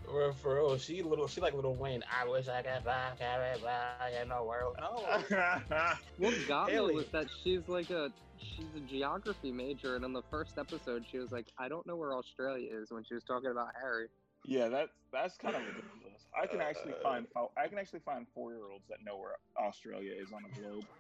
For, 0.05 0.33
for 0.33 0.55
real, 0.57 0.77
she 0.79 1.03
little, 1.03 1.27
she 1.29 1.41
like 1.41 1.55
Lil 1.55 1.77
Wayne. 1.77 2.03
I 2.11 2.29
wish 2.29 2.49
I 2.49 2.63
could 2.63 2.83
fuck 2.85 3.21
everybody 3.21 4.17
in 4.21 4.29
the 4.29 4.43
world. 4.43 4.77
No, 4.81 5.23
What 6.17 6.35
got 6.47 6.71
Haley. 6.71 6.95
me 6.95 6.95
was 6.95 7.11
that 7.13 7.27
she's 7.43 7.69
like 7.69 7.91
a 7.91 8.11
she's 8.39 8.75
a 8.75 8.81
geography 8.81 9.53
major, 9.53 9.97
and 9.97 10.05
in 10.05 10.13
the 10.13 10.23
first 10.31 10.59
episode, 10.59 11.05
she 11.07 11.19
was 11.19 11.31
like, 11.33 11.47
"I 11.59 11.69
don't 11.69 11.87
know 11.87 11.97
where 11.97 12.15
Australia 12.17 12.69
is" 12.73 12.91
when 12.91 13.05
she 13.05 13.15
was 13.15 13.25
talking 13.25 13.51
about 13.51 13.69
Harry. 13.81 14.09
yeah, 14.45 14.69
that's 14.69 14.93
that's 15.13 15.37
kind 15.37 15.55
of 15.57 15.63
ridiculous. 15.63 16.27
I 16.41 16.47
can 16.47 16.61
actually 16.61 16.95
uh. 16.95 17.03
find 17.03 17.27
fo- 17.35 17.53
I 17.57 17.69
can 17.69 17.79
actually 17.79 18.01
find 18.01 18.27
four 18.35 18.53
year 18.53 18.69
olds 18.71 18.87
that 18.89 18.99
know 19.05 19.17
where 19.19 19.37
Australia 19.59 20.13
is 20.17 20.33
on 20.33 20.43
the 20.43 20.61
globe. 20.61 20.85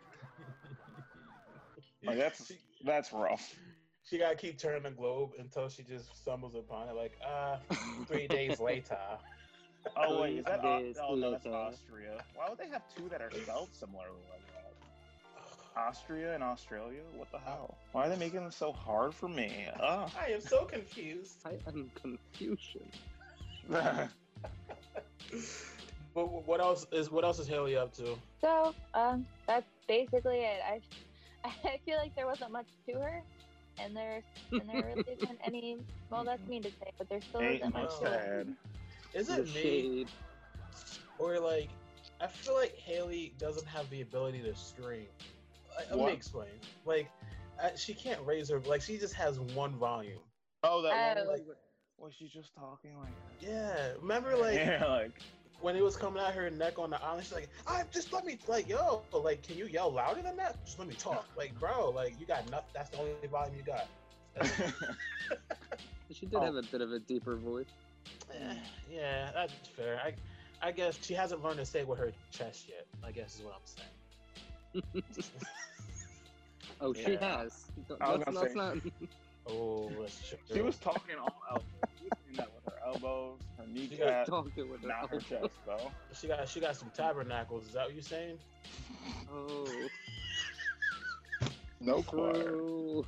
Like 2.05 2.18
that's 2.18 2.53
that's 2.84 3.12
rough. 3.12 3.55
She 4.11 4.18
gotta 4.18 4.34
keep 4.34 4.58
turning 4.58 4.82
the 4.82 4.90
globe 4.90 5.30
until 5.38 5.68
she 5.68 5.84
just 5.84 6.16
stumbles 6.16 6.54
upon 6.54 6.88
it. 6.88 6.96
Like, 6.96 7.16
uh, 7.24 7.58
three 8.08 8.26
days 8.26 8.58
later. 8.61 8.98
Oh 9.96 10.20
wait, 10.22 10.38
is 10.38 10.44
that 10.44 10.64
Au- 10.64 10.92
oh, 11.08 11.14
no, 11.14 11.30
that's. 11.30 11.46
Austria? 11.46 12.22
Why 12.34 12.48
would 12.48 12.58
they 12.58 12.68
have 12.68 12.82
two 12.94 13.08
that 13.08 13.22
are 13.22 13.30
spelled 13.30 13.68
similarly 13.72 14.18
like 14.30 14.42
that? 14.48 15.80
Austria 15.80 16.34
and 16.34 16.42
Australia? 16.42 17.00
What 17.16 17.30
the 17.30 17.38
hell? 17.38 17.78
Why 17.92 18.06
are 18.06 18.08
they 18.11 18.18
making 18.18 18.44
this 18.44 18.56
so 18.56 18.72
hard 18.72 19.14
for 19.14 19.28
me? 19.28 19.66
Oh. 19.80 20.11
I 20.18 20.32
am 20.32 20.40
so 20.40 20.64
confused. 20.64 21.36
I 21.46 21.52
am 21.68 21.90
confusion. 21.94 22.82
But 26.12 26.46
what 26.46 26.61
else 26.61 26.86
is 26.90 27.11
what 27.11 27.24
else 27.24 27.38
is 27.38 27.46
Haley 27.46 27.76
up 27.76 27.94
to? 27.94 28.16
So, 28.40 28.74
um, 28.94 29.26
that's 29.46 29.66
basically 29.86 30.38
it. 30.40 30.61
I, 30.66 30.80
I 31.44 31.78
feel 31.86 31.98
like 31.98 32.14
there 32.16 32.26
wasn't 32.26 32.50
much 32.50 32.66
to 32.88 32.94
her, 32.94 33.22
and 33.84 33.96
there's 33.96 34.24
and 34.58 34.68
there 34.68 34.82
really 34.96 35.18
isn't 35.22 35.38
any. 35.44 35.78
Well, 36.10 36.24
that's 36.24 36.46
mean 36.48 36.62
to 36.62 36.70
say, 36.70 36.90
but 36.98 37.08
there 37.08 37.20
still 37.20 37.40
Ain't 37.42 37.60
isn't 37.62 37.74
much 37.74 37.82
much 37.84 37.98
to 38.00 38.04
to 38.04 38.10
her. 38.10 38.38
add. 38.40 38.56
Is 39.14 39.30
it 39.30 39.54
me 39.54 40.06
or 41.18 41.38
like 41.38 41.68
I 42.20 42.26
feel 42.26 42.54
like 42.54 42.76
Haley 42.76 43.32
doesn't 43.38 43.66
have 43.66 43.88
the 43.90 44.02
ability 44.02 44.42
to 44.42 44.54
scream. 44.54 45.06
Like, 45.76 45.94
let 45.94 46.06
me 46.06 46.12
explain. 46.12 46.48
Like 46.84 47.10
I, 47.62 47.74
she 47.76 47.94
can't 47.94 48.20
raise 48.24 48.50
her 48.50 48.60
like 48.60 48.82
she 48.82 48.98
just 48.98 49.14
has 49.14 49.38
one 49.40 49.74
volume. 49.76 50.20
Oh, 50.62 50.82
that 50.82 50.92
Oh. 50.94 51.18
one 51.18 51.26
like 51.26 51.46
was 51.98 52.14
she 52.18 52.28
just 52.28 52.54
talking 52.54 52.96
like 52.98 53.10
Yeah, 53.40 53.92
remember 54.00 54.36
like 54.36 54.54
yeah, 54.64 54.84
like 54.86 55.20
when 55.61 55.74
he 55.74 55.82
was 55.82 55.96
coming 55.96 56.22
at 56.22 56.34
her 56.34 56.50
neck 56.50 56.78
on 56.78 56.90
the 56.90 57.02
island, 57.02 57.24
she's 57.24 57.32
like, 57.34 57.48
"I 57.66 57.82
just 57.90 58.12
let 58.12 58.24
me 58.24 58.38
like, 58.48 58.68
yo, 58.68 59.02
like, 59.12 59.42
can 59.42 59.56
you 59.56 59.66
yell 59.66 59.90
louder 59.92 60.22
than 60.22 60.36
that? 60.36 60.64
Just 60.64 60.78
let 60.78 60.88
me 60.88 60.94
talk, 60.94 61.26
like, 61.36 61.58
bro, 61.58 61.90
like, 61.90 62.18
you 62.20 62.26
got 62.26 62.48
nothing. 62.50 62.70
That's 62.74 62.90
the 62.90 62.98
only 62.98 63.12
volume 63.30 63.54
you 63.56 63.62
got." 63.62 63.86
She 66.12 66.26
did 66.26 66.34
Oh. 66.36 66.40
have 66.42 66.56
a 66.56 66.62
bit 66.62 66.80
of 66.80 66.90
a 66.90 66.98
deeper 66.98 67.36
voice. 67.36 67.66
Eh, 68.34 68.54
yeah, 68.90 69.30
that's 69.32 69.52
fair. 69.76 70.00
I, 70.04 70.12
I 70.66 70.72
guess 70.72 70.98
she 71.00 71.14
hasn't 71.14 71.40
learned 71.44 71.58
to 71.58 71.64
say 71.64 71.84
with 71.84 72.00
her 72.00 72.11
chest 72.32 72.68
yet. 72.68 72.84
I 73.06 73.12
guess 73.12 73.36
is 73.36 73.42
what 73.42 73.54
I'm 73.54 74.82
saying. 74.82 75.04
Oh, 76.80 76.92
she 76.94 77.14
has. 77.16 77.66
I 78.00 78.12
was 78.16 78.22
Let's, 78.26 78.36
let's 78.38 78.52
say- 78.52 78.58
not. 78.58 78.76
Oh, 79.46 79.90
that's 80.00 80.28
true. 80.28 80.38
She 80.52 80.61
was 80.62 80.76
talking 80.78 81.16
all 81.20 81.34
elbows. 81.50 81.64
She 82.30 82.36
was 82.36 82.46
doing 82.46 82.46
that 82.46 82.54
with 82.54 82.64
her 82.64 82.78
elbows, 82.86 83.40
her 83.56 83.66
got 83.66 83.72
kneecap, 83.72 84.26
Talking 84.26 84.68
with 84.68 84.82
her. 84.82 84.88
not 84.88 85.10
her 85.10 85.20
chest, 85.20 85.54
though. 85.66 85.92
She 86.12 86.28
got 86.28 86.48
she 86.48 86.60
got 86.60 86.76
some 86.76 86.90
tabernacles. 86.90 87.66
Is 87.66 87.72
that 87.74 87.86
what 87.86 87.94
you're 87.94 88.02
saying? 88.02 88.38
Oh. 89.30 89.90
oh. 91.42 91.50
No 91.80 92.02
choir. 92.02 92.34
True. 92.34 93.06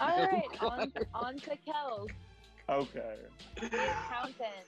All 0.00 0.08
No 0.16 0.24
right, 0.24 0.48
on, 0.60 0.92
on 1.14 1.40
to 1.40 1.56
Kelz, 1.66 2.08
Okay. 2.68 3.16
the 3.60 3.66
accountant. 3.66 4.66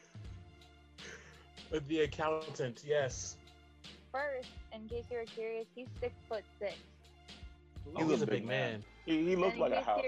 With 1.70 1.86
the 1.86 2.00
accountant, 2.00 2.82
yes. 2.84 3.36
First, 4.12 4.48
in 4.72 4.88
case 4.88 5.04
you 5.10 5.18
were 5.18 5.24
curious, 5.24 5.66
he's 5.74 5.86
six 6.00 6.12
foot 6.28 6.44
six. 6.58 6.74
Oh, 7.94 8.08
he's 8.08 8.22
a 8.22 8.26
big 8.26 8.44
man. 8.44 8.84
He, 9.06 9.24
he 9.24 9.36
looked 9.36 9.58
like 9.58 9.72
in 9.72 9.78
a 9.78 9.82
case 9.82 9.84
house. 9.84 10.04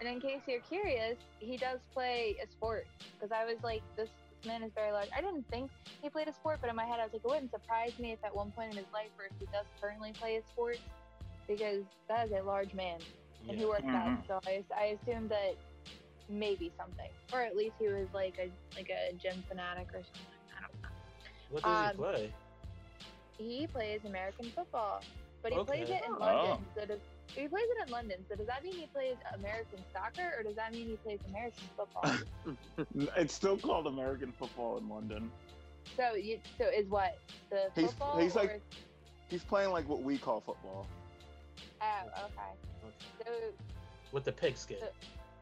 You're- 0.00 0.08
And 0.10 0.22
in 0.22 0.28
case 0.30 0.42
you're 0.46 0.60
curious, 0.60 1.18
he 1.38 1.56
does 1.56 1.80
play 1.92 2.36
a 2.42 2.46
sport. 2.46 2.86
Because 3.14 3.32
I 3.32 3.44
was 3.44 3.62
like, 3.62 3.82
this 3.96 4.10
man 4.46 4.62
is 4.62 4.72
very 4.74 4.92
large. 4.92 5.08
I 5.16 5.20
didn't 5.20 5.48
think 5.50 5.70
he 6.02 6.10
played 6.10 6.28
a 6.28 6.32
sport, 6.32 6.58
but 6.60 6.70
in 6.70 6.76
my 6.76 6.84
head, 6.84 7.00
I 7.00 7.04
was 7.04 7.12
like, 7.12 7.24
it 7.24 7.28
wouldn't 7.28 7.50
surprise 7.50 7.98
me 7.98 8.12
if 8.12 8.24
at 8.24 8.34
one 8.34 8.52
point 8.52 8.72
in 8.72 8.76
his 8.76 8.92
life, 8.92 9.10
or 9.18 9.24
if 9.24 9.32
he 9.38 9.46
does 9.46 9.66
currently 9.80 10.12
play 10.12 10.36
a 10.36 10.42
sport, 10.42 10.78
because 11.48 11.84
that 12.08 12.26
is 12.26 12.32
a 12.32 12.42
large 12.42 12.74
man 12.74 13.00
and 13.48 13.56
he 13.56 13.62
Yeah. 13.62 13.68
works 13.68 13.84
out. 13.84 14.08
Mhm. 14.08 14.26
So 14.26 14.40
I, 14.46 14.64
I 14.74 14.84
assumed 15.00 15.30
that 15.30 15.54
maybe 16.28 16.72
something, 16.76 17.10
or 17.32 17.40
at 17.42 17.54
least 17.56 17.76
he 17.78 17.86
was 17.88 18.08
like 18.12 18.38
a 18.38 18.50
like 18.76 18.90
a 18.90 19.12
gym 19.14 19.42
fanatic 19.48 19.88
or 19.94 20.02
something. 20.02 20.40
I 20.56 20.60
don't 20.62 20.82
know. 20.82 20.88
What 21.50 21.62
does 21.62 21.90
Um, 21.90 21.90
he 21.90 21.96
play? 21.96 22.34
He 23.38 23.66
plays 23.68 24.04
American 24.04 24.46
football, 24.50 25.02
but 25.42 25.52
he 25.52 25.62
plays 25.64 25.88
it 25.88 26.04
in 26.04 26.12
Oh. 26.14 26.18
London. 26.18 26.66
So 26.74 26.84
does, 26.86 27.00
he 27.34 27.48
plays 27.48 27.64
it 27.76 27.86
in 27.86 27.92
London. 27.92 28.18
So 28.28 28.34
does 28.36 28.46
that 28.46 28.62
mean 28.64 28.72
he 28.74 28.86
plays 28.86 29.16
American 29.34 29.78
soccer, 29.92 30.32
or 30.38 30.42
does 30.42 30.56
that 30.56 30.72
mean 30.72 30.86
he 30.88 30.96
plays 30.96 31.18
American 31.28 31.64
football? 31.76 32.14
It's 33.16 33.34
still 33.34 33.56
called 33.56 33.86
American 33.86 34.32
football 34.32 34.78
in 34.78 34.88
London. 34.88 35.30
so 35.96 36.14
you, 36.14 36.38
so 36.58 36.64
is 36.68 36.88
what 36.88 37.18
the 37.50 37.70
He's- 37.74 37.90
football? 37.90 38.18
he's 38.18 38.34
like- 38.36 38.50
or, 38.50 38.60
He's 39.28 39.42
playing 39.42 39.70
like 39.70 39.88
what 39.88 40.02
we 40.02 40.18
call 40.18 40.40
football. 40.40 40.86
oh, 41.82 42.02
okay. 42.26 43.02
So 43.24 43.30
With 44.12 44.24
the 44.24 44.30
pigskin. 44.32 44.78
so- 44.80 44.88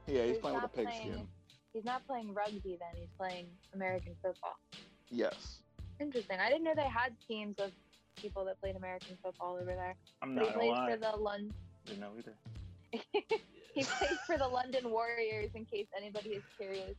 Yeah, 0.06 0.22
he's 0.22 0.32
He's 0.32 0.38
playing 0.38 0.54
with 0.56 0.64
a 0.64 0.66
not 0.66 0.72
playing- 0.72 0.88
pigskin. 0.88 1.28
he's 1.74 1.84
not 1.84 2.06
playing 2.06 2.32
rugby 2.32 2.78
then. 2.80 2.94
He's 2.96 3.10
playing 3.18 3.46
American 3.74 4.14
football. 4.22 4.56
Yes. 5.10 5.58
Interesting. 6.00 6.40
I 6.40 6.48
didn't 6.48 6.64
know 6.64 6.72
they 6.74 6.82
had 6.88 7.12
teams 7.28 7.58
of 7.58 7.72
people 8.16 8.44
that 8.46 8.58
played 8.60 8.74
American 8.76 9.16
football 9.22 9.54
over 9.56 9.66
there. 9.66 9.94
I'm 10.22 10.34
But 10.34 10.40
not 10.40 10.46
he 10.46 10.52
gonna 10.54 10.58
plays 10.60 10.70
lie. 10.70 10.90
for 10.92 10.96
the 10.96 11.16
London. 11.22 11.54
Didn't 11.86 12.00
know 12.00 12.12
either. 12.18 12.34
he 13.74 13.82
plays 13.82 14.18
for 14.26 14.38
the 14.38 14.46
London 14.46 14.90
Warriors. 14.90 15.50
In 15.54 15.64
case 15.64 15.86
anybody 15.96 16.30
is 16.30 16.42
curious. 16.56 16.94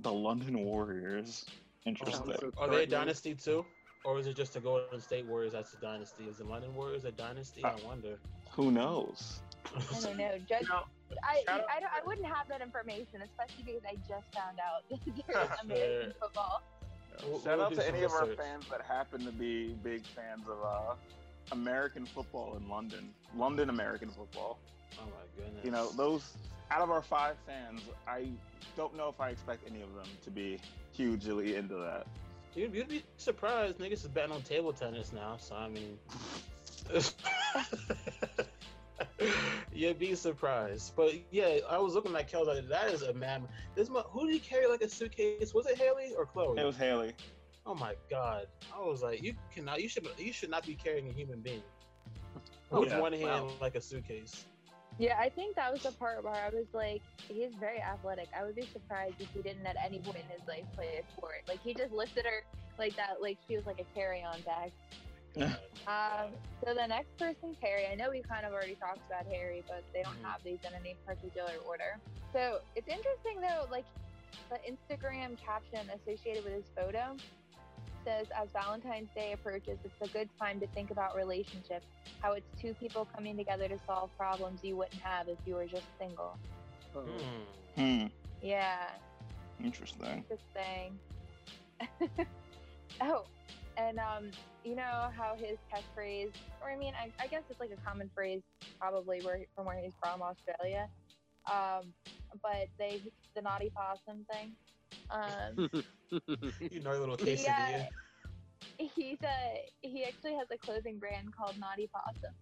The 0.00 0.12
London 0.12 0.60
Warriors. 0.60 1.46
Interesting. 1.86 2.26
Sounds 2.26 2.40
so 2.40 2.52
Are 2.58 2.68
they 2.68 2.84
a 2.84 2.86
dynasty 2.86 3.34
too? 3.34 3.64
Or 4.04 4.18
is 4.18 4.26
it 4.26 4.36
just 4.36 4.54
the 4.54 4.60
Golden 4.60 5.00
State 5.00 5.26
Warriors 5.26 5.52
that's 5.52 5.74
a 5.74 5.76
dynasty? 5.76 6.24
Is 6.24 6.38
the 6.38 6.44
London 6.44 6.74
Warriors 6.74 7.04
a 7.04 7.12
dynasty? 7.12 7.64
I 7.64 7.74
wonder. 7.84 8.18
Who 8.52 8.70
knows? 8.70 9.40
I 9.66 10.00
don't 10.02 10.16
know. 10.16 10.32
Judge, 10.48 10.68
know, 10.68 10.84
I, 11.22 11.42
shout 11.46 11.64
I, 11.74 11.80
don't, 11.80 11.90
I 11.92 12.06
wouldn't 12.06 12.26
have 12.26 12.48
that 12.48 12.62
information, 12.62 13.20
especially 13.22 13.64
because 13.64 13.82
I 13.86 13.96
just 14.08 14.26
found 14.34 14.58
out 14.58 14.84
there 15.26 15.42
is 15.42 15.50
American 15.62 16.14
football. 16.20 16.62
We'll- 17.28 17.40
Shout 17.42 17.58
we'll 17.58 17.66
out 17.66 17.74
to 17.74 17.82
some 17.82 17.94
any 17.94 18.04
of 18.04 18.12
our 18.12 18.26
fans 18.26 18.64
that 18.70 18.82
happen 18.82 19.24
to 19.26 19.32
be 19.32 19.74
big 19.84 20.02
fans 20.06 20.48
of 20.48 20.58
uh, 20.64 20.94
American 21.52 22.06
football 22.06 22.56
in 22.56 22.68
London. 22.68 23.12
London 23.36 23.70
American 23.70 24.10
football. 24.10 24.58
Oh 24.98 25.04
my 25.04 25.44
goodness. 25.44 25.64
You 25.64 25.70
know, 25.70 25.90
those 25.92 26.36
out 26.70 26.82
of 26.82 26.90
our 26.90 27.02
five 27.02 27.36
fans, 27.46 27.82
I 28.06 28.28
don't 28.76 28.96
know 28.96 29.08
if 29.08 29.20
I 29.20 29.30
expect 29.30 29.66
any 29.68 29.82
of 29.82 29.94
them 29.94 30.06
to 30.24 30.30
be 30.30 30.58
hugely 30.92 31.56
into 31.56 31.74
that. 31.74 32.06
You'd, 32.54 32.74
you'd 32.74 32.88
be 32.88 33.02
surprised. 33.16 33.78
Niggas 33.78 33.92
is 33.92 34.08
betting 34.08 34.32
on 34.32 34.42
table 34.42 34.72
tennis 34.72 35.12
now, 35.12 35.36
so 35.38 35.54
I 35.54 35.68
mean. 35.68 35.98
You'd 39.72 39.98
be 39.98 40.14
surprised. 40.14 40.94
But 40.96 41.14
yeah, 41.30 41.58
I 41.68 41.78
was 41.78 41.94
looking 41.94 42.14
at 42.14 42.30
Kelz 42.30 42.46
like, 42.46 42.68
that 42.68 42.88
is 42.88 43.02
a 43.02 43.14
man. 43.14 43.46
This 43.74 43.88
mo- 43.88 44.06
who 44.10 44.26
did 44.26 44.34
he 44.34 44.40
carry 44.40 44.66
like 44.66 44.82
a 44.82 44.88
suitcase? 44.88 45.54
Was 45.54 45.66
it 45.66 45.78
Haley 45.78 46.12
or 46.16 46.26
Chloe? 46.26 46.60
It 46.60 46.64
was 46.64 46.76
Haley. 46.76 47.12
Oh 47.66 47.74
my 47.74 47.94
god. 48.10 48.46
I 48.74 48.80
was 48.80 49.02
like, 49.02 49.22
you 49.22 49.34
cannot 49.54 49.82
you 49.82 49.88
should 49.88 50.06
you 50.18 50.32
should 50.32 50.50
not 50.50 50.66
be 50.66 50.74
carrying 50.74 51.08
a 51.08 51.12
human 51.12 51.40
being. 51.40 51.62
With 52.70 52.88
Yeah, 52.90 53.00
one 53.00 53.12
hand 53.12 53.46
wow. 53.46 53.52
like 53.60 53.74
a 53.74 53.80
suitcase. 53.80 54.44
Yeah, 54.98 55.16
I 55.18 55.28
think 55.30 55.56
that 55.56 55.72
was 55.72 55.82
the 55.82 55.92
part 55.92 56.22
where 56.24 56.34
I 56.34 56.50
was 56.50 56.66
like, 56.74 57.00
he's 57.28 57.52
very 57.58 57.80
athletic. 57.80 58.28
I 58.36 58.44
would 58.44 58.54
be 58.54 58.66
surprised 58.72 59.14
if 59.18 59.28
he 59.32 59.40
didn't 59.40 59.64
at 59.66 59.76
any 59.82 59.98
point 59.98 60.18
in 60.18 60.38
his 60.38 60.46
life 60.46 60.64
play 60.76 61.00
a 61.02 61.12
sport. 61.12 61.42
Like 61.48 61.60
he 61.62 61.74
just 61.74 61.92
lifted 61.92 62.26
her 62.26 62.42
like 62.78 62.96
that, 62.96 63.16
like 63.20 63.38
she 63.48 63.56
was 63.56 63.66
like 63.66 63.80
a 63.80 63.94
carry-on 63.98 64.40
bag. 64.42 64.72
Um, 65.86 66.32
so 66.64 66.74
the 66.74 66.86
next 66.86 67.16
person, 67.18 67.56
Harry. 67.62 67.86
I 67.90 67.94
know 67.94 68.10
we 68.10 68.20
kind 68.22 68.44
of 68.44 68.52
already 68.52 68.74
talked 68.74 69.00
about 69.06 69.26
Harry, 69.32 69.62
but 69.68 69.84
they 69.94 70.02
don't 70.02 70.20
Mhm. 70.20 70.24
have 70.30 70.42
these 70.44 70.58
in 70.66 70.74
any 70.74 70.96
particular 71.06 71.52
order. 71.66 71.98
So 72.32 72.60
it's 72.76 72.88
interesting 72.88 73.40
though, 73.40 73.66
like 73.70 73.86
the 74.50 74.58
Instagram 74.68 75.38
caption 75.38 75.88
associated 75.90 76.44
with 76.44 76.52
his 76.54 76.64
photo 76.76 77.16
says, 78.04 78.26
"As 78.36 78.48
Valentine's 78.50 79.10
Day 79.14 79.32
approaches, 79.32 79.78
it's 79.84 80.00
a 80.10 80.12
good 80.12 80.28
time 80.38 80.60
to 80.60 80.66
think 80.68 80.90
about 80.90 81.16
relationships. 81.16 81.86
How 82.20 82.32
it's 82.32 82.46
two 82.60 82.74
people 82.74 83.06
coming 83.14 83.36
together 83.36 83.68
to 83.68 83.78
solve 83.86 84.10
problems 84.16 84.62
you 84.62 84.76
wouldn't 84.76 85.00
have 85.02 85.28
if 85.28 85.38
you 85.46 85.54
were 85.54 85.66
just 85.66 85.86
single." 85.98 86.38
Oh. 86.94 87.02
Hmm. 87.76 87.80
Hmm. 87.82 88.06
Yeah, 88.42 88.88
Interesting. 89.62 90.24
interesting. 90.30 90.98
oh, 93.00 93.24
and 93.76 93.98
um, 93.98 94.30
you 94.64 94.74
know 94.74 95.10
how 95.16 95.36
his 95.36 95.58
catchphrase, 95.72 96.32
or 96.62 96.70
I 96.70 96.76
mean, 96.76 96.92
I, 97.00 97.10
I 97.22 97.26
guess 97.26 97.42
it's 97.50 97.60
like 97.60 97.70
a 97.70 97.88
common 97.88 98.10
phrase, 98.14 98.40
probably 98.78 99.20
where 99.22 99.40
from 99.54 99.66
where 99.66 99.78
he's 99.78 99.92
from, 100.02 100.22
Australia. 100.22 100.88
Um, 101.50 101.92
but 102.42 102.68
they 102.78 103.02
the 103.34 103.42
naughty 103.42 103.70
possum 103.74 104.26
thing. 104.30 104.52
Um, 105.10 105.70
You 106.10 106.80
know, 106.84 106.98
little 106.98 107.16
he, 107.16 107.34
quesadilla. 107.36 107.86
uh, 107.86 108.84
he's 108.94 109.18
a 109.22 109.64
he 109.80 110.04
actually 110.04 110.34
has 110.34 110.48
a 110.50 110.58
clothing 110.58 110.98
brand 110.98 111.34
called 111.36 111.58
Naughty 111.58 111.88
Possum. 111.92 112.34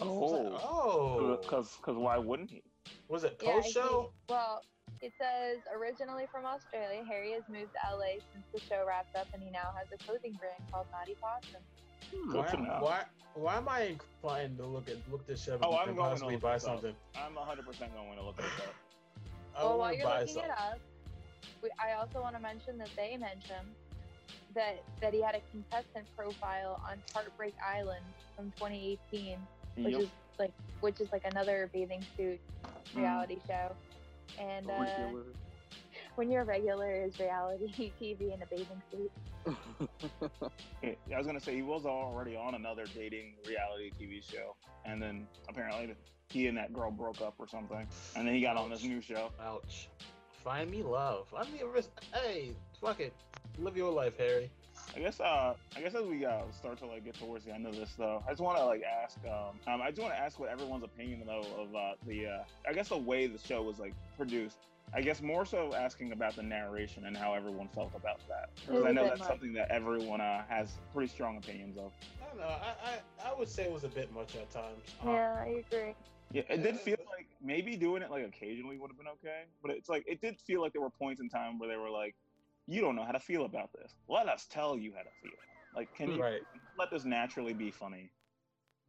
Oh. 0.00 0.58
Oh. 0.62 1.38
Because 1.40 1.78
why 1.86 2.18
wouldn't 2.18 2.50
he? 2.50 2.62
Was 3.08 3.24
it 3.24 3.40
Yeah, 3.42 3.52
post 3.52 3.66
he- 3.68 3.72
show? 3.72 4.12
well, 4.28 4.62
it 5.02 5.12
says 5.18 5.58
originally 5.74 6.26
from 6.32 6.44
Australia, 6.46 7.02
Harry 7.08 7.32
has 7.32 7.42
moved 7.48 7.72
to 7.72 7.96
LA 7.96 8.20
since 8.32 8.44
the 8.52 8.60
show 8.60 8.84
wrapped 8.86 9.16
up, 9.16 9.26
and 9.32 9.42
he 9.42 9.50
now 9.50 9.72
has 9.76 9.86
a 9.92 10.02
clothing 10.04 10.32
brand 10.38 10.62
called 10.70 10.86
Naughty 10.92 11.16
Possum. 11.20 11.60
Hmm. 12.12 12.34
Why, 12.36 12.78
why 12.80 13.04
why 13.34 13.56
am 13.56 13.68
I 13.68 13.82
inclined 13.94 14.56
to 14.58 14.66
look 14.66 14.88
at 14.88 14.96
look 15.10 15.26
this 15.26 15.46
up 15.48 15.60
Oh, 15.62 15.70
and 15.70 15.90
I'm 15.90 15.94
going 15.94 15.96
to 15.96 16.02
possibly 16.10 16.36
buy 16.36 16.54
this 16.54 16.64
up. 16.64 16.80
something? 16.80 16.94
I'm 17.14 17.34
100% 17.34 17.64
going 17.94 18.16
to 18.16 18.24
look 18.24 18.38
at 18.38 18.44
that. 18.58 18.74
I 19.56 19.62
well, 19.62 19.70
while 19.70 19.78
wanna 19.78 19.96
you're 19.96 20.06
looking 20.08 20.26
something. 20.26 20.44
it 20.50 20.58
up, 20.58 20.78
we, 21.62 21.70
I 21.80 21.94
also 21.94 22.20
want 22.20 22.36
to 22.36 22.40
mention 22.40 22.78
that 22.78 22.90
they 22.96 23.16
mentioned 23.16 23.76
that 24.54 24.76
that 25.00 25.14
he 25.14 25.22
had 25.22 25.34
a 25.34 25.42
contestant 25.50 26.08
profile 26.16 26.80
on 26.90 27.02
Heartbreak 27.14 27.54
Island 27.64 28.14
from 28.36 28.52
2018, 28.52 29.48
which 29.82 29.94
Yep. 29.94 30.00
is 30.00 30.10
like 30.38 30.54
which 30.80 31.00
is 31.00 31.08
like 31.12 31.22
another 31.24 31.70
bathing 31.72 32.06
suit 32.18 32.40
Mm. 32.94 32.96
reality 32.96 33.40
show. 33.40 33.78
And 34.38 34.70
uh, 34.70 34.76
Regular. 34.80 35.24
when 36.16 36.30
your 36.30 36.44
regular 36.44 37.04
is 37.04 37.14
reality 37.18 37.94
TV 38.02 38.34
in 38.34 38.42
a 38.42 38.46
bathing 38.50 38.82
suit, 38.92 39.12
I 40.84 41.18
was 41.18 41.26
gonna 41.26 41.40
say 41.40 41.54
he 41.54 41.62
was 41.62 41.84
already 41.86 42.36
on 42.36 42.54
another 42.54 42.86
dating 42.86 43.38
reality 43.44 43.92
TV 44.00 44.22
show, 44.22 44.56
and 44.84 45.02
then 45.02 45.28
apparently 45.48 45.96
he 46.28 46.46
and 46.46 46.58
that 46.58 46.72
girl 46.72 46.90
broke 46.90 47.20
up 47.22 47.34
or 47.38 47.48
something, 47.48 47.88
and 48.14 48.26
then 48.26 48.34
he 48.34 48.40
got 48.42 48.56
on 48.56 48.70
this 48.70 48.82
new 48.84 49.00
show. 49.00 49.32
Ouch. 49.40 49.90
Find 50.44 50.70
me 50.70 50.82
love. 50.82 51.26
I 51.36 51.44
mean, 51.50 51.62
ris- 51.72 51.90
hey, 52.14 52.52
fuck 52.80 53.00
it. 53.00 53.12
Live 53.58 53.76
your 53.76 53.92
life, 53.92 54.16
Harry. 54.18 54.50
I 54.96 54.98
guess 54.98 55.20
uh 55.20 55.54
I 55.76 55.80
guess 55.80 55.94
as 55.94 56.04
we 56.06 56.24
uh, 56.24 56.40
start 56.52 56.78
to 56.78 56.86
like 56.86 57.04
get 57.04 57.14
towards 57.14 57.44
the 57.44 57.52
end 57.52 57.66
of 57.66 57.76
this 57.76 57.94
though, 57.98 58.22
I 58.26 58.30
just 58.30 58.40
want 58.40 58.56
to 58.58 58.64
like 58.64 58.82
ask 58.82 59.18
um, 59.26 59.60
um 59.72 59.82
I 59.82 59.90
just 59.90 60.00
want 60.00 60.14
to 60.14 60.20
ask 60.20 60.38
what 60.40 60.48
everyone's 60.48 60.84
opinion 60.84 61.22
though 61.26 61.44
of 61.58 61.74
uh, 61.74 61.92
the 62.06 62.26
uh, 62.26 62.44
I 62.68 62.72
guess 62.72 62.88
the 62.88 62.96
way 62.96 63.26
the 63.26 63.38
show 63.38 63.62
was 63.62 63.78
like 63.78 63.94
produced. 64.16 64.56
I 64.92 65.02
guess 65.02 65.22
more 65.22 65.44
so 65.44 65.72
asking 65.74 66.10
about 66.12 66.34
the 66.34 66.42
narration 66.42 67.04
and 67.04 67.16
how 67.16 67.34
everyone 67.34 67.68
felt 67.68 67.92
about 67.94 68.18
that. 68.28 68.48
Because 68.66 68.84
I 68.84 68.90
know 68.90 69.04
that's 69.04 69.20
much. 69.20 69.28
something 69.28 69.52
that 69.52 69.70
everyone 69.70 70.20
uh, 70.20 70.42
has 70.48 70.72
pretty 70.92 71.12
strong 71.12 71.36
opinions 71.36 71.76
of. 71.76 71.92
I 72.20 72.26
don't 72.26 72.38
know. 72.38 72.46
I, 72.46 72.74
I, 72.84 73.30
I 73.30 73.38
would 73.38 73.48
say 73.48 73.64
it 73.64 73.72
was 73.72 73.84
a 73.84 73.88
bit 73.88 74.12
much 74.12 74.34
at 74.34 74.50
times. 74.50 74.82
Um, 75.02 75.10
Yeah, 75.10 75.44
I 75.44 75.62
agree. 75.70 75.94
Yeah, 76.32 76.42
it 76.48 76.62
did 76.62 76.78
feel 76.78 76.96
like 77.16 77.26
maybe 77.40 77.76
doing 77.76 78.02
it 78.02 78.10
like 78.10 78.24
occasionally 78.24 78.78
would 78.78 78.90
have 78.90 78.98
been 78.98 79.08
okay, 79.08 79.44
but 79.62 79.70
it's 79.70 79.88
like 79.88 80.04
it 80.06 80.20
did 80.20 80.38
feel 80.40 80.60
like 80.60 80.72
there 80.72 80.82
were 80.82 80.90
points 80.90 81.20
in 81.20 81.28
time 81.28 81.58
where 81.58 81.68
they 81.68 81.76
were 81.76 81.90
like, 81.90 82.14
"You 82.66 82.80
don't 82.80 82.96
know 82.96 83.04
how 83.04 83.12
to 83.12 83.20
feel 83.20 83.44
about 83.44 83.72
this. 83.72 83.94
Let 84.08 84.28
us 84.28 84.46
tell 84.46 84.76
you 84.78 84.92
how 84.96 85.02
to 85.02 85.10
feel." 85.22 85.38
Like, 85.74 85.92
can 85.94 86.10
you 86.10 86.22
Right, 86.22 86.42
let 86.78 86.90
this 86.90 87.04
naturally 87.04 87.52
be 87.54 87.70
funny? 87.70 88.12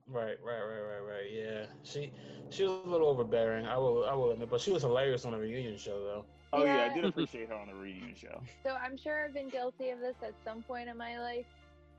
right, 0.07 0.37
right, 0.43 0.61
right, 0.61 0.81
right, 0.81 0.99
right. 0.99 1.31
Yeah, 1.31 1.65
she 1.83 2.11
she 2.49 2.63
was 2.63 2.73
a 2.73 2.89
little 2.89 3.07
overbearing. 3.07 3.65
I 3.65 3.77
will 3.77 4.05
I 4.05 4.13
will 4.13 4.31
admit, 4.31 4.49
but 4.49 4.61
she 4.61 4.71
was 4.71 4.81
hilarious 4.83 5.25
on 5.25 5.31
the 5.31 5.37
reunion 5.39 5.77
show 5.77 6.03
though. 6.03 6.25
Oh 6.53 6.65
yeah, 6.65 6.83
I 6.85 6.89
did 6.89 7.05
appreciate 7.05 7.49
her 7.49 7.55
on 7.55 7.67
the 7.67 7.75
reunion 7.75 8.15
show. 8.15 8.41
So 8.63 8.75
I'm 8.75 8.97
sure 8.97 9.25
I've 9.25 9.33
been 9.33 9.49
guilty 9.49 9.89
of 9.89 9.99
this 9.99 10.15
at 10.21 10.33
some 10.43 10.63
point 10.63 10.89
in 10.89 10.97
my 10.97 11.19
life. 11.19 11.45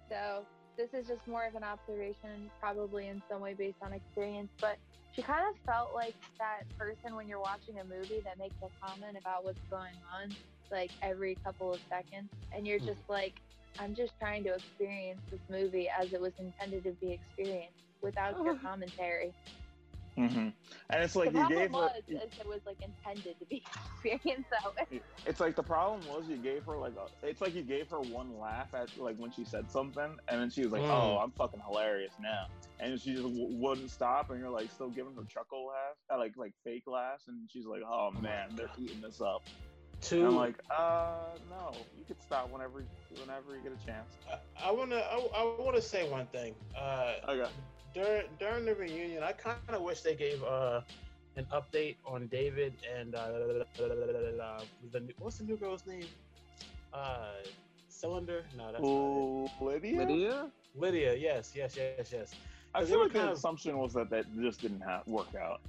So 0.08 0.46
this 0.76 0.88
is 0.94 1.06
just 1.06 1.26
more 1.26 1.46
of 1.46 1.54
an 1.54 1.64
observation, 1.64 2.50
probably 2.60 3.08
in 3.08 3.22
some 3.30 3.40
way 3.40 3.54
based 3.54 3.78
on 3.82 3.92
experience. 3.92 4.50
But 4.60 4.78
she 5.12 5.22
kind 5.22 5.44
of 5.48 5.56
felt 5.66 5.94
like 5.94 6.14
that 6.38 6.64
person 6.78 7.14
when 7.16 7.28
you're 7.28 7.40
watching 7.40 7.78
a 7.80 7.84
movie 7.84 8.20
that 8.24 8.38
makes 8.38 8.56
a 8.62 8.68
comment 8.84 9.16
about 9.18 9.44
what's 9.44 9.60
going 9.70 9.96
on, 10.14 10.36
like 10.70 10.90
every 11.02 11.36
couple 11.44 11.72
of 11.74 11.80
seconds, 11.90 12.30
and 12.52 12.66
you're 12.66 12.78
Hmm. 12.78 12.86
just 12.86 13.02
like, 13.08 13.34
I'm 13.78 13.94
just 13.94 14.12
trying 14.18 14.44
to 14.44 14.54
experience 14.54 15.20
this 15.30 15.40
movie 15.50 15.88
as 15.90 16.12
it 16.12 16.20
was 16.20 16.32
intended 16.38 16.84
to 16.84 16.92
be 17.00 17.12
experienced 17.12 17.78
without 18.02 18.42
your 18.44 18.56
commentary. 18.64 19.32
Hmm 20.16 20.48
And 20.90 21.02
it's 21.02 21.16
like 21.16 21.32
the 21.32 21.38
you 21.38 21.44
gave 21.44 21.72
her. 21.72 21.90
was 21.90 22.02
is 22.08 22.30
it 22.38 22.46
was 22.46 22.60
like 22.66 22.78
intended 22.82 23.38
to 23.40 23.46
be 23.46 23.62
experienced 24.04 24.50
that 24.50 24.72
way. 24.90 25.02
It's 25.26 25.40
like 25.40 25.56
the 25.56 25.62
problem 25.62 26.06
was 26.06 26.28
you 26.28 26.38
gave 26.38 26.64
her 26.66 26.78
like 26.78 26.94
a, 26.96 27.06
it's 27.26 27.40
like 27.40 27.54
you 27.54 27.62
gave 27.62 27.88
her 27.90 28.00
one 28.00 28.36
laugh 28.38 28.74
at 28.74 28.88
like 28.96 29.16
when 29.16 29.30
she 29.30 29.44
said 29.44 29.70
something, 29.70 30.16
and 30.28 30.40
then 30.40 30.50
she 30.50 30.62
was 30.62 30.72
like, 30.72 30.84
Mm. 30.84 30.90
"Oh, 30.90 31.18
I'm 31.18 31.32
fucking 31.32 31.60
hilarious 31.66 32.14
now," 32.20 32.46
and 32.80 32.98
she 33.00 33.12
just 33.12 33.24
w- 33.24 33.56
wouldn't 33.58 33.90
stop, 33.90 34.30
and 34.30 34.38
you're 34.40 34.50
like 34.50 34.70
still 34.70 34.90
giving 34.90 35.14
her 35.16 35.24
chuckle 35.24 35.66
laughs, 35.66 36.04
uh, 36.12 36.18
like 36.18 36.36
like 36.36 36.54
fake 36.64 36.84
laughs, 36.86 37.28
and 37.28 37.48
she's 37.50 37.66
like, 37.66 37.82
"Oh 37.86 38.10
man, 38.10 38.54
they're 38.56 38.70
eating 38.76 39.00
this 39.00 39.20
up." 39.20 39.42
And 40.18 40.28
Two. 40.28 40.28
I'm 40.28 40.36
like, 40.36 40.58
"Uh, 40.76 41.38
no, 41.48 41.88
you 41.96 42.04
could 42.04 42.20
stop 42.22 42.50
whenever 42.50 42.86
whenever 43.10 43.56
you 43.56 43.62
get 43.62 43.72
a 43.72 43.78
chance." 43.78 44.18
I, 44.30 44.68
I 44.68 44.72
wanna 44.72 44.96
I, 44.96 45.18
I 45.34 45.44
wanna 45.44 45.66
say 45.66 45.90
one 45.90 46.12
thing. 46.12 46.42
Uh, 46.62 47.14
Okay. 47.28 47.52
During 47.94 48.26
during 48.38 48.64
the 48.64 48.74
reunion, 48.74 49.22
I 49.22 49.32
kind 49.32 49.58
of 49.58 49.66
wish 49.66 49.88
they 49.88 50.00
gave 50.00 50.26
uh 50.28 50.66
an 51.20 51.32
update 51.38 51.84
on 51.92 52.18
David 52.18 52.74
and 52.84 53.14
uh, 53.14 53.30
the 54.90 55.08
what's 55.18 55.38
the 55.38 55.44
new 55.44 55.56
girl's 55.56 55.86
name? 55.86 56.04
Uh, 56.92 57.32
Cylinder? 57.88 58.44
No, 58.56 58.72
that's 58.72 58.82
not 58.82 58.88
Oh, 58.88 59.50
Lydia. 59.60 59.98
Lydia? 60.00 60.52
Lydia. 60.74 61.14
Yes, 61.16 61.54
yes, 61.54 61.76
yes, 61.76 61.96
yes. 62.00 62.20
I 62.60 62.68
they 62.70 62.76
feel 62.78 62.88
like 62.90 63.12
the 63.12 63.18
kind 63.20 63.30
of- 63.30 63.36
assumption 63.36 63.66
was 63.68 63.92
that 63.94 64.10
that 64.10 64.24
just 64.40 64.60
didn't 64.60 64.80
have, 64.80 65.06
work 65.06 65.34
out. 65.34 65.60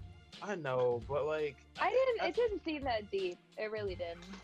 I 0.42 0.56
know, 0.56 1.04
but 1.08 1.26
like 1.26 1.58
I 1.80 1.90
didn't. 1.90 2.22
I- 2.22 2.28
It 2.30 2.36
didn't 2.36 2.64
seem 2.64 2.84
that 2.84 3.10
deep. 3.12 3.38
It 3.58 3.72
really 3.72 3.96
didn't. 3.96 4.42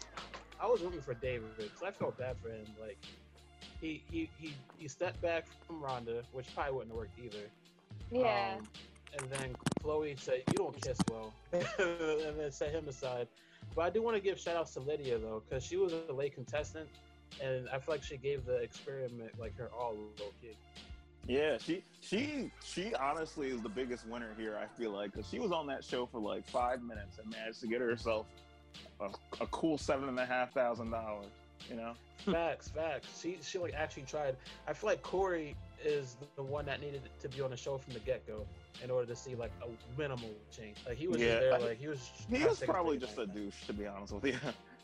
I 0.60 0.68
was 0.68 0.82
rooting 0.82 1.02
for 1.02 1.14
David 1.16 1.56
because 1.58 1.82
I 1.84 1.92
felt 1.92 2.18
bad 2.18 2.38
for 2.42 2.50
him. 2.50 2.66
Like 2.80 2.98
he 3.80 4.04
he 4.12 4.30
he 4.40 4.54
he 4.78 4.88
stepped 4.88 5.22
back 5.22 5.46
from 5.66 5.82
Rhonda, 5.82 6.24
which 6.34 6.54
probably 6.54 6.74
wouldn't 6.74 6.92
have 6.92 6.98
worked 6.98 7.20
either. 7.20 7.46
Yeah. 8.12 8.56
Um, 8.58 8.68
and 9.18 9.32
then 9.32 9.56
Chloe 9.82 10.16
said, 10.18 10.44
"You 10.52 10.58
don't 10.58 10.82
kiss 10.82 10.98
well," 11.10 11.34
and 11.54 12.40
then 12.40 12.52
set 12.52 12.72
him 12.72 12.88
aside. 12.88 13.28
But 13.76 13.82
I 13.84 13.90
do 13.90 14.02
want 14.02 14.16
to 14.16 14.22
give 14.22 14.40
shout 14.40 14.56
outs 14.56 14.74
to 14.74 14.80
Lydia 14.80 15.18
though, 15.18 15.42
because 15.48 15.64
she 15.64 15.78
was 15.78 15.94
a 15.94 16.14
late 16.14 16.36
contestant, 16.36 16.88
and 17.42 17.68
I 17.70 17.80
feel 17.80 17.96
like 17.96 18.04
she 18.04 18.18
gave 18.18 18.46
the 18.46 18.58
experiment 18.58 19.32
like 19.40 19.58
her 19.58 19.70
all 19.78 19.96
low 19.96 20.32
key. 20.42 20.56
Yeah, 21.28 21.58
she 21.58 21.84
she 22.02 22.52
she 22.64 22.94
honestly 22.96 23.50
is 23.50 23.62
the 23.62 23.70
biggest 23.70 24.08
winner 24.08 24.32
here. 24.38 24.58
I 24.58 24.66
feel 24.80 24.92
like 24.92 25.14
because 25.14 25.30
she 25.30 25.40
was 25.40 25.52
on 25.52 25.68
that 25.68 25.84
show 25.84 26.06
for 26.06 26.20
like 26.20 26.48
five 26.48 26.82
minutes 26.82 27.18
and 27.22 27.30
managed 27.32 27.62
to 27.62 27.68
get 27.68 27.82
herself 27.82 28.26
a, 29.00 29.10
a 29.42 29.48
cool 29.48 29.78
seven 29.78 30.10
and 30.10 30.20
a 30.20 30.26
half 30.26 30.54
thousand 30.54 30.92
dollars. 30.92 31.28
You 31.68 31.76
know, 31.76 31.93
Facts, 32.26 32.70
facts. 32.70 33.20
She 33.22 33.38
she 33.41 33.57
like 33.57 33.74
actually 33.74 34.03
tried. 34.03 34.36
I 34.68 34.74
feel 34.74 34.89
like 34.89 35.01
Kori 35.01 35.55
is 35.84 36.18
the 36.36 36.43
one 36.43 36.66
that 36.66 36.82
needed 36.82 37.01
to 37.22 37.30
be 37.30 37.41
on 37.41 37.49
the 37.51 37.57
show 37.57 37.78
from 37.78 37.93
the 37.93 37.99
get 38.01 38.26
go 38.28 38.45
in 38.84 38.91
order 38.91 39.07
to 39.07 39.16
see 39.16 39.36
like 39.36 39.51
a 39.64 39.99
minimal 39.99 40.32
change. 40.51 40.78
Like 40.88 40.97
he 40.97 41.07
was 41.07 41.22
Yeah, 41.22 41.39
there, 41.39 41.53
I- 41.55 41.57
like 41.57 41.80
he 41.80 41.88
was. 41.88 42.12
he 42.30 42.43
was 42.43 42.60
probably 42.60 42.97
big 42.97 43.07
just 43.07 43.18
a 43.18 43.26
man. 43.28 43.36
douche 43.36 43.66
to 43.68 43.74
be 43.74 43.88
honest 43.88 44.14
with 44.14 44.26
you. 44.26 44.32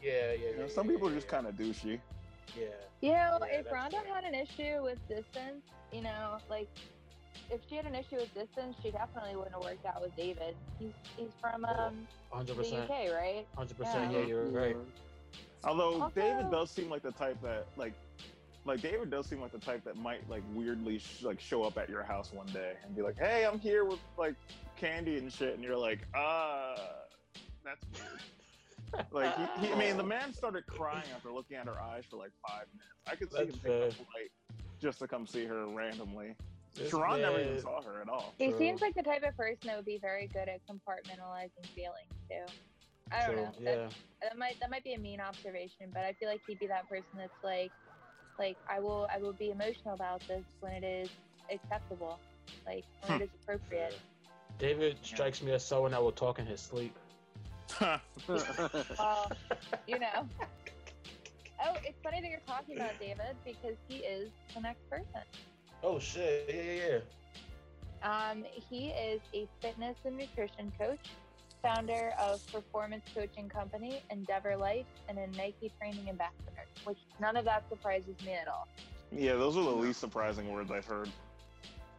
Yeah, 0.01 0.11
yeah, 0.33 0.33
You 0.33 0.49
yeah. 0.51 0.61
know, 0.63 0.67
some 0.67 0.85
yeah, 0.87 0.91
people 0.93 1.09
are 1.09 1.13
just 1.15 1.27
yeah. 1.27 1.31
kind 1.31 1.47
of 1.47 1.55
douchey. 1.55 1.99
Yeah. 2.55 2.63
You 3.01 3.09
know, 3.09 3.39
Yeah, 3.41 3.57
if 3.59 3.65
that's 3.65 3.75
Rhonda 3.75 4.03
fair. 4.03 4.13
had 4.13 4.23
an 4.23 4.35
issue 4.35 4.83
with 4.83 4.99
distance, 5.07 5.63
you 5.91 6.01
know, 6.01 6.37
like 6.49 6.69
if 7.51 7.59
she 7.69 7.75
had 7.75 7.85
an 7.85 7.95
issue 7.95 8.15
with 8.17 8.33
distance, 8.33 8.77
she 8.81 8.91
definitely 8.91 9.35
wouldn't 9.35 9.55
have 9.55 9.63
worked 9.63 9.85
out 9.85 10.01
with 10.01 10.15
David. 10.15 10.55
He's 10.79 10.91
he's 11.17 11.31
from 11.41 11.65
um 11.65 12.07
Hundred 12.31 12.53
the 12.57 12.63
percent. 12.63 12.89
UK, 12.89 13.11
right? 13.11 13.45
Hundred 13.57 13.77
percent. 13.77 14.11
Yeah. 14.11 14.19
Yeah, 14.19 14.25
you're 14.25 14.45
right. 14.45 14.77
Although 15.65 16.03
Also- 16.03 16.21
David 16.21 16.51
does 16.51 16.71
seem 16.71 16.89
like 16.89 17.01
the 17.01 17.11
type 17.11 17.41
that 17.41 17.67
like 17.75 17.93
like 18.65 18.81
David 18.81 19.11
does 19.11 19.27
seem 19.27 19.41
like 19.41 19.51
the 19.51 19.59
type 19.59 19.83
that 19.83 19.95
might 19.95 20.27
like 20.29 20.41
weirdly 20.53 20.97
sh- 20.97 21.21
like 21.21 21.39
show 21.39 21.63
up 21.63 21.77
at 21.77 21.87
your 21.87 22.03
house 22.03 22.33
one 22.33 22.47
day 22.47 22.73
and 22.83 22.95
be 22.95 23.01
like, 23.03 23.17
"Hey, 23.17 23.45
I'm 23.45 23.59
here 23.59 23.85
with 23.85 23.99
like 24.17 24.35
candy 24.75 25.17
and 25.17 25.31
shit," 25.31 25.53
and 25.53 25.63
you're 25.63 25.77
like, 25.77 25.99
"Uh, 26.15 26.75
that's 27.63 27.85
weird." 27.93 29.05
like 29.11 29.35
he, 29.59 29.67
he, 29.67 29.73
I 29.73 29.75
mean, 29.77 29.97
the 29.97 30.03
man 30.03 30.33
started 30.33 30.65
crying 30.67 31.05
after 31.15 31.31
looking 31.31 31.57
at 31.57 31.67
her 31.67 31.79
eyes 31.79 32.05
for 32.09 32.17
like 32.17 32.31
five 32.47 32.65
minutes. 32.73 32.95
I 33.07 33.15
could 33.15 33.31
see 33.31 33.37
That's 33.37 33.55
him 33.57 33.61
take 33.63 33.91
a 33.91 34.05
flight 34.05 34.31
just 34.81 34.99
to 34.99 35.07
come 35.07 35.27
see 35.27 35.45
her 35.45 35.67
randomly. 35.67 36.35
This 36.73 36.89
Sharon 36.89 37.21
never 37.21 37.39
even 37.39 37.61
saw 37.61 37.81
her 37.81 38.01
at 38.01 38.09
all. 38.09 38.33
He 38.37 38.49
True. 38.49 38.57
seems 38.57 38.81
like 38.81 38.95
the 38.95 39.03
type 39.03 39.23
of 39.23 39.35
person 39.37 39.67
that 39.67 39.77
would 39.77 39.85
be 39.85 39.97
very 39.97 40.27
good 40.27 40.49
at 40.49 40.59
compartmentalizing 40.67 41.65
feelings 41.73 42.13
too. 42.29 42.53
I 43.11 43.25
don't 43.25 43.35
True, 43.35 43.43
know. 43.43 43.51
That, 43.63 43.77
Yeah. 43.77 43.89
that 44.21 44.37
might 44.37 44.59
that 44.59 44.69
might 44.69 44.83
be 44.83 44.93
a 44.93 44.99
mean 44.99 45.21
observation, 45.21 45.91
but 45.93 46.03
I 46.03 46.13
feel 46.13 46.29
like 46.29 46.41
he'd 46.47 46.59
be 46.59 46.67
that 46.67 46.87
person 46.89 47.05
that's 47.17 47.43
like 47.43 47.71
like 48.39 48.57
I 48.69 48.79
will 48.79 49.07
I 49.13 49.19
will 49.19 49.33
be 49.33 49.51
emotional 49.51 49.93
about 49.93 50.21
this 50.27 50.43
when 50.59 50.73
it 50.73 50.83
is 50.83 51.09
acceptable. 51.51 52.19
Like 52.65 52.83
when 53.01 53.21
it 53.21 53.25
is 53.25 53.29
appropriate. 53.43 53.93
yeah. 53.93 54.27
David 54.57 54.97
strikes 55.03 55.41
me 55.41 55.51
as 55.51 55.65
someone 55.65 55.91
that 55.91 56.01
will 56.01 56.11
talk 56.11 56.39
in 56.39 56.45
his 56.45 56.61
sleep. 56.61 56.95
Well, 58.97 59.31
you 59.87 59.99
know. 59.99 60.27
Oh, 61.65 61.73
it's 61.85 61.97
funny 62.03 62.19
that 62.21 62.29
you're 62.29 62.41
talking 62.45 62.75
about 62.75 62.99
David 62.99 63.37
because 63.45 63.77
he 63.87 63.99
is 63.99 64.29
the 64.53 64.59
next 64.59 64.87
person. 64.89 65.21
Oh 65.81 65.99
shit! 65.99 66.45
Yeah, 66.53 66.61
yeah, 66.61 66.99
yeah. 68.03 68.29
Um, 68.29 68.43
he 68.69 68.89
is 68.89 69.21
a 69.33 69.47
fitness 69.61 69.95
and 70.03 70.17
nutrition 70.17 70.73
coach, 70.77 70.99
founder 71.65 72.13
of 72.19 72.45
performance 72.51 73.03
coaching 73.13 73.49
company 73.49 74.01
Endeavor 74.11 74.55
Life, 74.57 74.85
and 75.09 75.17
a 75.17 75.27
Nike 75.37 75.71
training 75.79 76.07
ambassador. 76.09 76.65
Which 76.83 76.99
none 77.19 77.35
of 77.37 77.45
that 77.45 77.67
surprises 77.69 78.15
me 78.25 78.33
at 78.33 78.47
all 78.47 78.67
yeah, 79.11 79.33
those 79.35 79.55
are 79.55 79.63
the 79.63 79.69
least 79.69 79.99
surprising 79.99 80.51
words 80.51 80.71
I've 80.71 80.85
heard. 80.85 81.09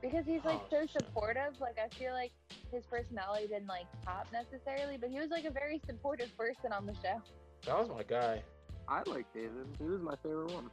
because 0.03 0.27
he's 0.27 0.45
like 0.45 0.61
so 0.71 0.85
supportive. 0.87 1.59
Like 1.61 1.79
I 1.83 1.89
feel 1.97 2.13
like 2.13 2.33
his 2.73 2.85
personality 2.85 3.47
didn't 3.47 3.69
like 3.69 3.87
pop 4.05 4.27
necessarily, 4.33 4.97
but 4.99 5.09
he 5.11 5.19
was 5.19 5.31
like 5.31 5.45
a 5.45 5.51
very 5.51 5.81
supportive 5.87 6.37
person 6.37 6.73
on 6.73 6.85
the 6.85 6.95
show. 6.95 7.23
That 7.65 7.79
was 7.79 7.89
my 7.89 8.03
guy. 8.03 8.43
I 8.89 9.03
like 9.07 9.33
David. 9.33 9.67
He 9.79 9.85
was 9.85 10.03
my 10.03 10.17
favorite 10.23 10.53
one. 10.53 10.69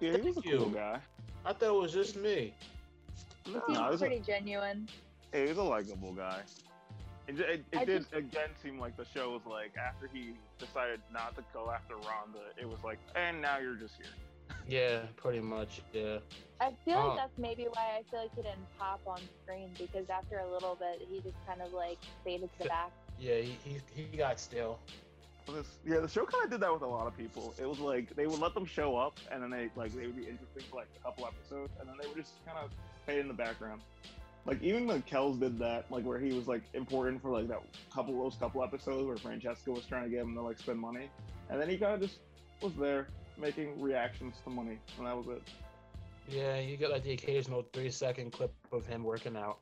Yeah, 0.00 0.16
he 0.16 0.28
was 0.28 0.36
a 0.38 0.42
cool 0.42 0.70
guy. 0.70 1.00
I 1.44 1.52
thought 1.52 1.68
it 1.68 1.74
was 1.74 1.92
just 1.92 2.16
me. 2.16 2.54
He 3.44 3.52
No, 3.52 3.62
seems 3.66 3.78
I 3.78 3.90
was 3.90 4.00
a- 4.00 4.06
pretty 4.06 4.20
genuine. 4.20 4.88
Yeah, 5.34 5.46
he's 5.46 5.56
a 5.58 5.62
likable 5.62 6.12
guy. 6.14 6.40
It, 7.26 7.40
it, 7.40 7.64
it 7.72 7.86
did 7.86 8.02
just- 8.02 8.12
again 8.12 8.50
seem 8.62 8.78
like 8.78 8.96
the 8.96 9.06
show 9.14 9.30
was 9.32 9.42
like 9.48 9.72
after 9.76 10.08
he 10.12 10.34
decided 10.58 11.00
not 11.12 11.34
to 11.36 11.44
go 11.52 11.70
after 11.70 11.94
Rhonda, 11.94 12.42
it 12.60 12.68
was 12.68 12.78
like, 12.84 12.98
and 13.16 13.40
now 13.40 13.58
you're 13.58 13.76
just 13.76 13.94
here. 13.96 14.06
Yeah, 14.68 15.00
pretty 15.16 15.40
much. 15.40 15.80
Yeah. 15.92 16.18
I 16.60 16.70
feel 16.86 16.96
Oh. 16.98 17.08
like 17.08 17.12
uh, 17.12 17.16
that's 17.16 17.38
maybe 17.38 17.64
why 17.70 17.98
I 17.98 18.02
feel 18.10 18.20
like 18.22 18.30
he 18.34 18.42
didn't 18.42 18.66
pop 18.78 19.00
on 19.06 19.18
screen 19.42 19.70
because 19.78 20.08
after 20.10 20.38
a 20.38 20.50
little 20.50 20.74
bit 20.74 21.06
he 21.10 21.20
just 21.20 21.36
kind 21.46 21.60
of 21.62 21.72
like 21.74 21.98
faded 22.24 22.50
to 22.58 22.58
the 22.64 22.68
back. 22.68 22.90
Yeah, 23.18 23.36
he 23.36 23.56
he, 23.64 23.78
he 23.94 24.16
got 24.16 24.38
still. 24.40 24.78
This, 25.46 25.66
yeah, 25.86 25.98
the 26.00 26.08
show 26.08 26.24
kind 26.24 26.44
of 26.44 26.50
did 26.50 26.60
that 26.60 26.72
with 26.72 26.80
a 26.82 26.86
lot 26.86 27.06
of 27.06 27.14
people. 27.16 27.54
It 27.60 27.68
was 27.68 27.78
like 27.78 28.14
they 28.16 28.26
would 28.26 28.38
let 28.40 28.54
them 28.54 28.64
show 28.64 28.96
up, 28.96 29.18
and 29.30 29.42
then 29.42 29.50
they 29.50 29.68
like 29.76 29.92
they 29.94 30.06
would 30.06 30.16
be 30.16 30.22
interesting 30.26 30.62
for 30.70 30.76
like 30.76 30.88
a 30.98 31.02
couple 31.02 31.26
episodes, 31.26 31.72
and 31.80 31.86
then 31.88 31.96
they 32.00 32.06
would 32.08 32.16
just 32.16 32.32
kind 32.46 32.58
of 32.58 32.70
fade 33.06 33.18
in 33.20 33.28
the 33.28 33.34
background. 33.34 33.82
Like 34.46 34.62
even 34.62 34.86
the 34.86 34.98
Kelz 35.00 35.40
did 35.40 35.58
that, 35.60 35.90
like 35.90 36.04
where 36.04 36.18
he 36.18 36.32
was 36.34 36.46
like 36.46 36.62
important 36.74 37.22
for 37.22 37.30
like 37.30 37.48
that 37.48 37.62
couple 37.92 38.22
those 38.22 38.36
couple 38.36 38.62
episodes 38.62 39.06
where 39.06 39.16
Francesca 39.16 39.70
was 39.70 39.84
trying 39.86 40.04
to 40.04 40.10
get 40.10 40.20
him 40.20 40.34
to 40.34 40.42
like 40.42 40.58
spend 40.58 40.78
money, 40.78 41.08
and 41.48 41.60
then 41.60 41.68
he 41.68 41.78
kind 41.78 41.94
of 41.94 42.00
just 42.00 42.18
was 42.60 42.74
there. 42.74 43.08
making 43.38 43.80
reactions 43.80 44.34
to 44.44 44.50
money, 44.50 44.78
and 44.98 45.06
that 45.06 45.16
was 45.16 45.26
it. 45.28 45.42
Yeah, 46.28 46.58
you 46.58 46.76
get 46.76 46.90
like 46.90 47.02
the 47.04 47.12
occasional 47.12 47.66
three 47.72 47.90
second 47.90 48.32
clip 48.32 48.52
of 48.72 48.86
him 48.86 49.02
working 49.02 49.36
out. 49.36 49.58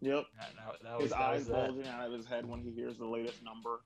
Yep. 0.00 0.24
That, 0.38 0.50
that, 0.56 0.82
that 0.82 0.94
was, 0.94 1.02
His 1.02 1.10
that 1.12 1.20
eyes 1.20 1.38
was 1.38 1.48
that. 1.48 1.68
bulging 1.68 1.88
out 1.88 2.06
of 2.06 2.12
his 2.12 2.26
head 2.26 2.46
when 2.46 2.60
he 2.60 2.70
hears 2.70 2.96
the 2.98 3.06
latest 3.06 3.42
number. 3.42 3.80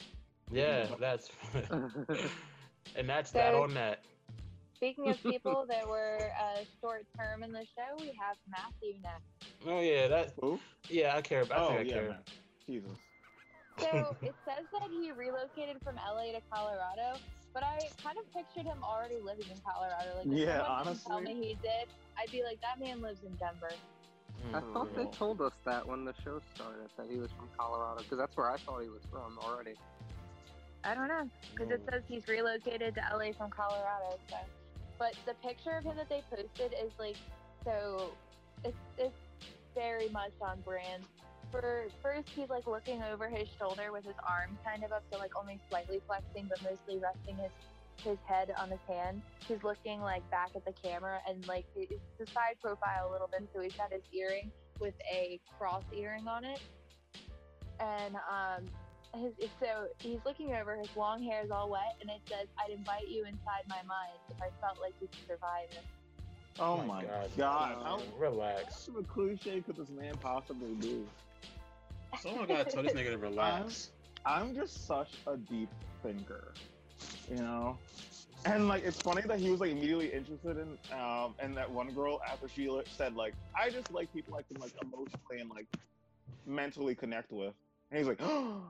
Yeah, 0.51 0.86
that's 1.01 1.30
and 2.97 3.09
that's 3.09 3.30
that 3.32 3.55
on 3.55 3.74
that. 3.74 4.05
Speaking 4.81 5.11
of 5.11 5.22
people 5.22 5.66
that 5.68 5.87
were 5.87 6.33
uh, 6.41 6.64
short 6.81 7.05
term 7.18 7.43
in 7.43 7.53
the 7.53 7.66
show, 7.76 8.01
we 8.01 8.16
have 8.18 8.39
Matthew 8.49 8.95
next. 9.03 9.24
Oh 9.66 9.81
yeah, 9.81 10.09
that 10.09 10.33
Who? 10.41 10.59
yeah, 10.89 11.14
I 11.16 11.20
care. 11.20 11.45
I 11.53 11.57
oh 11.59 11.76
I 11.76 11.85
yeah, 11.85 11.95
care. 11.95 12.09
man. 12.09 12.24
Jesus. 12.66 12.99
So 13.78 14.16
it 14.22 14.35
says 14.47 14.64
that 14.72 14.89
he 14.91 15.12
relocated 15.12 15.83
from 15.85 15.97
LA 15.97 16.33
to 16.33 16.41
Colorado, 16.51 17.20
but 17.53 17.62
I 17.62 17.91
kind 18.03 18.16
of 18.18 18.24
pictured 18.33 18.64
him 18.64 18.83
already 18.83 19.20
living 19.20 19.51
in 19.51 19.61
Colorado. 19.61 20.16
Like, 20.16 20.28
if 20.33 20.39
Yeah, 20.39 20.57
someone 20.57 20.87
didn't 20.87 21.05
tell 21.05 21.20
me 21.20 21.35
he 21.35 21.55
did, 21.61 21.89
I'd 22.16 22.31
be 22.31 22.43
like, 22.43 22.61
that 22.62 22.78
man 22.81 23.03
lives 23.03 23.22
in 23.22 23.35
Denver. 23.37 23.72
I 24.55 24.61
Mm. 24.61 24.72
thought 24.72 24.95
they 24.95 25.05
told 25.16 25.41
us 25.43 25.53
that 25.66 25.87
when 25.87 26.05
the 26.07 26.14
show 26.24 26.41
started 26.55 26.89
that 26.97 27.07
he 27.11 27.18
was 27.18 27.31
from 27.33 27.51
Colorado 27.59 28.03
because 28.03 28.18
that's 28.18 28.37
where 28.37 28.51
I 28.51 28.57
thought 28.57 28.81
he 28.83 28.89
was 28.89 29.03
from 29.11 29.39
already. 29.39 29.74
I 30.83 30.95
don't 30.95 31.09
know, 31.09 31.28
because 31.51 31.70
it 31.70 31.83
says 31.91 32.03
he's 32.09 32.26
relocated 32.26 32.95
to 32.95 33.01
LA 33.12 33.33
from 33.33 33.51
Colorado. 33.51 34.16
So, 34.31 34.37
but 35.01 35.15
the 35.25 35.33
picture 35.47 35.73
of 35.79 35.85
him 35.85 35.97
that 35.97 36.11
they 36.11 36.23
posted 36.31 36.75
is 36.75 36.93
like, 36.99 37.17
so 37.65 38.13
it's 38.63 38.77
it's 38.99 39.17
very 39.75 40.11
much 40.11 40.33
on 40.43 40.61
brand. 40.61 41.03
For 41.51 41.87
first, 42.03 42.29
he's 42.29 42.51
like 42.51 42.67
looking 42.67 43.03
over 43.03 43.29
his 43.29 43.49
shoulder 43.59 43.91
with 43.91 44.05
his 44.05 44.15
arm 44.29 44.57
kind 44.65 44.85
of 44.85 44.93
up, 44.93 45.03
so 45.11 45.19
like 45.19 45.33
only 45.37 45.59
slightly 45.71 46.01
flexing, 46.07 46.49
but 46.49 46.63
mostly 46.63 47.01
resting 47.01 47.37
his 47.37 47.51
his 48.05 48.19
head 48.27 48.53
on 48.59 48.71
his 48.71 48.81
hand. 48.87 49.23
He's 49.49 49.63
looking 49.65 50.01
like 50.03 50.29
back 50.31 50.51
at 50.55 50.65
the 50.67 50.73
camera 50.73 51.19
and 51.27 51.49
like 51.49 51.65
it's 51.75 51.93
the 52.19 52.27
side 52.27 52.61
profile 52.63 53.09
a 53.09 53.11
little 53.11 53.29
bit, 53.33 53.49
so 53.55 53.63
he's 53.63 53.73
got 53.73 53.91
his 53.91 54.03
earring 54.13 54.53
with 54.79 54.95
a 55.11 55.41
cross 55.59 55.83
earring 55.97 56.29
on 56.29 56.45
it, 56.45 56.61
and 57.81 58.17
um, 58.17 58.67
his, 59.15 59.33
so 59.61 59.87
he's 59.99 60.21
looking 60.25 60.55
over. 60.55 60.77
His 60.77 60.95
long 60.97 61.23
hair 61.23 61.43
is 61.45 61.51
all 61.51 61.69
wet, 61.71 61.97
and 62.01 62.11
it 62.11 62.21
says, 62.29 62.47
"I'd 62.59 62.71
invite 62.71 63.09
you 63.09 63.25
inside 63.25 63.63
my 63.69 63.83
mind 63.87 64.13
if 64.31 64.41
I 64.41 64.49
felt 64.61 64.81
like 64.81 64.95
you 65.01 65.09
could 65.09 65.27
survive 65.27 65.69
it." 65.71 65.85
Oh 66.59 66.79
my 66.83 67.05
god. 67.37 67.77
How 67.83 67.97
Uh, 67.97 68.01
relax. 68.19 68.89
much 68.89 68.97
of 68.97 69.05
a 69.05 69.07
cliche 69.07 69.61
could 69.63 69.77
this 69.77 69.89
man 69.91 70.17
possibly 70.19 70.75
be? 70.75 71.07
Someone 72.21 72.47
gotta 72.47 72.65
tell 72.71 72.83
this 72.83 72.93
nigga 72.93 73.13
to 73.13 73.19
relax. 73.19 73.91
I'm 74.25 74.55
just 74.55 74.87
such 74.87 75.13
a 75.27 75.37
deep 75.37 75.71
thinker, 76.03 76.53
you 77.31 77.37
know. 77.37 77.79
And 78.45 78.69
like, 78.69 78.85
it's 78.85 79.01
funny 79.01 79.23
that 79.23 79.39
he 79.39 79.51
was 79.51 79.61
like 79.61 79.71
immediately 79.71 80.13
interested 80.13 80.57
in, 80.59 80.79
um, 80.99 81.35
and 81.39 81.57
that 81.57 81.71
one 81.71 81.91
girl 81.93 82.21
after 82.31 82.49
she 82.49 82.69
said 82.87 83.15
like, 83.15 83.35
I 83.59 83.71
just 83.71 83.91
like 83.93 84.13
people 84.13 84.35
I 84.35 84.43
can 84.43 84.61
like 84.61 84.73
emotionally 84.83 85.41
and 85.41 85.51
like 85.51 85.67
mentally 86.47 86.95
connect 86.95 87.33
with. 87.33 87.55
And 87.91 87.99
he's 87.99 88.07
like, 88.09 88.19
oh, 88.23 88.63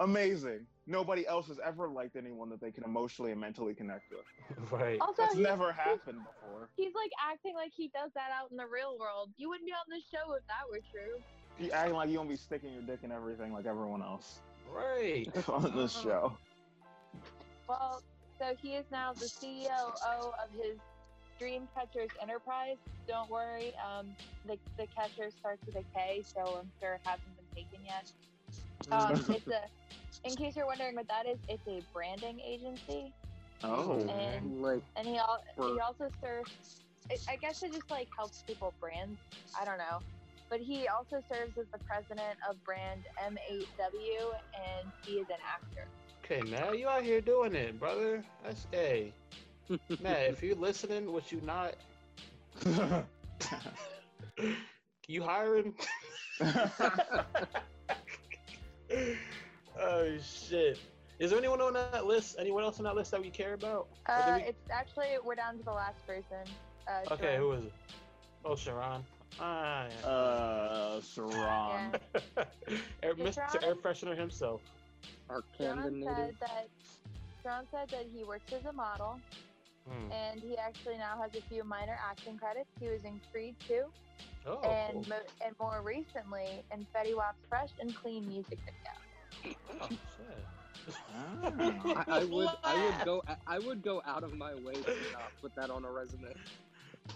amazing. 0.00 0.66
Nobody 0.86 1.26
else 1.26 1.48
has 1.48 1.58
ever 1.58 1.88
liked 1.88 2.16
anyone 2.16 2.48
that 2.50 2.60
they 2.60 2.70
can 2.72 2.84
emotionally 2.84 3.32
and 3.32 3.40
mentally 3.40 3.74
connect 3.74 4.10
with. 4.10 4.70
right. 4.72 4.98
Also, 5.00 5.22
That's 5.22 5.34
never 5.36 5.70
happened 5.72 6.18
before. 6.24 6.70
he's 6.76 6.94
like 6.94 7.10
acting 7.22 7.54
like 7.54 7.72
he 7.76 7.88
does 7.88 8.10
that 8.14 8.30
out 8.32 8.50
in 8.50 8.56
the 8.56 8.66
real 8.66 8.98
world. 8.98 9.30
You 9.36 9.48
wouldn't 9.50 9.66
be 9.66 9.72
on 9.72 9.84
the 9.88 10.00
show 10.00 10.32
if 10.34 10.46
that 10.46 10.68
were 10.70 10.80
true. 10.90 11.22
You 11.58 11.70
acting 11.72 11.94
like 11.94 12.08
you 12.08 12.16
don't 12.16 12.28
be 12.28 12.36
sticking 12.36 12.72
your 12.72 12.82
dick 12.82 13.00
in 13.02 13.12
everything 13.12 13.52
like 13.52 13.66
everyone 13.66 14.02
else 14.02 14.40
Right. 14.70 15.26
on 15.48 15.62
this 15.76 15.96
Uh-uh. 15.96 16.02
show. 16.02 16.38
Well, 17.68 18.02
so 18.38 18.54
he 18.62 18.76
is 18.76 18.84
now 18.90 19.12
the 19.12 19.26
CEO 19.26 19.92
of 20.02 20.50
his 20.52 20.78
Dream 21.38 21.68
Catchers 21.74 22.10
Enterprise. 22.20 22.76
Don't 23.06 23.30
worry, 23.30 23.72
um, 23.76 24.14
the 24.46 24.58
the 24.76 24.86
catcher 24.86 25.30
starts 25.30 25.64
with 25.66 25.76
a 25.76 25.84
K, 25.94 26.22
so 26.22 26.58
I'm 26.60 26.70
sure 26.80 26.94
it 26.94 27.00
hasn't 27.04 27.36
been 27.36 27.64
taken 27.64 27.84
yet. 27.84 28.10
Um, 28.90 29.12
it's 29.28 29.46
a. 29.48 29.62
In 30.24 30.34
case 30.34 30.56
you're 30.56 30.66
wondering 30.66 30.96
what 30.96 31.06
that 31.08 31.26
is, 31.26 31.38
it's 31.48 31.66
a 31.68 31.80
branding 31.92 32.40
agency, 32.40 33.12
Oh. 33.62 34.00
and 34.08 34.60
Like, 34.62 34.82
and 34.96 35.06
he 35.06 35.16
al- 35.16 35.42
he 35.56 35.78
also 35.80 36.08
serves. 36.22 36.82
I- 37.10 37.32
I 37.32 37.36
guess 37.36 37.62
it 37.62 37.72
just 37.72 37.90
like 37.90 38.08
helps 38.16 38.42
people 38.42 38.74
brand. 38.80 39.16
I 39.58 39.64
don't 39.64 39.78
know, 39.78 40.00
but 40.50 40.60
he 40.60 40.88
also 40.88 41.22
serves 41.32 41.56
as 41.58 41.66
the 41.72 41.78
president 41.84 42.36
of 42.48 42.62
brand 42.64 43.04
M8W, 43.22 44.34
and 44.54 44.90
he 45.04 45.12
is 45.14 45.28
an 45.28 45.36
actor. 45.46 45.86
Okay, 46.24 46.40
now 46.50 46.72
you 46.72 46.88
out 46.88 47.02
here 47.04 47.20
doing 47.20 47.54
it, 47.54 47.78
brother. 47.78 48.24
That's 48.44 48.66
hey. 48.72 49.12
Matt, 50.00 50.22
if 50.30 50.42
you're 50.42 50.56
listening, 50.56 51.12
what 51.12 51.30
you 51.30 51.40
not 51.42 51.74
you 55.06 55.22
hiring? 55.22 55.74
Oh 59.80 60.18
shit. 60.22 60.78
Is 61.18 61.30
there 61.30 61.38
anyone 61.38 61.60
on 61.60 61.72
that 61.74 62.06
list? 62.06 62.36
Anyone 62.38 62.62
else 62.62 62.78
on 62.78 62.84
that 62.84 62.94
list 62.94 63.10
that 63.10 63.20
we 63.20 63.30
care 63.30 63.54
about? 63.54 63.88
Uh, 64.06 64.34
we- 64.36 64.44
it's 64.48 64.70
actually 64.70 65.06
we're 65.24 65.34
down 65.34 65.58
to 65.58 65.64
the 65.64 65.72
last 65.72 66.04
person. 66.06 66.44
Uh, 66.86 67.00
Okay, 67.12 67.22
Sharon. 67.24 67.40
who 67.40 67.52
is 67.52 67.64
it? 67.64 67.72
Oh, 68.44 68.56
Sharon. 68.56 69.02
Ah, 69.40 69.86
yeah. 70.02 70.06
uh, 70.08 71.00
Sharon. 71.00 71.92
Air, 73.02 73.14
Mr. 73.14 73.34
Sharon? 73.34 73.64
Air 73.64 73.74
Freshener 73.74 74.16
himself. 74.16 74.60
our 75.28 75.42
Sharon 75.58 76.02
said 76.04 76.34
that 76.40 76.68
Sharon 77.42 77.66
said 77.70 77.88
that 77.90 78.06
he 78.14 78.24
works 78.24 78.52
as 78.52 78.64
a 78.64 78.72
model, 78.72 79.18
Hmm. 79.88 80.12
and 80.12 80.40
he 80.40 80.56
actually 80.56 80.98
now 80.98 81.18
has 81.20 81.34
a 81.34 81.40
few 81.48 81.64
minor 81.64 81.98
acting 82.02 82.36
credits. 82.38 82.68
He 82.80 82.88
was 82.88 83.04
in 83.04 83.20
Creed 83.32 83.54
2, 83.66 83.84
Oh, 84.46 84.60
and 84.62 85.04
cool. 85.04 85.16
mo- 85.16 85.44
and 85.44 85.54
more 85.60 85.82
recently 85.82 86.62
in 86.72 86.86
Fetty 86.94 87.14
Wap's 87.16 87.38
Fresh 87.48 87.70
and 87.80 87.94
Clean 87.94 88.26
music 88.26 88.58
video. 88.64 89.56
Oh, 89.80 89.88
shit. 89.88 90.94
Ah. 91.14 92.04
I, 92.06 92.20
I 92.20 92.24
would, 92.30 92.48
I 92.64 92.84
would 92.96 93.04
go, 93.04 93.22
I 93.46 93.58
would 93.58 93.82
go 93.82 94.02
out 94.06 94.22
of 94.24 94.34
my 94.36 94.54
way 94.54 94.72
to 94.74 94.94
not 95.12 95.32
put 95.42 95.54
that 95.56 95.70
on 95.70 95.84
a 95.84 95.90
resume. 95.90 96.32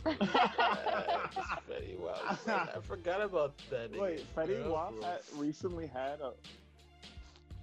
Yes, 0.06 0.16
Fetty 1.70 1.98
Wap. 1.98 2.38
I 2.46 2.80
forgot 2.86 3.20
about 3.22 3.54
that. 3.70 3.92
nigga. 3.92 4.00
Wait, 4.00 4.34
Fetty 4.36 4.62
Yeah, 4.62 4.68
Wap 4.68 4.94
had, 5.02 5.20
recently 5.36 5.86
had 5.86 6.20
a. 6.20 6.32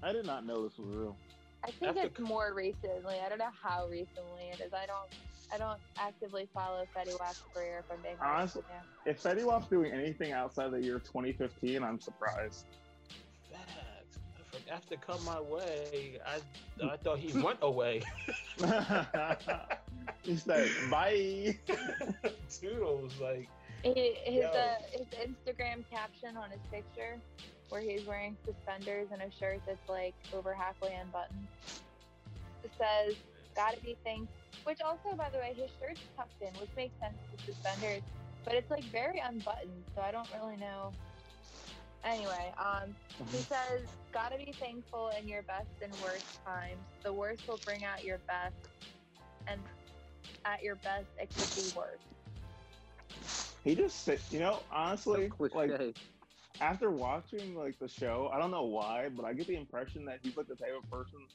I 0.02 0.14
did 0.14 0.26
not 0.26 0.46
know 0.46 0.64
this 0.68 0.78
was 0.78 0.88
real. 0.96 1.16
I 1.64 1.72
think 1.72 1.90
After- 1.98 2.02
it's 2.08 2.20
more 2.20 2.54
recently. 2.54 3.16
I 3.24 3.28
don't 3.30 3.40
know 3.40 3.50
how 3.62 3.88
recently 3.88 4.46
it 4.54 4.62
is. 4.62 4.74
I 4.74 4.86
don't. 4.86 5.10
I 5.52 5.58
don't 5.58 5.80
actively 5.98 6.48
follow 6.54 6.86
Fetty 6.96 7.18
Wap's 7.20 7.42
career. 7.54 7.84
If 7.86 7.92
I'm 7.92 8.02
being 8.02 8.16
honest 8.22 8.58
Honestly- 8.58 8.62
with 8.62 8.72
you. 9.06 9.12
If 9.12 9.24
Fetty 9.24 9.46
Wap's 9.46 9.68
doing 9.68 9.92
anything 9.92 10.32
outside 10.32 10.72
the 10.72 10.82
year 10.82 11.00
2015, 11.00 11.84
I'm 11.84 12.00
surprised. 12.00 12.66
Facts. 13.52 14.20
I 14.38 14.58
forgot- 14.58 14.76
After 14.76 14.96
come 14.98 15.24
my 15.26 15.40
way, 15.42 16.20
I 16.26 16.40
I 16.86 16.98
thought 16.98 17.20
he 17.20 17.40
went 17.42 17.60
away. 17.62 18.02
he 20.24 20.36
said, 20.36 20.70
"Bye." 20.92 21.58
Toodles, 22.50 23.14
like 23.20 23.50
He, 23.84 24.14
his 24.24 24.46
uh, 24.46 24.76
his 24.92 25.08
Instagram 25.28 25.84
caption 25.90 26.38
on 26.38 26.52
his 26.52 26.60
picture, 26.72 27.20
where 27.70 27.82
he's 27.82 28.06
wearing 28.06 28.38
suspenders 28.46 29.08
and 29.12 29.22
a 29.22 29.32
shirt 29.40 29.62
that's 29.66 29.88
like 29.90 30.14
over 30.34 30.54
halfway 30.54 30.94
unbuttoned, 30.96 31.48
says 32.78 33.16
"Gotta 33.56 33.80
be 33.82 33.98
thankful." 34.04 34.36
Which 34.70 34.82
also, 34.82 35.18
by 35.18 35.32
the 35.32 35.40
way, 35.40 35.56
his 35.58 35.72
shirt's 35.80 36.00
tucked 36.16 36.40
in, 36.44 36.54
which 36.62 36.70
makes 36.78 36.94
sense 37.00 37.18
with 37.32 37.44
suspenders, 37.44 38.04
but 38.46 38.54
it's 38.54 38.70
like 38.70 38.84
very 38.92 39.20
unbuttoned, 39.20 39.84
so 39.96 40.02
I 40.04 40.12
don't 40.12 40.30
really 40.40 40.58
know. 40.58 40.92
Anyway, 42.04 42.54
um, 42.56 42.96
he 43.32 43.40
says, 43.40 43.88
"Gotta 44.12 44.38
be 44.38 44.54
thankful 44.60 45.10
in 45.20 45.28
your 45.28 45.42
best 45.42 45.72
and 45.82 45.92
worst 46.04 46.46
times. 46.46 46.78
The 47.02 47.12
worst 47.12 47.48
will 47.48 47.60
bring 47.66 47.84
out 47.84 48.04
your 48.04 48.20
best, 48.28 48.54
and 49.48 49.60
at 50.46 50.62
your 50.62 50.76
best, 50.76 51.08
it 51.20 51.32
could 51.32 51.56
be 51.56 51.76
worse." 51.76 51.98
He 53.64 53.74
just 53.74 54.04
sit. 54.04 54.22
You 54.30 54.38
know, 54.38 54.62
honestly, 54.72 55.32
like 55.40 55.52
cliche. 55.52 55.96
after 56.62 56.92
watching 56.92 57.56
like 57.56 57.80
the 57.80 57.88
show, 57.88 58.30
I 58.32 58.38
don't 58.38 58.52
know 58.52 58.66
why, 58.66 59.10
but 59.10 59.26
I 59.26 59.34
get 59.34 59.48
the 59.48 59.56
impression 59.56 60.06
that 60.06 60.20
he's 60.22 60.38
like 60.38 60.48
the 60.48 60.56
type 60.56 60.78
of 60.78 60.88
person 60.92 61.26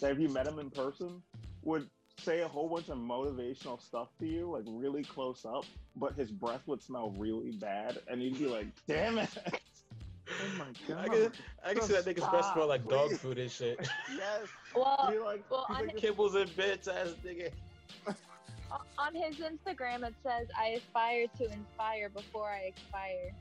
that 0.00 0.10
if 0.10 0.18
you 0.18 0.28
met 0.28 0.48
him 0.48 0.58
in 0.58 0.68
person, 0.70 1.22
would 1.62 1.88
say 2.18 2.40
a 2.40 2.48
whole 2.48 2.68
bunch 2.68 2.88
of 2.88 2.98
motivational 2.98 3.80
stuff 3.80 4.08
to 4.18 4.26
you, 4.26 4.50
like 4.50 4.64
really 4.66 5.04
close 5.04 5.44
up, 5.44 5.64
but 5.96 6.14
his 6.14 6.30
breath 6.30 6.62
would 6.66 6.82
smell 6.82 7.10
really 7.18 7.52
bad, 7.52 7.98
and 8.08 8.22
you'd 8.22 8.38
be 8.38 8.46
like, 8.46 8.66
"Damn 8.86 9.18
it!" 9.18 9.28
oh 10.28 10.58
my 10.58 10.64
I 11.02 11.08
can 11.08 11.32
I 11.64 11.74
can 11.74 11.82
see 11.82 11.92
that 11.94 12.04
nigga's 12.04 12.28
breath 12.28 12.52
smell 12.52 12.68
like 12.68 12.86
dog 12.88 13.12
food 13.16 13.38
and 13.38 13.50
shit. 13.50 13.78
yes. 14.16 14.48
Well, 14.74 15.10
You're 15.12 15.24
like, 15.24 15.44
well, 15.50 15.66
he's 15.68 15.76
on 15.76 15.86
like 15.86 16.00
his- 16.00 16.10
Kibbles 16.10 16.34
and 16.34 16.56
bits 16.56 16.88
ass 16.88 17.14
nigga. 17.24 17.50
on 18.98 19.14
his 19.14 19.36
Instagram, 19.36 20.06
it 20.06 20.14
says, 20.22 20.48
"I 20.58 20.68
aspire 20.68 21.26
to 21.38 21.44
inspire 21.52 22.08
before 22.08 22.48
I 22.48 22.72
expire." 22.76 23.34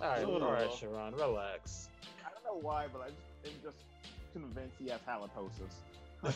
All 0.00 0.08
right, 0.08 0.24
all 0.24 0.52
right, 0.52 0.72
Sharon, 0.72 1.14
relax. 1.14 1.88
I 2.24 2.30
don't 2.30 2.44
know 2.44 2.60
why, 2.66 2.86
but 2.92 3.02
I 3.02 3.08
just 3.08 3.54
am 3.54 3.62
just 3.62 3.84
convinced 4.32 4.74
he 4.78 4.88
has 4.88 5.00
halitosis. 5.06 5.74
Like, 6.22 6.34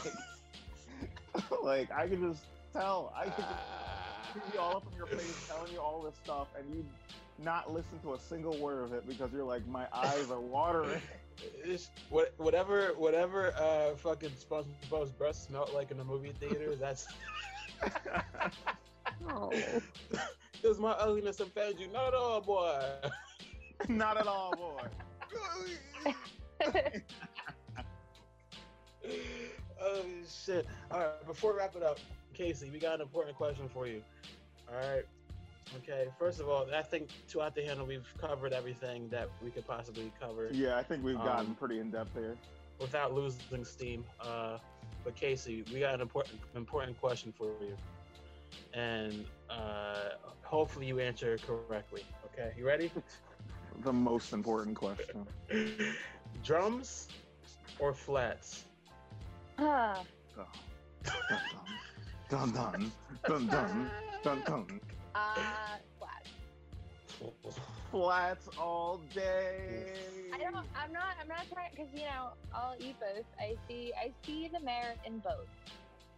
like 1.63 1.91
I 1.91 2.09
can 2.09 2.31
just 2.33 2.45
tell. 2.73 3.13
I 3.17 3.25
can 3.25 3.33
just 3.37 3.49
Ah. 3.49 4.41
be 4.53 4.59
all 4.59 4.77
up 4.77 4.85
in 4.91 4.97
your 4.97 5.07
face 5.07 5.47
telling 5.49 5.73
you 5.73 5.79
all 5.81 6.03
this 6.03 6.15
stuff, 6.25 6.49
and 6.59 6.65
you 6.75 6.85
not 7.43 7.73
listen 7.73 7.99
to 8.03 8.15
a 8.15 8.19
single 8.19 8.57
word 8.59 8.85
of 8.85 8.93
it 8.93 9.07
because 9.09 9.33
you're 9.33 9.45
like, 9.45 9.67
my 9.67 9.87
eyes 9.93 10.31
are 10.31 10.41
watering. 10.41 11.01
It's, 11.65 11.91
what, 12.11 12.33
whatever, 12.37 12.93
whatever, 12.97 13.53
uh, 13.59 13.97
fucking 13.97 14.31
SpongeBob's 14.31 15.11
breath 15.11 15.35
smelled 15.35 15.73
like 15.75 15.91
in 15.91 15.99
the 15.99 16.05
movie 16.05 16.33
theater. 16.39 16.77
That's 16.77 17.09
Oh. 19.29 19.51
because 20.53 20.79
my 20.79 20.93
ugliness 20.93 21.41
offends 21.41 21.81
you. 21.81 21.89
Not 21.89 22.09
at 22.09 22.15
all, 22.15 22.41
boy. 22.41 22.81
not 23.89 24.17
at 24.17 24.29
all, 24.29 24.55
boy. 24.57 24.89
Oh 29.85 30.05
shit! 30.45 30.67
All 30.91 30.99
right, 31.01 31.27
before 31.27 31.53
we 31.53 31.59
wrap 31.59 31.77
it 31.77 31.83
up, 31.83 31.99
Casey, 32.33 32.71
we 32.71 32.79
got 32.79 32.97
an 32.97 33.01
important 33.03 33.37
question 33.37 33.69
for 33.69 33.87
you. 33.87 34.03
All 34.69 34.77
right. 34.77 35.05
Okay. 35.77 36.09
First 36.19 36.41
of 36.41 36.49
all, 36.49 36.67
I 36.75 36.83
think 36.83 37.09
to 37.29 37.43
out 37.43 37.55
the 37.55 37.63
handle, 37.65 37.87
we've 37.87 38.07
covered 38.21 38.53
everything 38.53 39.09
that 39.09 39.29
we 39.43 39.51
could 39.51 39.67
possibly 39.67 40.13
cover 40.21 40.49
Yeah, 40.53 40.77
I 40.77 40.83
think 40.83 41.03
we've 41.03 41.17
gotten 41.17 41.47
Um, 41.47 41.55
pretty 41.55 41.79
in 41.81 41.91
depth 41.91 42.15
here. 42.15 42.37
without 42.81 43.15
losing 43.15 43.65
steam. 43.65 44.05
Uh, 44.21 44.59
but 45.05 45.15
Casey, 45.17 45.65
we 45.73 45.81
got 45.81 45.95
an 45.95 46.01
important 46.01 46.39
important 46.55 47.01
question 47.01 47.33
for 47.33 47.47
you, 47.61 47.77
and 48.75 49.25
uh, 49.51 50.11
hopefully 50.43 50.87
you 50.87 50.99
answer 51.01 51.39
correctly. 51.39 52.05
Okay, 52.27 52.53
you 52.57 52.67
ready? 52.67 52.91
The 53.83 53.93
most 53.93 54.33
important 54.33 54.77
question. 54.77 55.27
Drums 56.45 57.09
or 57.81 57.93
flats? 57.93 58.65
Huh. 59.59 60.03
Dun 62.31 62.53
dun 62.53 62.93
dun 63.27 63.47
dun 63.47 63.91
dun 64.25 64.43
dun. 64.45 64.81
Uh, 65.15 65.77
flat. 65.99 66.27
Flats 67.91 68.49
all 68.59 68.99
day. 69.15 69.87
I 70.35 70.39
don't. 70.39 70.57
I'm 70.75 70.93
not. 70.93 71.15
I'm 71.21 71.29
not 71.29 71.47
trying 71.53 71.71
because 71.71 71.93
you 71.95 72.07
know 72.07 72.31
I'll 72.53 72.75
eat 72.81 72.97
both. 72.99 73.25
I 73.39 73.55
see. 73.69 73.93
I 73.97 74.13
see 74.27 74.49
the 74.53 74.61
merit 74.61 74.99
in 75.07 75.21
both. 75.21 75.49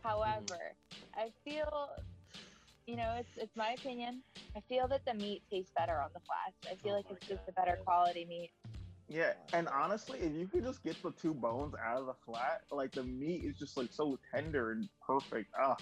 However, 0.02 0.72
I 1.14 1.30
feel, 1.44 1.88
you 2.86 2.96
know, 2.96 3.16
it's 3.18 3.36
it's 3.36 3.56
my 3.56 3.72
opinion. 3.72 4.22
I 4.56 4.60
feel 4.68 4.88
that 4.88 5.04
the 5.04 5.14
meat 5.14 5.42
tastes 5.50 5.72
better 5.76 6.00
on 6.00 6.10
the 6.14 6.20
flats. 6.20 6.56
I 6.70 6.76
feel 6.82 6.94
Oh 6.94 6.96
like 6.96 7.06
my 7.10 7.16
it's 7.16 7.26
just 7.28 7.42
a 7.48 7.52
better 7.52 7.78
quality 7.84 8.24
meat. 8.24 8.52
Yeah, 9.08 9.34
and 9.52 9.68
honestly, 9.68 10.18
if 10.20 10.32
you 10.34 10.48
could 10.48 10.64
just 10.64 10.82
get 10.82 11.00
the 11.02 11.12
two 11.12 11.32
bones 11.32 11.74
out 11.84 11.98
of 12.00 12.06
the 12.06 12.14
flat, 12.24 12.62
like 12.72 12.92
the 12.92 13.04
meat 13.04 13.44
is 13.44 13.56
just 13.56 13.76
like 13.76 13.92
so 13.92 14.18
tender 14.34 14.72
and 14.72 14.88
perfect. 15.06 15.48
Ah, 15.58 15.76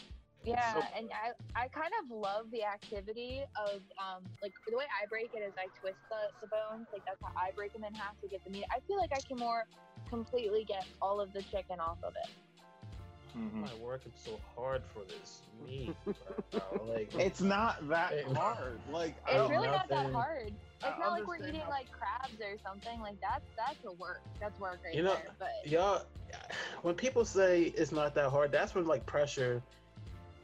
Yeah, 0.44 0.74
So- 0.74 0.82
and 0.94 1.08
I 1.12 1.32
I 1.64 1.68
kind 1.68 1.92
of 2.02 2.10
love 2.10 2.50
the 2.50 2.64
activity 2.64 3.42
of 3.56 3.80
um 3.98 4.22
like 4.42 4.52
the 4.68 4.76
way 4.76 4.84
I 5.02 5.06
break 5.06 5.30
it 5.34 5.38
is 5.38 5.54
I 5.56 5.68
twist 5.80 5.96
the, 6.10 6.28
the 6.42 6.48
bones 6.48 6.86
like 6.92 7.02
that's 7.06 7.22
how 7.22 7.32
I 7.34 7.50
break 7.56 7.72
them 7.72 7.84
in 7.84 7.94
half 7.94 8.20
to 8.20 8.28
get 8.28 8.44
the 8.44 8.50
meat. 8.50 8.66
I 8.70 8.80
feel 8.80 8.98
like 8.98 9.10
I 9.14 9.20
can 9.26 9.38
more 9.38 9.64
completely 10.10 10.64
get 10.64 10.84
all 11.00 11.18
of 11.18 11.32
the 11.32 11.40
chicken 11.44 11.80
off 11.80 11.96
of 12.02 12.12
it. 12.22 12.30
Mhm. 13.38 13.54
Am 13.56 13.64
I 13.64 13.74
working 13.82 14.12
so 14.14 14.38
hard 14.54 14.82
for 14.92 15.02
this 15.04 15.40
meat? 15.66 15.96
Like, 16.84 17.12
it's 17.14 17.40
not 17.40 17.88
that 17.88 18.12
It- 18.12 18.26
hard. 18.36 18.78
Like 18.92 19.14
I 19.26 19.30
It's 19.30 19.38
don't 19.38 19.50
really 19.50 19.68
not 19.68 19.88
that 19.88 20.12
hard. 20.12 20.52
It's 20.86 20.98
not 20.98 21.10
like 21.12 21.26
we're 21.26 21.36
eating 21.36 21.60
how- 21.60 21.70
like 21.70 21.88
crabs 21.90 22.40
or 22.40 22.56
something. 22.66 23.00
Like 23.00 23.16
that's 23.20 23.44
that's 23.56 23.84
a 23.84 23.92
work. 23.92 24.22
That's 24.40 24.58
work 24.58 24.80
right 24.84 24.94
You 24.94 25.02
know, 25.02 25.14
there. 25.14 25.34
But 25.38 25.70
y'all, 25.70 26.02
when 26.82 26.94
people 26.94 27.24
say 27.24 27.64
it's 27.76 27.92
not 27.92 28.14
that 28.14 28.30
hard, 28.30 28.52
that's 28.52 28.74
when 28.74 28.86
like 28.86 29.06
pressure. 29.06 29.62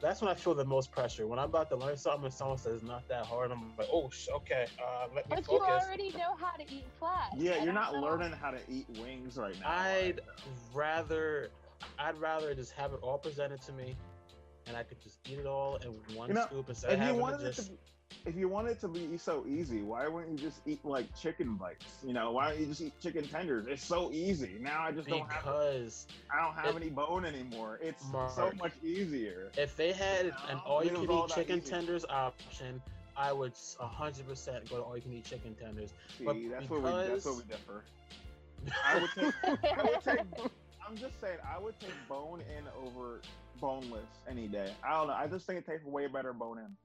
That's 0.01 0.19
when 0.19 0.31
I 0.31 0.33
feel 0.33 0.55
the 0.55 0.65
most 0.65 0.91
pressure. 0.91 1.27
When 1.27 1.37
I'm 1.37 1.45
about 1.45 1.69
to 1.69 1.75
learn 1.75 1.95
something 1.95 2.25
and 2.25 2.33
someone 2.33 2.57
says 2.57 2.77
it's 2.77 2.83
not 2.83 3.07
that 3.07 3.23
hard, 3.27 3.51
I'm 3.51 3.77
like, 3.77 3.87
oh, 3.93 4.09
sh- 4.09 4.29
okay, 4.37 4.65
uh, 4.83 5.05
let 5.13 5.29
me 5.29 5.35
but 5.35 5.47
you 5.51 5.59
already 5.59 6.09
know 6.17 6.35
how 6.39 6.53
to 6.57 6.63
eat 6.73 6.85
flat. 6.97 7.29
Yeah, 7.37 7.51
I 7.51 7.63
you're 7.63 7.71
don't 7.71 7.93
know. 7.93 8.01
learning 8.01 8.31
how 8.31 8.49
to 8.49 8.57
eat 8.67 8.87
wings 8.99 9.37
right 9.37 9.53
now. 9.59 9.69
I'd 9.69 10.21
rather, 10.73 11.51
I'd 11.99 12.17
rather 12.17 12.55
just 12.55 12.71
have 12.71 12.93
it 12.93 12.99
all 13.03 13.19
presented 13.19 13.61
to 13.61 13.73
me, 13.73 13.95
and 14.67 14.75
I 14.77 14.83
could 14.83 15.01
just 15.01 15.19
eat 15.29 15.39
it 15.39 15.45
all 15.45 15.77
in 15.77 15.89
one 16.15 16.29
You 16.29 16.35
know, 16.35 16.45
scoop 16.45 16.69
instead 16.69 16.93
of 16.93 17.01
if 17.01 17.07
you 17.07 17.15
wanted 17.15 17.41
it 17.41 17.55
just. 17.55 17.67
to, 17.67 17.71
be- 17.73 17.79
if 18.25 18.35
you 18.35 18.49
wanted 18.49 18.71
it 18.71 18.81
to 18.81 18.89
be 18.89 19.17
so 19.17 19.45
easy, 19.47 19.81
why 19.81 20.05
wouldn't 20.07 20.33
you 20.33 20.37
just 20.37 20.61
eat 20.67 20.83
like 20.83 21.07
chicken 21.15 21.55
bites? 21.55 21.99
You 22.05 22.13
know, 22.13 22.31
why 22.31 22.49
don't 22.49 22.59
you 22.59 22.65
just 22.67 22.81
eat 22.81 22.93
chicken 23.01 23.25
tenders? 23.27 23.67
It's 23.67 23.83
so 23.85 24.11
easy. 24.11 24.57
Now 24.59 24.81
I 24.83 24.91
just 24.91 25.07
don't 25.07 25.21
have 25.31 25.43
Because 25.43 26.07
I 26.29 26.43
don't 26.45 26.53
have 26.55 26.75
it- 26.75 26.81
any 26.81 26.89
bone 26.89 27.23
anymore. 27.25 27.79
It's 27.81 28.03
so 28.27 28.51
much 28.59 28.73
easier. 28.83 29.51
if 29.57 29.75
they 29.77 29.91
had 29.93 30.25
You 30.25 30.33
an 30.49 30.57
all 30.65 30.83
you 30.83 30.89
can 30.91 31.09
eat 31.09 31.27
chicken 31.29 31.59
easy. 31.59 31.69
tenders 31.69 32.05
option, 32.09 32.81
I 33.15 33.31
would 33.31 33.53
100% 33.53 34.69
go 34.69 34.77
to 34.77 34.83
all 34.83 34.95
you 34.95 35.01
can 35.01 35.13
eat 35.13 35.25
chicken 35.25 35.55
tenders. 35.55 35.93
See, 36.17 36.25
But 36.25 36.35
that's 36.49 36.69
where 36.69 36.79
we 36.81 36.91
that's 36.91 37.25
where 37.25 37.35
we 37.35 37.43
differ. 37.43 37.83
I 38.85 38.99
would 38.99 39.09
take 39.15 39.33
I 39.43 39.83
would 39.83 40.01
take 40.03 40.19
I'm 40.87 40.97
just 40.97 41.19
saying 41.21 41.37
I 41.47 41.57
would 41.59 41.79
take 41.79 41.93
bone 42.09 42.41
in 42.57 42.65
over 42.85 43.21
boneless 43.59 44.07
any 44.29 44.47
day. 44.47 44.71
I 44.83 44.97
don't 44.97 45.07
know. 45.07 45.13
I 45.13 45.27
just 45.27 45.45
think 45.45 45.59
it 45.59 45.65
tastes 45.65 45.85
way 45.85 46.07
better 46.07 46.33
bone 46.33 46.57
in. 46.59 46.75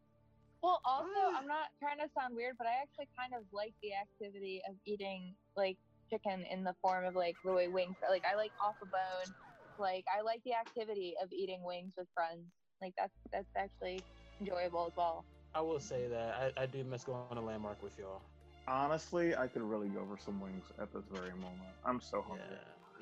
Well, 0.62 0.81
also, 0.85 1.07
mm. 1.07 1.37
I'm 1.39 1.47
not 1.47 1.69
trying 1.81 1.99
to 1.99 2.09
sound 2.19 2.35
weird, 2.35 2.57
but 2.59 2.67
I 2.67 2.73
actually 2.83 3.09
kind 3.19 3.33
of 3.37 3.43
like 3.53 3.75
the 3.83 3.91
activity 3.95 4.62
of 4.69 4.75
eating 4.87 5.35
like 5.57 5.77
chicken 6.11 6.45
in 6.51 6.64
the 6.64 6.75
form 6.83 7.05
of 7.05 7.14
like 7.14 7.37
the 7.45 7.53
way 7.53 7.69
wings. 7.69 7.95
Like 8.11 8.25
I 8.31 8.37
like 8.37 8.53
off 8.64 8.75
a 8.83 8.87
bone. 8.87 9.35
Like 9.79 10.05
I 10.17 10.23
like 10.23 10.41
the 10.45 10.55
activity 10.55 11.14
of 11.23 11.31
eating 11.33 11.62
wings 11.64 11.93
with 11.97 12.09
friends. 12.14 12.43
Like 12.81 12.95
that's 12.99 13.12
that's 13.33 13.47
actually 13.57 14.01
enjoyable 14.41 14.87
as 14.87 14.93
well. 14.97 15.25
I 15.55 15.61
will 15.61 15.81
say 15.81 16.09
that 16.09 16.53
I, 16.59 16.62
I 16.62 16.67
do 16.67 16.83
miss 16.85 17.05
going 17.05 17.21
on 17.31 17.37
a 17.39 17.41
landmark 17.41 17.83
with 17.83 17.99
y'all. 17.99 18.21
Honestly, 18.69 19.37
I 19.37 19.47
could 19.47 19.62
really 19.62 19.89
go 19.89 20.05
for 20.11 20.19
some 20.21 20.41
wings 20.41 20.64
at 20.81 20.93
this 20.93 21.05
very 21.12 21.31
moment. 21.31 21.71
I'm 21.85 22.01
so 22.01 22.19
Yeah, 22.19 22.23
hungry. 22.29 22.57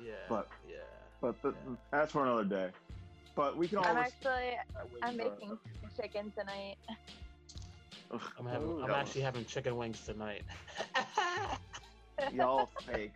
yeah, 0.05 0.11
But- 0.29 0.47
yeah. 0.69 0.75
But 1.21 1.41
the, 1.41 1.49
Yeah. 1.49 1.75
that's 1.91 2.11
for 2.11 2.23
another 2.23 2.43
day. 2.43 2.69
But 3.35 3.57
we 3.57 3.67
can 3.67 3.79
I'm 3.79 3.97
actually 3.97 4.57
I'm 5.03 5.17
making 5.17 5.57
chicken 5.99 6.31
tonight. 6.37 6.75
I'm 8.39 8.45
having, 8.45 8.71
I'm 8.81 8.87
Y'all- 8.87 8.95
actually 8.95 9.21
having 9.21 9.45
chicken 9.45 9.75
wings 9.75 9.99
tonight. 10.05 10.43
y'all 12.31 12.67
fake. 12.85 13.13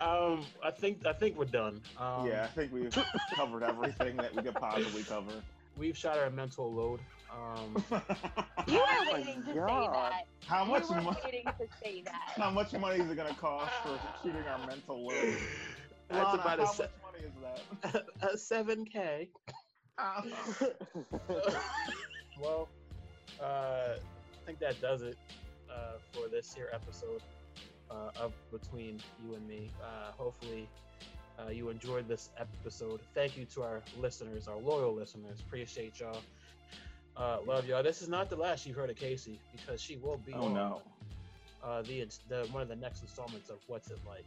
um, 0.00 0.42
I 0.64 0.70
think 0.70 1.04
I 1.06 1.12
think 1.12 1.36
we're 1.36 1.44
done. 1.44 1.82
Um, 1.98 2.26
yeah, 2.26 2.44
I 2.44 2.46
think 2.46 2.72
we've 2.72 2.96
covered 3.34 3.62
everything 3.62 4.16
that 4.16 4.34
we 4.34 4.42
could 4.42 4.54
possibly 4.54 5.02
cover. 5.02 5.32
we've 5.76 5.96
shot 5.96 6.16
our 6.18 6.30
mental 6.30 6.72
load. 6.72 7.00
Um, 7.30 7.84
You 8.68 8.80
Oh 8.80 9.04
were 9.06 9.18
waiting 9.18 9.42
to 9.44 9.52
say 9.52 9.54
that. 9.92 10.26
How 10.46 10.64
much 10.64 10.84
you 10.88 10.94
were 10.94 11.00
money? 11.02 11.18
waiting 11.24 11.44
to 11.44 11.66
say 11.82 12.02
that. 12.06 12.32
How 12.36 12.50
much 12.50 12.72
money 12.72 13.00
is 13.02 13.10
it 13.10 13.16
gonna 13.16 13.34
cost 13.34 13.72
for 13.82 13.98
shooting 14.22 14.42
our 14.48 14.66
mental 14.66 15.06
load? 15.06 15.36
that's 16.08 16.24
Lana, 16.24 16.40
about 16.42 16.58
how 16.58 16.64
a, 16.64 16.68
se- 16.68 16.82
much 17.02 17.07
money 17.18 17.28
is 17.28 17.92
that? 17.92 18.04
a 18.32 18.38
seven 18.38 18.84
k. 18.84 19.28
well, 22.40 22.68
uh, 23.42 23.44
I 23.44 23.96
think 24.46 24.58
that 24.60 24.80
does 24.80 25.02
it 25.02 25.16
uh, 25.70 25.98
for 26.12 26.28
this 26.28 26.54
here 26.54 26.70
episode 26.72 27.20
uh, 27.90 28.10
of 28.20 28.32
Between 28.52 29.00
You 29.24 29.34
and 29.34 29.46
Me. 29.48 29.70
Uh, 29.82 30.12
hopefully, 30.12 30.68
uh, 31.38 31.50
you 31.50 31.68
enjoyed 31.68 32.08
this 32.08 32.30
episode. 32.38 33.00
Thank 33.14 33.36
you 33.36 33.44
to 33.46 33.62
our 33.62 33.82
listeners, 33.98 34.48
our 34.48 34.58
loyal 34.58 34.94
listeners. 34.94 35.40
Appreciate 35.40 35.98
y'all. 35.98 36.20
Uh, 37.16 37.38
love 37.46 37.66
y'all. 37.66 37.82
This 37.82 38.00
is 38.00 38.08
not 38.08 38.30
the 38.30 38.36
last 38.36 38.66
you've 38.66 38.76
heard 38.76 38.90
of 38.90 38.96
Casey 38.96 39.40
because 39.50 39.80
she 39.80 39.96
will 39.96 40.18
be 40.18 40.32
Oh 40.34 40.44
on 40.44 40.54
no. 40.54 40.82
uh, 41.64 41.82
the, 41.82 42.06
the 42.28 42.46
one 42.52 42.62
of 42.62 42.68
the 42.68 42.76
next 42.76 43.02
installments 43.02 43.50
of 43.50 43.58
What's 43.66 43.90
It 43.90 43.98
Like. 44.06 44.24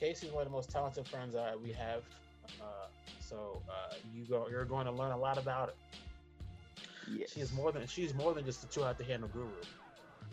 Casey's 0.00 0.32
one 0.32 0.42
of 0.42 0.48
the 0.48 0.52
most 0.52 0.70
talented 0.70 1.06
friends 1.06 1.34
uh, 1.34 1.52
we 1.62 1.70
have. 1.72 2.02
Uh, 2.60 2.86
so 3.20 3.62
uh, 3.68 3.94
you 4.14 4.24
go, 4.24 4.48
you're 4.50 4.64
going 4.64 4.86
to 4.86 4.92
learn 4.92 5.12
a 5.12 5.16
lot 5.16 5.38
about 5.38 5.68
her. 5.68 5.74
Yes. 7.12 7.32
She's 7.34 7.52
more 7.52 7.70
than 7.72 7.86
she's 7.86 8.14
more 8.14 8.34
than 8.34 8.44
just 8.44 8.64
a 8.64 8.66
two 8.68 8.84
out 8.84 8.96
the 8.98 9.04
handle 9.04 9.28
guru. 9.32 9.48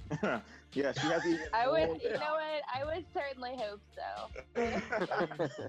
yeah, 0.74 0.92
she 0.94 1.08
has 1.08 1.26
even. 1.26 1.48
I 1.54 1.68
would, 1.70 2.02
you 2.02 2.12
know 2.12 2.36
what? 2.38 2.62
I 2.74 2.86
would 2.86 3.06
certainly 3.14 3.56
hope 3.58 3.82
so. 3.96 4.30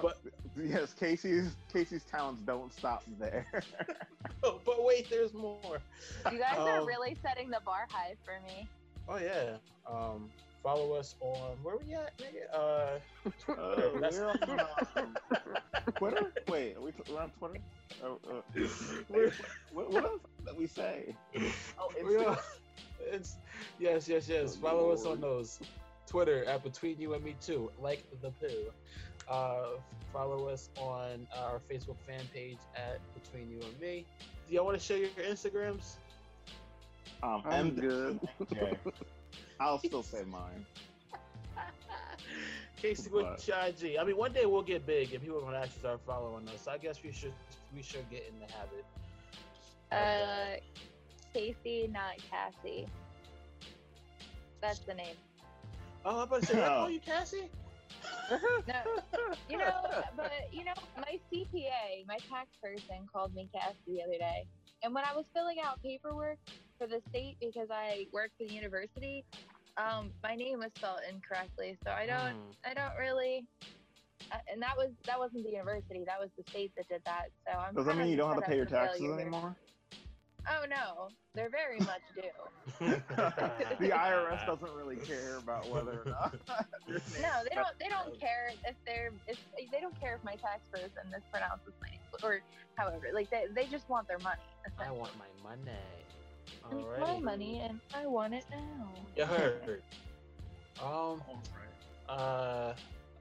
But- 0.00 0.18
yes, 0.56 0.94
Casey's 0.94 1.54
Casey's 1.72 2.04
talents 2.04 2.40
don't 2.42 2.72
stop 2.72 3.02
there. 3.18 3.46
Oh, 4.42 4.60
but 4.64 4.84
wait, 4.84 5.08
there's 5.10 5.32
more. 5.34 5.78
You 6.30 6.38
guys 6.38 6.58
are 6.58 6.80
Um, 6.80 6.86
really 6.86 7.16
setting 7.22 7.48
the 7.50 7.60
bar 7.64 7.86
high 7.88 8.14
for 8.24 8.38
me. 8.46 8.68
Oh 9.08 9.16
yeah. 9.18 9.56
Um, 9.90 10.30
follow 10.66 10.94
us 10.94 11.14
on 11.20 11.52
where 11.62 11.76
we 11.76 11.94
at, 11.94 12.12
nigga? 12.18 12.52
Uh, 12.52 12.98
Uh, 13.52 14.00
That's- 14.00 14.18
we're 14.18 14.26
on 14.58 14.70
um, 14.96 15.16
Twitter. 15.96 16.32
Wait, 16.48 16.76
are 16.76 16.80
we 16.80 16.92
we're 17.08 17.20
on 17.20 17.30
Twitter. 17.38 17.58
Oh, 18.02 18.18
uh, 18.28 18.40
we're, 19.08 19.32
what, 19.72 19.92
what 19.92 20.04
else 20.04 20.20
that 20.44 20.56
we 20.56 20.66
say? 20.66 21.14
Oh, 21.78 21.88
we 22.04 22.14
Instagram. 22.14 22.26
are, 22.30 22.38
it's 23.12 23.36
yes, 23.78 24.08
yes, 24.08 24.28
yes. 24.28 24.56
Oh, 24.58 24.62
Follow 24.66 24.90
us 24.90 25.06
on 25.06 25.20
those. 25.20 25.60
Twitter 26.08 26.44
at 26.46 26.62
Between 26.64 27.00
You 27.00 27.14
and 27.14 27.24
Me 27.24 27.36
Too, 27.40 27.70
like 27.80 28.04
the 28.22 28.30
poo. 28.30 28.48
Uh, 29.28 29.78
follow 30.12 30.48
us 30.48 30.68
on 30.80 31.26
our 31.36 31.60
Facebook 31.70 31.96
fan 32.06 32.22
page 32.34 32.58
at 32.76 32.98
Between 33.14 33.50
You 33.50 33.60
and 33.66 33.80
Me. 33.80 34.04
Do 34.48 34.54
y'all 34.54 34.64
want 34.64 34.78
to 34.78 34.84
share 34.84 34.98
your 34.98 35.08
Instagrams? 35.28 35.96
Um, 37.22 37.42
I'm 37.44 37.68
M- 37.68 37.74
good. 37.76 38.20
Okay. 39.60 39.64
I'll 39.64 39.78
still 39.78 40.02
say 40.02 40.24
mine. 40.24 40.66
Casey, 42.76 43.10
with 43.10 43.24
what's 43.24 43.48
your 43.48 43.56
I 43.56 43.72
mean, 44.04 44.16
one 44.16 44.32
day 44.32 44.44
we'll 44.44 44.62
get 44.62 44.86
big 44.86 45.12
and 45.12 45.22
people 45.22 45.38
are 45.38 45.42
gonna 45.42 45.58
actually 45.58 45.78
start 45.78 46.00
following 46.06 46.46
us. 46.48 46.62
So 46.62 46.72
I 46.72 46.78
guess 46.78 47.02
we 47.02 47.10
should 47.10 47.32
we 47.74 47.82
should 47.82 48.08
get 48.10 48.24
in 48.28 48.38
the 48.38 48.52
habit. 48.52 48.84
Uh, 49.90 50.56
Casey, 51.32 51.88
not 51.90 52.16
Cassie. 52.30 52.86
That's 54.60 54.80
the 54.80 54.94
name. 54.94 55.16
Oh, 56.04 56.20
I'm 56.20 56.22
about 56.28 56.40
to 56.42 56.46
say, 56.46 56.62
I 56.62 56.68
call 56.68 56.90
you 56.90 57.00
Cassie. 57.04 57.50
No, 58.30 58.82
you 59.48 59.58
know, 59.58 59.72
but 60.16 60.30
you 60.52 60.64
know, 60.64 60.72
my 60.96 61.18
CPA, 61.32 62.06
my 62.06 62.18
tax 62.30 62.50
person, 62.62 63.06
called 63.12 63.34
me 63.34 63.48
Cassie 63.54 63.76
the 63.86 64.02
other 64.02 64.18
day, 64.18 64.46
and 64.82 64.94
when 64.94 65.04
I 65.04 65.14
was 65.14 65.26
filling 65.32 65.56
out 65.64 65.82
paperwork 65.82 66.38
for 66.78 66.86
the 66.86 67.00
state 67.10 67.36
because 67.40 67.68
I 67.70 68.06
work 68.12 68.30
for 68.38 68.46
the 68.46 68.54
university, 68.54 69.24
um, 69.76 70.10
my 70.22 70.34
name 70.34 70.58
was 70.58 70.70
spelled 70.76 71.00
incorrectly. 71.10 71.76
So 71.84 71.90
I 71.92 72.06
don't, 72.06 72.34
Hmm. 72.34 72.50
I 72.64 72.74
don't 72.74 72.96
really. 72.98 73.44
Uh, 74.32 74.38
and 74.50 74.60
that 74.62 74.76
was 74.76 74.90
that 75.06 75.18
wasn't 75.18 75.44
the 75.44 75.50
university. 75.50 76.02
That 76.04 76.18
was 76.18 76.30
the 76.36 76.42
state 76.50 76.72
that 76.76 76.88
did 76.88 77.02
that. 77.04 77.26
So 77.46 77.58
I'm. 77.58 77.74
Does 77.74 77.86
that 77.86 77.96
mean 77.96 78.08
you 78.08 78.16
don't 78.16 78.32
have 78.32 78.42
to 78.42 78.48
pay 78.48 78.56
your 78.56 78.64
taxes 78.64 79.00
failure 79.00 79.20
anymore? 79.20 79.54
Oh 80.48 80.64
no, 80.68 81.08
they're 81.34 81.50
very 81.50 81.78
much 81.80 82.02
due. 82.14 82.22
the 83.80 83.90
IRS 83.90 84.46
doesn't 84.46 84.72
really 84.74 84.96
care 84.96 85.36
about 85.38 85.68
whether 85.68 86.02
or 86.02 86.04
not. 86.06 86.34
No, 87.20 87.42
they 87.48 87.54
don't. 87.54 87.78
They 87.80 87.88
don't 87.88 88.18
care 88.20 88.52
if 88.64 88.76
they're. 88.86 89.10
If 89.26 89.38
they 89.72 89.80
don't 89.80 89.98
care 90.00 90.14
if 90.14 90.24
my 90.24 90.36
tax 90.36 90.60
person 90.70 91.10
mispronounces 91.10 91.74
my 91.82 91.90
name 91.90 91.98
or 92.22 92.40
however. 92.76 93.08
Like 93.12 93.28
they, 93.30 93.46
they 93.54 93.66
just 93.66 93.88
want 93.88 94.06
their 94.08 94.18
money. 94.20 94.40
I 94.78 94.92
want 94.92 95.12
my 95.18 95.50
money. 95.50 96.05
It's 96.46 96.74
Alrighty. 96.74 97.00
my 97.00 97.18
money 97.20 97.60
and 97.60 97.80
I 97.94 98.06
want 98.06 98.34
it 98.34 98.44
now. 98.50 98.92
You 99.16 99.24
heard. 99.26 99.82
Um. 100.82 101.22
Uh. 102.08 102.72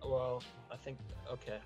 Well, 0.03 0.43
I 0.71 0.75
think 0.77 0.97
okay. 1.31 1.59